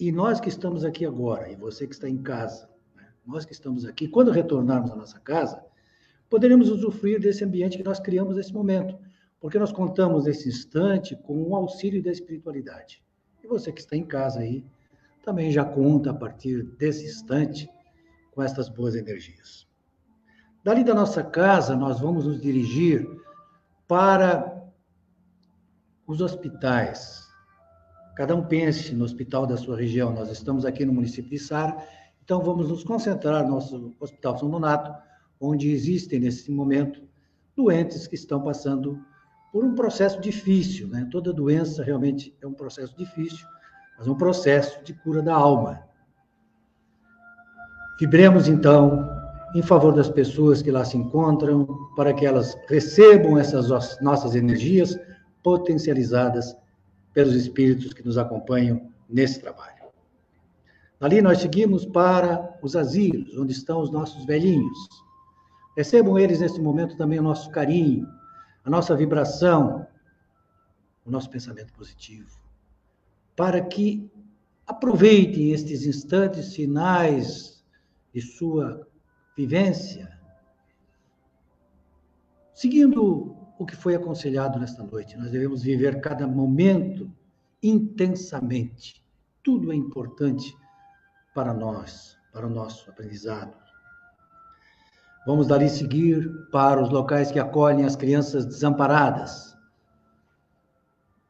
E 0.00 0.12
nós 0.12 0.40
que 0.40 0.48
estamos 0.48 0.84
aqui 0.84 1.04
agora, 1.04 1.50
e 1.50 1.56
você 1.56 1.86
que 1.86 1.94
está 1.94 2.08
em 2.08 2.18
casa, 2.18 2.70
né? 2.96 3.08
nós 3.26 3.44
que 3.44 3.52
estamos 3.52 3.84
aqui, 3.84 4.06
quando 4.06 4.30
retornarmos 4.30 4.92
à 4.92 4.96
nossa 4.96 5.18
casa, 5.18 5.60
poderemos 6.30 6.70
usufruir 6.70 7.20
desse 7.20 7.44
ambiente 7.44 7.76
que 7.76 7.82
nós 7.82 7.98
criamos 7.98 8.36
nesse 8.36 8.52
momento, 8.52 8.96
porque 9.40 9.58
nós 9.58 9.72
contamos 9.72 10.24
nesse 10.24 10.48
instante 10.48 11.16
com 11.16 11.42
o 11.42 11.56
auxílio 11.56 12.02
da 12.02 12.12
espiritualidade. 12.12 13.02
E 13.42 13.48
você 13.48 13.72
que 13.72 13.80
está 13.80 13.96
em 13.96 14.04
casa 14.04 14.40
aí, 14.40 14.64
também 15.24 15.50
já 15.50 15.64
conta 15.64 16.10
a 16.10 16.14
partir 16.14 16.62
desse 16.76 17.04
instante 17.04 17.68
com 18.30 18.42
estas 18.42 18.68
boas 18.68 18.94
energias. 18.94 19.66
Dali 20.62 20.84
da 20.84 20.94
nossa 20.94 21.24
casa, 21.24 21.76
nós 21.76 22.00
vamos 22.00 22.24
nos 22.24 22.40
dirigir 22.40 23.06
para 23.88 24.64
os 26.06 26.20
hospitais. 26.20 27.27
Cada 28.18 28.34
um 28.34 28.42
pense 28.42 28.92
no 28.96 29.04
hospital 29.04 29.46
da 29.46 29.56
sua 29.56 29.76
região. 29.76 30.12
Nós 30.12 30.28
estamos 30.28 30.64
aqui 30.64 30.84
no 30.84 30.92
município 30.92 31.30
de 31.30 31.38
Sara, 31.38 31.76
então 32.20 32.42
vamos 32.42 32.68
nos 32.68 32.82
concentrar 32.82 33.44
no 33.44 33.52
nosso 33.52 33.94
Hospital 34.00 34.36
São 34.36 34.50
Donato, 34.50 34.92
onde 35.40 35.70
existem 35.70 36.18
nesse 36.18 36.50
momento 36.50 37.00
doentes 37.56 38.08
que 38.08 38.16
estão 38.16 38.42
passando 38.42 38.98
por 39.52 39.64
um 39.64 39.72
processo 39.72 40.20
difícil, 40.20 40.88
né? 40.88 41.06
Toda 41.12 41.32
doença 41.32 41.84
realmente 41.84 42.36
é 42.42 42.46
um 42.48 42.52
processo 42.52 42.98
difícil 42.98 43.46
mas 43.96 44.08
um 44.08 44.16
processo 44.16 44.82
de 44.82 44.94
cura 44.94 45.22
da 45.22 45.34
alma. 45.34 45.80
Vibremos, 48.00 48.48
então, 48.48 49.08
em 49.54 49.62
favor 49.62 49.92
das 49.92 50.08
pessoas 50.08 50.60
que 50.60 50.72
lá 50.72 50.84
se 50.84 50.96
encontram, 50.96 51.66
para 51.94 52.12
que 52.12 52.26
elas 52.26 52.56
recebam 52.68 53.38
essas 53.38 53.68
nossas 54.00 54.34
energias 54.34 54.98
potencializadas 55.42 56.56
pelos 57.18 57.34
espíritos 57.34 57.92
que 57.92 58.04
nos 58.04 58.16
acompanham 58.16 58.92
nesse 59.08 59.40
trabalho. 59.40 59.88
Ali 61.00 61.20
nós 61.20 61.40
seguimos 61.40 61.84
para 61.84 62.56
os 62.62 62.76
asilos, 62.76 63.36
onde 63.36 63.50
estão 63.50 63.80
os 63.80 63.90
nossos 63.90 64.24
velhinhos. 64.24 64.78
Recebam 65.76 66.16
eles 66.16 66.38
nesse 66.38 66.60
momento 66.60 66.96
também 66.96 67.18
o 67.18 67.22
nosso 67.24 67.50
carinho, 67.50 68.06
a 68.64 68.70
nossa 68.70 68.94
vibração, 68.94 69.84
o 71.04 71.10
nosso 71.10 71.28
pensamento 71.28 71.72
positivo 71.72 72.38
para 73.34 73.60
que 73.62 74.08
aproveitem 74.64 75.50
estes 75.50 75.86
instantes 75.86 76.54
finais 76.54 77.64
de 78.14 78.20
sua 78.20 78.86
vivência, 79.36 80.16
seguindo 82.54 83.37
o 83.58 83.66
que 83.66 83.74
foi 83.74 83.94
aconselhado 83.94 84.58
nesta 84.58 84.82
noite. 84.84 85.16
Nós 85.16 85.30
devemos 85.30 85.62
viver 85.62 86.00
cada 86.00 86.26
momento 86.26 87.10
intensamente. 87.62 89.04
Tudo 89.42 89.72
é 89.72 89.74
importante 89.74 90.56
para 91.34 91.52
nós, 91.52 92.16
para 92.32 92.46
o 92.46 92.50
nosso 92.50 92.88
aprendizado. 92.88 93.56
Vamos 95.26 95.48
dali 95.48 95.68
seguir 95.68 96.30
para 96.50 96.80
os 96.80 96.88
locais 96.88 97.32
que 97.32 97.38
acolhem 97.38 97.84
as 97.84 97.96
crianças 97.96 98.46
desamparadas, 98.46 99.56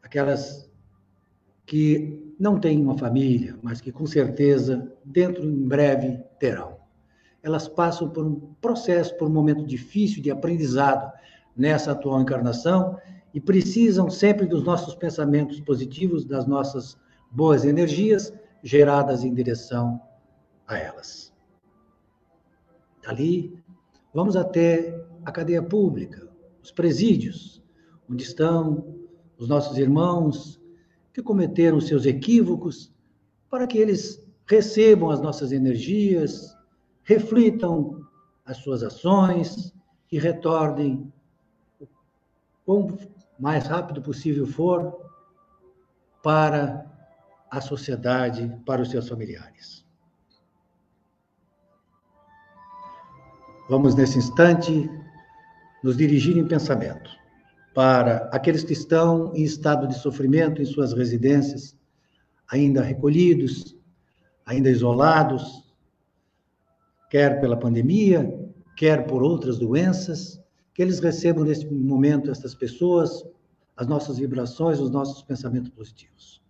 aquelas 0.02 0.70
que 1.66 2.34
não 2.38 2.60
têm 2.60 2.80
uma 2.80 2.96
família, 2.96 3.58
mas 3.62 3.80
que 3.80 3.90
com 3.90 4.06
certeza 4.06 4.92
dentro 5.04 5.44
em 5.44 5.66
breve 5.66 6.22
terão. 6.38 6.78
Elas 7.42 7.66
passam 7.66 8.08
por 8.10 8.24
um 8.24 8.54
processo, 8.60 9.16
por 9.16 9.28
um 9.28 9.32
momento 9.32 9.64
difícil 9.66 10.22
de 10.22 10.30
aprendizado 10.30 11.12
nessa 11.58 11.90
atual 11.90 12.22
encarnação 12.22 12.96
e 13.34 13.40
precisam 13.40 14.08
sempre 14.08 14.46
dos 14.46 14.62
nossos 14.62 14.94
pensamentos 14.94 15.60
positivos, 15.60 16.24
das 16.24 16.46
nossas 16.46 16.96
boas 17.30 17.64
energias 17.64 18.32
geradas 18.62 19.24
em 19.24 19.34
direção 19.34 20.00
a 20.66 20.78
elas. 20.78 21.32
Dali, 23.02 23.60
vamos 24.14 24.36
até 24.36 25.04
a 25.24 25.32
cadeia 25.32 25.62
pública, 25.62 26.28
os 26.62 26.70
presídios, 26.70 27.62
onde 28.08 28.22
estão 28.22 28.96
os 29.36 29.48
nossos 29.48 29.76
irmãos 29.78 30.60
que 31.12 31.22
cometeram 31.22 31.80
seus 31.80 32.06
equívocos, 32.06 32.92
para 33.50 33.66
que 33.66 33.78
eles 33.78 34.24
recebam 34.46 35.10
as 35.10 35.20
nossas 35.20 35.52
energias, 35.52 36.56
reflitam 37.02 38.06
as 38.44 38.58
suas 38.58 38.82
ações 38.82 39.74
e 40.10 40.18
retornem 40.18 41.12
quão 42.68 42.98
mais 43.40 43.66
rápido 43.66 44.02
possível 44.02 44.46
for 44.46 44.94
para 46.22 46.84
a 47.50 47.62
sociedade, 47.62 48.46
para 48.66 48.82
os 48.82 48.90
seus 48.90 49.08
familiares. 49.08 49.86
Vamos, 53.70 53.94
nesse 53.94 54.18
instante, 54.18 54.86
nos 55.82 55.96
dirigir 55.96 56.36
em 56.36 56.46
pensamento 56.46 57.10
para 57.74 58.28
aqueles 58.32 58.62
que 58.64 58.74
estão 58.74 59.34
em 59.34 59.44
estado 59.44 59.88
de 59.88 59.94
sofrimento 59.94 60.60
em 60.60 60.66
suas 60.66 60.92
residências, 60.92 61.74
ainda 62.50 62.82
recolhidos, 62.82 63.78
ainda 64.44 64.68
isolados, 64.68 65.72
quer 67.08 67.40
pela 67.40 67.56
pandemia, 67.56 68.30
quer 68.76 69.06
por 69.06 69.22
outras 69.22 69.58
doenças, 69.58 70.38
que 70.78 70.82
eles 70.82 71.00
recebam 71.00 71.42
nesse 71.42 71.66
momento, 71.66 72.30
estas 72.30 72.54
pessoas, 72.54 73.26
as 73.76 73.88
nossas 73.88 74.16
vibrações, 74.16 74.78
os 74.78 74.92
nossos 74.92 75.24
pensamentos 75.24 75.70
positivos. 75.70 76.40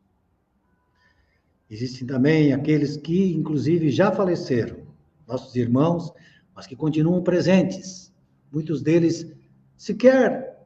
Existem 1.71 2.07
também 2.07 2.53
aqueles 2.53 2.99
que, 2.99 3.33
inclusive, 3.33 3.89
já 3.89 4.13
faleceram, 4.13 4.87
nossos 5.27 5.57
irmãos, 5.57 6.13
mas 6.55 6.67
que 6.67 6.77
continuam 6.77 7.23
presentes. 7.23 8.13
Muitos 8.53 8.83
deles 8.83 9.35
sequer 9.79 10.63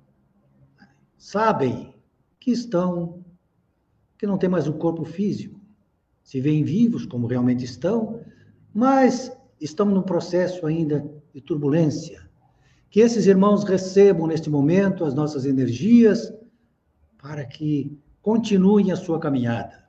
sabem 1.16 1.94
que 2.40 2.50
estão, 2.50 3.24
que 4.18 4.26
não 4.26 4.38
têm 4.38 4.50
mais 4.50 4.66
o 4.66 4.72
corpo 4.72 5.04
físico, 5.04 5.60
se 6.20 6.40
veem 6.40 6.64
vivos 6.64 7.06
como 7.06 7.28
realmente 7.28 7.64
estão, 7.64 8.24
mas 8.74 9.30
estão 9.60 9.86
num 9.86 10.02
processo 10.02 10.66
ainda 10.66 11.08
de 11.32 11.40
turbulência. 11.40 12.21
Que 12.92 13.00
esses 13.00 13.26
irmãos 13.26 13.64
recebam 13.64 14.28
neste 14.28 14.48
momento 14.48 15.04
as 15.04 15.14
nossas 15.14 15.44
energias 15.44 16.32
para 17.20 17.44
que 17.44 17.98
continuem 18.20 18.92
a 18.92 18.96
sua 18.96 19.18
caminhada, 19.18 19.84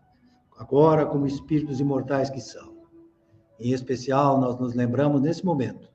agora 0.58 1.06
como 1.06 1.28
espíritos 1.28 1.80
imortais 1.80 2.32
que 2.32 2.42
são. 2.42 2.74
Em 3.60 3.72
especial, 3.74 4.42
nós 4.42 4.60
nos 4.60 4.74
lembramos 4.74 5.22
nesse 5.22 5.46
momento 5.46 5.94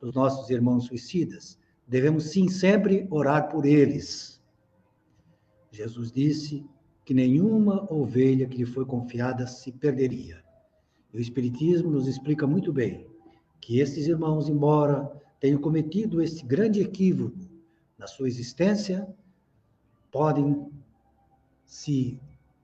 dos 0.00 0.12
nossos 0.12 0.50
irmãos 0.50 0.86
suicidas. 0.86 1.56
Devemos 1.86 2.24
sim 2.24 2.48
sempre 2.48 3.06
orar 3.08 3.48
por 3.48 3.64
eles 3.64 4.38
Jesus 5.70 6.10
disse 6.10 6.66
que 7.04 7.14
nenhuma 7.14 7.86
ovelha 7.92 8.48
que 8.48 8.56
lhe 8.56 8.66
foi 8.66 8.84
confiada 8.84 9.46
se 9.46 9.70
perderia. 9.70 10.42
E 11.12 11.18
o 11.18 11.20
Espiritismo 11.20 11.90
nos 11.90 12.08
explica 12.08 12.46
muito 12.46 12.72
bem 12.72 13.06
que 13.60 13.78
esses 13.78 14.06
irmãos, 14.06 14.48
embora 14.48 15.10
tenham 15.40 15.60
cometido 15.60 16.22
esse 16.22 16.44
grande 16.44 16.80
equívoco 16.80 17.38
na 17.98 18.06
sua 18.06 18.28
existência, 18.28 19.06
podem 20.10 20.70
se 21.64 22.18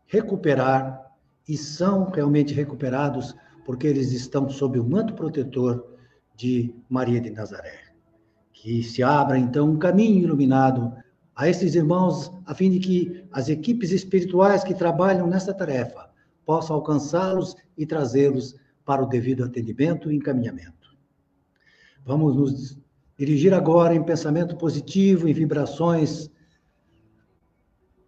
recuperar 0.07 1.13
e 1.49 1.57
são 1.57 2.11
realmente 2.11 2.55
recuperados 2.55 3.35
porque 3.65 3.87
eles 3.87 4.13
estão 4.13 4.49
sob 4.49 4.79
o 4.79 4.85
manto 4.85 5.15
protetor 5.15 5.95
de 6.37 6.75
Maria 6.89 7.21
de 7.21 7.31
Nazaré. 7.31 7.81
Que 8.53 8.83
se 8.83 9.03
abra 9.03 9.39
então 9.39 9.71
um 9.71 9.79
caminho 9.79 10.23
iluminado 10.23 10.93
a 11.35 11.49
esses 11.49 11.75
irmãos, 11.75 12.31
a 12.47 12.55
fim 12.55 12.71
de 12.71 12.79
que 12.79 13.25
as 13.33 13.49
equipes 13.49 13.91
espirituais 13.91 14.63
que 14.63 14.75
trabalham 14.75 15.27
nessa 15.27 15.53
tarefa 15.53 16.09
possam 16.47 16.77
alcançá-los 16.77 17.57
e 17.77 17.85
trazê-los 17.85 18.55
para 18.85 19.03
o 19.03 19.07
devido 19.07 19.45
atendimento 19.45 20.11
e 20.11 20.17
encaminhamento. 20.17 20.84
Vamos 22.05 22.37
nos 22.37 22.79
dirigir 23.17 23.55
agora 23.55 23.95
em 23.95 24.03
pensamento 24.03 24.57
positivo, 24.57 25.27
em 25.27 25.33
vibrações 25.33 26.31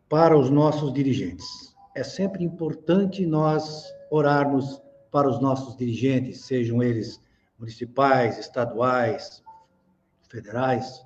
para 0.09 0.37
os 0.37 0.51
nossos 0.51 0.93
dirigentes. 0.93 1.75
É 1.95 2.05
sempre 2.05 2.45
importante 2.45 3.27
nós 3.27 3.85
orarmos 4.11 4.83
para 5.11 5.29
os 5.29 5.41
nossos 5.41 5.77
dirigentes, 5.77 6.43
sejam 6.43 6.83
eles 6.83 7.19
municipais, 7.59 8.39
estaduais, 8.39 9.43
federais, 10.29 11.03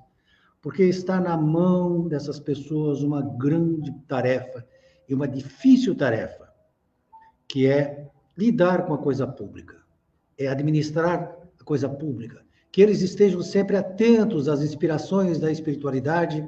porque 0.61 0.83
está 0.83 1.19
na 1.19 1.37
mão 1.37 2.09
dessas 2.09 2.39
pessoas 2.39 3.01
uma 3.01 3.21
grande 3.21 3.91
tarefa 4.05 4.67
e 5.07 5.13
uma 5.13 5.27
difícil 5.27 5.95
tarefa, 5.95 6.51
que 7.47 7.67
é 7.67 8.09
lidar 8.37 8.85
com 8.85 8.93
a 8.93 8.97
coisa 8.97 9.25
pública, 9.25 9.77
é 10.37 10.47
administrar 10.47 11.37
a 11.59 11.63
coisa 11.63 11.87
pública, 11.87 12.43
que 12.71 12.81
eles 12.81 13.01
estejam 13.01 13.41
sempre 13.41 13.75
atentos 13.75 14.47
às 14.47 14.61
inspirações 14.61 15.39
da 15.39 15.51
espiritualidade 15.51 16.47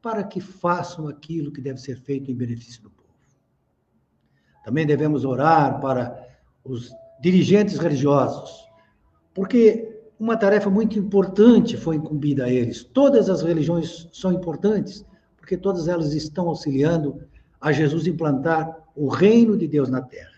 para 0.00 0.22
que 0.22 0.40
façam 0.40 1.08
aquilo 1.08 1.50
que 1.50 1.60
deve 1.60 1.80
ser 1.80 1.96
feito 1.96 2.30
em 2.30 2.34
benefício 2.34 2.82
do 2.82 2.90
povo. 2.90 3.08
Também 4.64 4.86
devemos 4.86 5.24
orar 5.24 5.80
para 5.80 6.28
os 6.64 6.92
dirigentes 7.20 7.78
religiosos, 7.78 8.64
porque 9.32 9.90
uma 10.18 10.36
tarefa 10.36 10.70
muito 10.70 10.98
importante 10.98 11.76
foi 11.76 11.96
incumbida 11.96 12.44
a 12.44 12.50
eles. 12.50 12.84
Todas 12.84 13.28
as 13.28 13.42
religiões 13.42 14.08
são 14.12 14.32
importantes, 14.32 15.04
porque 15.36 15.56
todas 15.56 15.88
elas 15.88 16.14
estão 16.14 16.48
auxiliando 16.48 17.20
a 17.60 17.72
Jesus 17.72 18.06
implantar 18.06 18.74
o 18.94 19.08
reino 19.08 19.56
de 19.56 19.66
Deus 19.66 19.88
na 19.88 20.00
terra. 20.00 20.30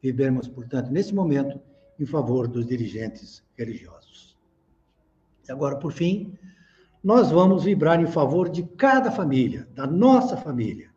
Vivemos, 0.00 0.48
portanto, 0.48 0.90
nesse 0.90 1.14
momento, 1.14 1.60
em 1.98 2.06
favor 2.06 2.48
dos 2.48 2.66
dirigentes 2.66 3.44
religiosos. 3.56 4.07
E 5.48 5.52
agora, 5.52 5.76
por 5.76 5.92
fim, 5.92 6.36
nós 7.02 7.30
vamos 7.30 7.64
vibrar 7.64 8.00
em 8.00 8.06
favor 8.06 8.48
de 8.48 8.62
cada 8.62 9.10
família, 9.10 9.66
da 9.72 9.86
nossa 9.86 10.36
família, 10.36 10.90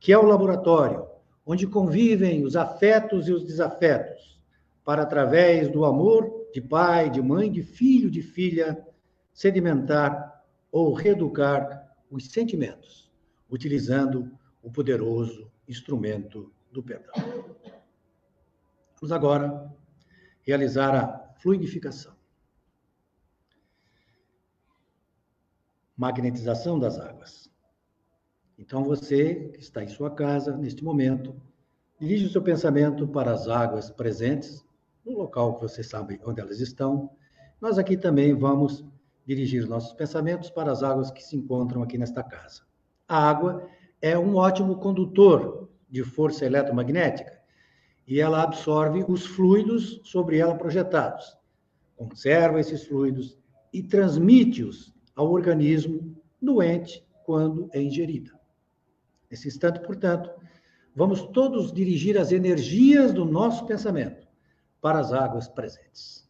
que 0.00 0.12
é 0.12 0.18
o 0.18 0.24
laboratório, 0.24 1.06
onde 1.44 1.66
convivem 1.66 2.44
os 2.44 2.56
afetos 2.56 3.28
e 3.28 3.32
os 3.32 3.44
desafetos, 3.44 4.40
para, 4.84 5.02
através 5.02 5.68
do 5.68 5.84
amor, 5.84 6.48
de 6.54 6.60
pai, 6.60 7.10
de 7.10 7.20
mãe, 7.20 7.50
de 7.50 7.62
filho, 7.62 8.10
de 8.10 8.22
filha, 8.22 8.82
sedimentar 9.32 10.42
ou 10.72 10.94
reeducar 10.94 11.86
os 12.10 12.30
sentimentos, 12.30 13.10
utilizando 13.50 14.30
o 14.62 14.70
poderoso 14.70 15.50
instrumento 15.68 16.50
do 16.72 16.82
perdão. 16.82 17.12
Vamos 19.00 19.12
agora 19.12 19.70
realizar 20.42 20.94
a 20.94 21.34
fluidificação. 21.40 22.18
Magnetização 25.98 26.78
das 26.78 26.96
águas. 26.96 27.50
Então, 28.56 28.84
você 28.84 29.50
que 29.52 29.58
está 29.58 29.82
em 29.82 29.88
sua 29.88 30.12
casa, 30.12 30.56
neste 30.56 30.84
momento, 30.84 31.34
dirige 31.98 32.26
o 32.26 32.30
seu 32.30 32.40
pensamento 32.40 33.08
para 33.08 33.32
as 33.32 33.48
águas 33.48 33.90
presentes 33.90 34.64
no 35.04 35.18
local 35.18 35.56
que 35.56 35.62
vocês 35.62 35.88
sabem 35.88 36.20
onde 36.24 36.40
elas 36.40 36.60
estão. 36.60 37.10
Nós 37.60 37.78
aqui 37.78 37.96
também 37.96 38.32
vamos 38.32 38.84
dirigir 39.26 39.68
nossos 39.68 39.92
pensamentos 39.92 40.50
para 40.50 40.70
as 40.70 40.84
águas 40.84 41.10
que 41.10 41.20
se 41.20 41.36
encontram 41.36 41.82
aqui 41.82 41.98
nesta 41.98 42.22
casa. 42.22 42.62
A 43.08 43.28
água 43.28 43.68
é 44.00 44.16
um 44.16 44.36
ótimo 44.36 44.76
condutor 44.76 45.68
de 45.90 46.04
força 46.04 46.46
eletromagnética 46.46 47.40
e 48.06 48.20
ela 48.20 48.44
absorve 48.44 49.04
os 49.08 49.26
fluidos 49.26 50.00
sobre 50.04 50.38
ela 50.38 50.54
projetados, 50.54 51.36
conserva 51.96 52.60
esses 52.60 52.84
fluidos 52.84 53.36
e 53.72 53.82
transmite-os 53.82 54.96
ao 55.18 55.32
organismo 55.32 56.16
doente 56.40 57.04
quando 57.24 57.68
é 57.72 57.82
ingerida. 57.82 58.30
Nesse 59.28 59.48
instante, 59.48 59.80
portanto, 59.80 60.30
vamos 60.94 61.22
todos 61.32 61.72
dirigir 61.72 62.16
as 62.16 62.30
energias 62.30 63.12
do 63.12 63.24
nosso 63.24 63.66
pensamento 63.66 64.28
para 64.80 65.00
as 65.00 65.12
águas 65.12 65.48
presentes. 65.48 66.24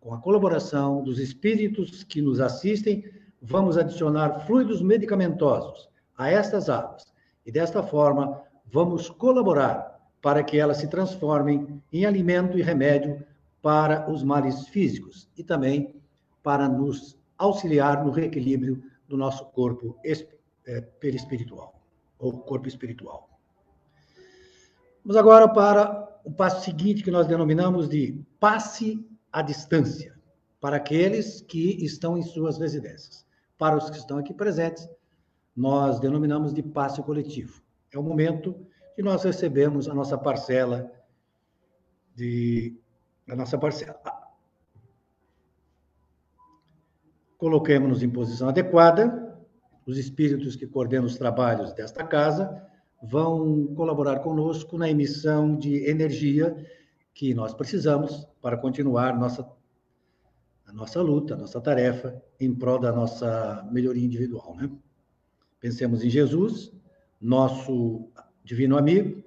Com 0.00 0.14
a 0.14 0.18
colaboração 0.18 1.04
dos 1.04 1.18
espíritos 1.18 2.02
que 2.02 2.22
nos 2.22 2.40
assistem, 2.40 3.04
vamos 3.42 3.76
adicionar 3.76 4.46
fluidos 4.46 4.80
medicamentosos 4.80 5.90
a 6.16 6.30
estas 6.30 6.70
águas 6.70 7.04
e 7.44 7.52
desta 7.52 7.82
forma 7.82 8.42
vamos 8.64 9.10
colaborar 9.10 10.00
para 10.22 10.42
que 10.42 10.58
elas 10.58 10.78
se 10.78 10.88
transformem 10.88 11.82
em 11.92 12.06
alimento 12.06 12.58
e 12.58 12.62
remédio 12.62 13.22
para 13.60 14.10
os 14.10 14.22
males 14.22 14.68
físicos 14.68 15.28
e 15.36 15.44
também 15.44 16.00
para 16.42 16.66
nos 16.66 17.19
auxiliar 17.40 18.04
no 18.04 18.10
reequilíbrio 18.10 18.82
do 19.08 19.16
nosso 19.16 19.46
corpo 19.46 19.98
é, 20.04 20.80
perispiritual, 20.80 21.82
ou 22.18 22.38
corpo 22.40 22.68
espiritual. 22.68 23.28
Vamos 25.02 25.16
agora 25.16 25.48
para 25.48 26.20
o 26.22 26.30
passo 26.30 26.64
seguinte 26.64 27.02
que 27.02 27.10
nós 27.10 27.26
denominamos 27.26 27.88
de 27.88 28.22
passe 28.38 29.04
à 29.32 29.40
distância, 29.40 30.14
para 30.60 30.76
aqueles 30.76 31.40
que 31.40 31.82
estão 31.82 32.18
em 32.18 32.22
suas 32.22 32.58
residências. 32.58 33.26
Para 33.56 33.76
os 33.76 33.88
que 33.88 33.96
estão 33.96 34.18
aqui 34.18 34.34
presentes, 34.34 34.86
nós 35.56 35.98
denominamos 35.98 36.52
de 36.52 36.62
passe 36.62 37.02
coletivo. 37.02 37.62
É 37.90 37.98
o 37.98 38.02
momento 38.02 38.66
que 38.94 39.02
nós 39.02 39.24
recebemos 39.24 39.88
a 39.88 39.94
nossa 39.94 40.18
parcela 40.18 40.92
de 42.14 42.78
a 43.26 43.34
nossa 43.34 43.56
parcela. 43.56 43.98
Coloquemos-nos 47.40 48.02
em 48.02 48.10
posição 48.10 48.50
adequada. 48.50 49.34
Os 49.86 49.96
espíritos 49.96 50.56
que 50.56 50.66
coordenam 50.66 51.06
os 51.06 51.16
trabalhos 51.16 51.72
desta 51.72 52.04
casa 52.04 52.62
vão 53.02 53.66
colaborar 53.74 54.18
conosco 54.18 54.76
na 54.76 54.90
emissão 54.90 55.56
de 55.56 55.88
energia 55.88 56.54
que 57.14 57.32
nós 57.32 57.54
precisamos 57.54 58.28
para 58.42 58.58
continuar 58.58 59.18
nossa, 59.18 59.50
a 60.66 60.72
nossa 60.74 61.00
luta, 61.00 61.32
a 61.32 61.36
nossa 61.38 61.58
tarefa 61.62 62.22
em 62.38 62.54
prol 62.54 62.78
da 62.78 62.92
nossa 62.92 63.66
melhoria 63.72 64.04
individual. 64.04 64.54
Né? 64.56 64.70
Pensemos 65.58 66.04
em 66.04 66.10
Jesus, 66.10 66.70
nosso 67.18 68.06
divino 68.44 68.76
amigo 68.76 69.24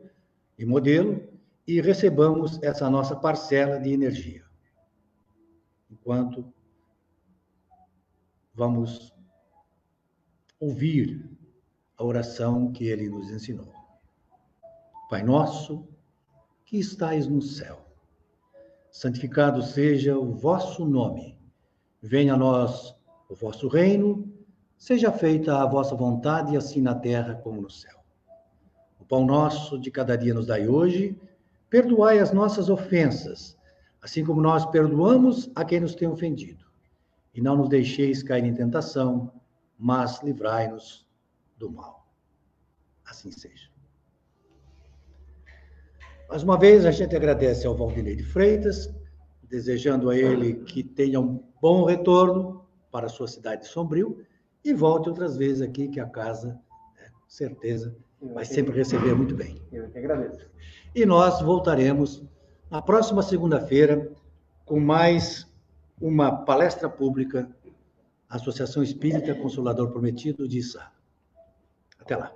e 0.55 0.65
modelo, 0.65 1.19
e 1.67 1.81
recebamos 1.81 2.61
essa 2.61 2.87
nossa 2.91 3.15
parcela 3.15 3.79
de 3.79 3.91
energia. 3.91 4.43
Enquanto 5.89 6.53
vamos 8.53 9.13
ouvir 10.59 11.29
a 11.97 12.03
oração 12.03 12.71
que 12.71 12.85
ele 12.85 13.09
nos 13.09 13.29
ensinou. 13.31 13.73
Pai 15.09 15.23
nosso, 15.23 15.87
que 16.65 16.77
estais 16.77 17.27
no 17.27 17.41
céu, 17.41 17.85
santificado 18.91 19.61
seja 19.61 20.17
o 20.17 20.33
vosso 20.33 20.85
nome. 20.85 21.37
Venha 22.01 22.35
a 22.35 22.37
nós 22.37 22.95
o 23.29 23.35
vosso 23.35 23.67
reino, 23.67 24.31
seja 24.77 25.11
feita 25.11 25.61
a 25.61 25.65
vossa 25.65 25.95
vontade, 25.95 26.55
assim 26.55 26.81
na 26.81 26.93
terra 26.93 27.35
como 27.35 27.61
no 27.61 27.69
céu. 27.69 28.03
O 28.99 29.05
pão 29.05 29.25
nosso 29.25 29.79
de 29.79 29.89
cada 29.89 30.15
dia 30.15 30.33
nos 30.33 30.45
dai 30.45 30.67
hoje, 30.67 31.19
perdoai 31.69 32.19
as 32.19 32.31
nossas 32.31 32.69
ofensas, 32.69 33.57
assim 34.01 34.23
como 34.23 34.41
nós 34.41 34.65
perdoamos 34.67 35.49
a 35.55 35.65
quem 35.65 35.79
nos 35.79 35.95
tem 35.95 36.07
ofendido. 36.07 36.62
E 37.33 37.41
não 37.41 37.57
nos 37.57 37.69
deixeis 37.69 38.21
cair 38.21 38.45
em 38.45 38.53
tentação, 38.53 39.33
mas 39.77 40.21
livrai-nos 40.21 41.07
do 41.57 41.71
mal. 41.71 42.07
Assim 43.05 43.31
seja. 43.31 43.69
Mais 46.29 46.43
uma 46.43 46.57
vez, 46.57 46.85
a 46.85 46.91
gente 46.91 47.15
agradece 47.15 47.67
ao 47.67 47.75
Valdinei 47.75 48.15
de 48.15 48.23
Freitas, 48.23 48.93
desejando 49.43 50.09
a 50.09 50.17
ele 50.17 50.55
que 50.63 50.83
tenha 50.83 51.19
um 51.19 51.43
bom 51.61 51.85
retorno 51.85 52.65
para 52.91 53.05
a 53.05 53.09
sua 53.09 53.27
cidade 53.27 53.61
de 53.61 53.67
Sombrio 53.67 54.25
e 54.63 54.73
volte 54.73 55.09
outras 55.09 55.37
vezes 55.37 55.61
aqui, 55.61 55.89
que 55.89 55.99
a 55.99 56.07
casa, 56.07 56.59
né, 56.95 57.09
com 57.11 57.29
certeza, 57.29 57.95
vai 58.33 58.45
sempre 58.45 58.75
receber 58.75 59.13
muito 59.13 59.35
bem. 59.35 59.61
Eu 59.71 59.89
que 59.89 59.97
agradeço. 59.97 60.49
E 60.95 61.05
nós 61.05 61.41
voltaremos 61.41 62.23
na 62.71 62.81
próxima 62.81 63.21
segunda-feira 63.21 64.11
com 64.65 64.79
mais 64.79 65.51
uma 65.99 66.43
palestra 66.43 66.89
pública, 66.89 67.49
Associação 68.29 68.81
Espírita 68.83 69.33
Consolador 69.35 69.91
Prometido 69.91 70.47
de 70.47 70.59
Issa. 70.59 70.91
Até 71.99 72.15
lá. 72.15 72.33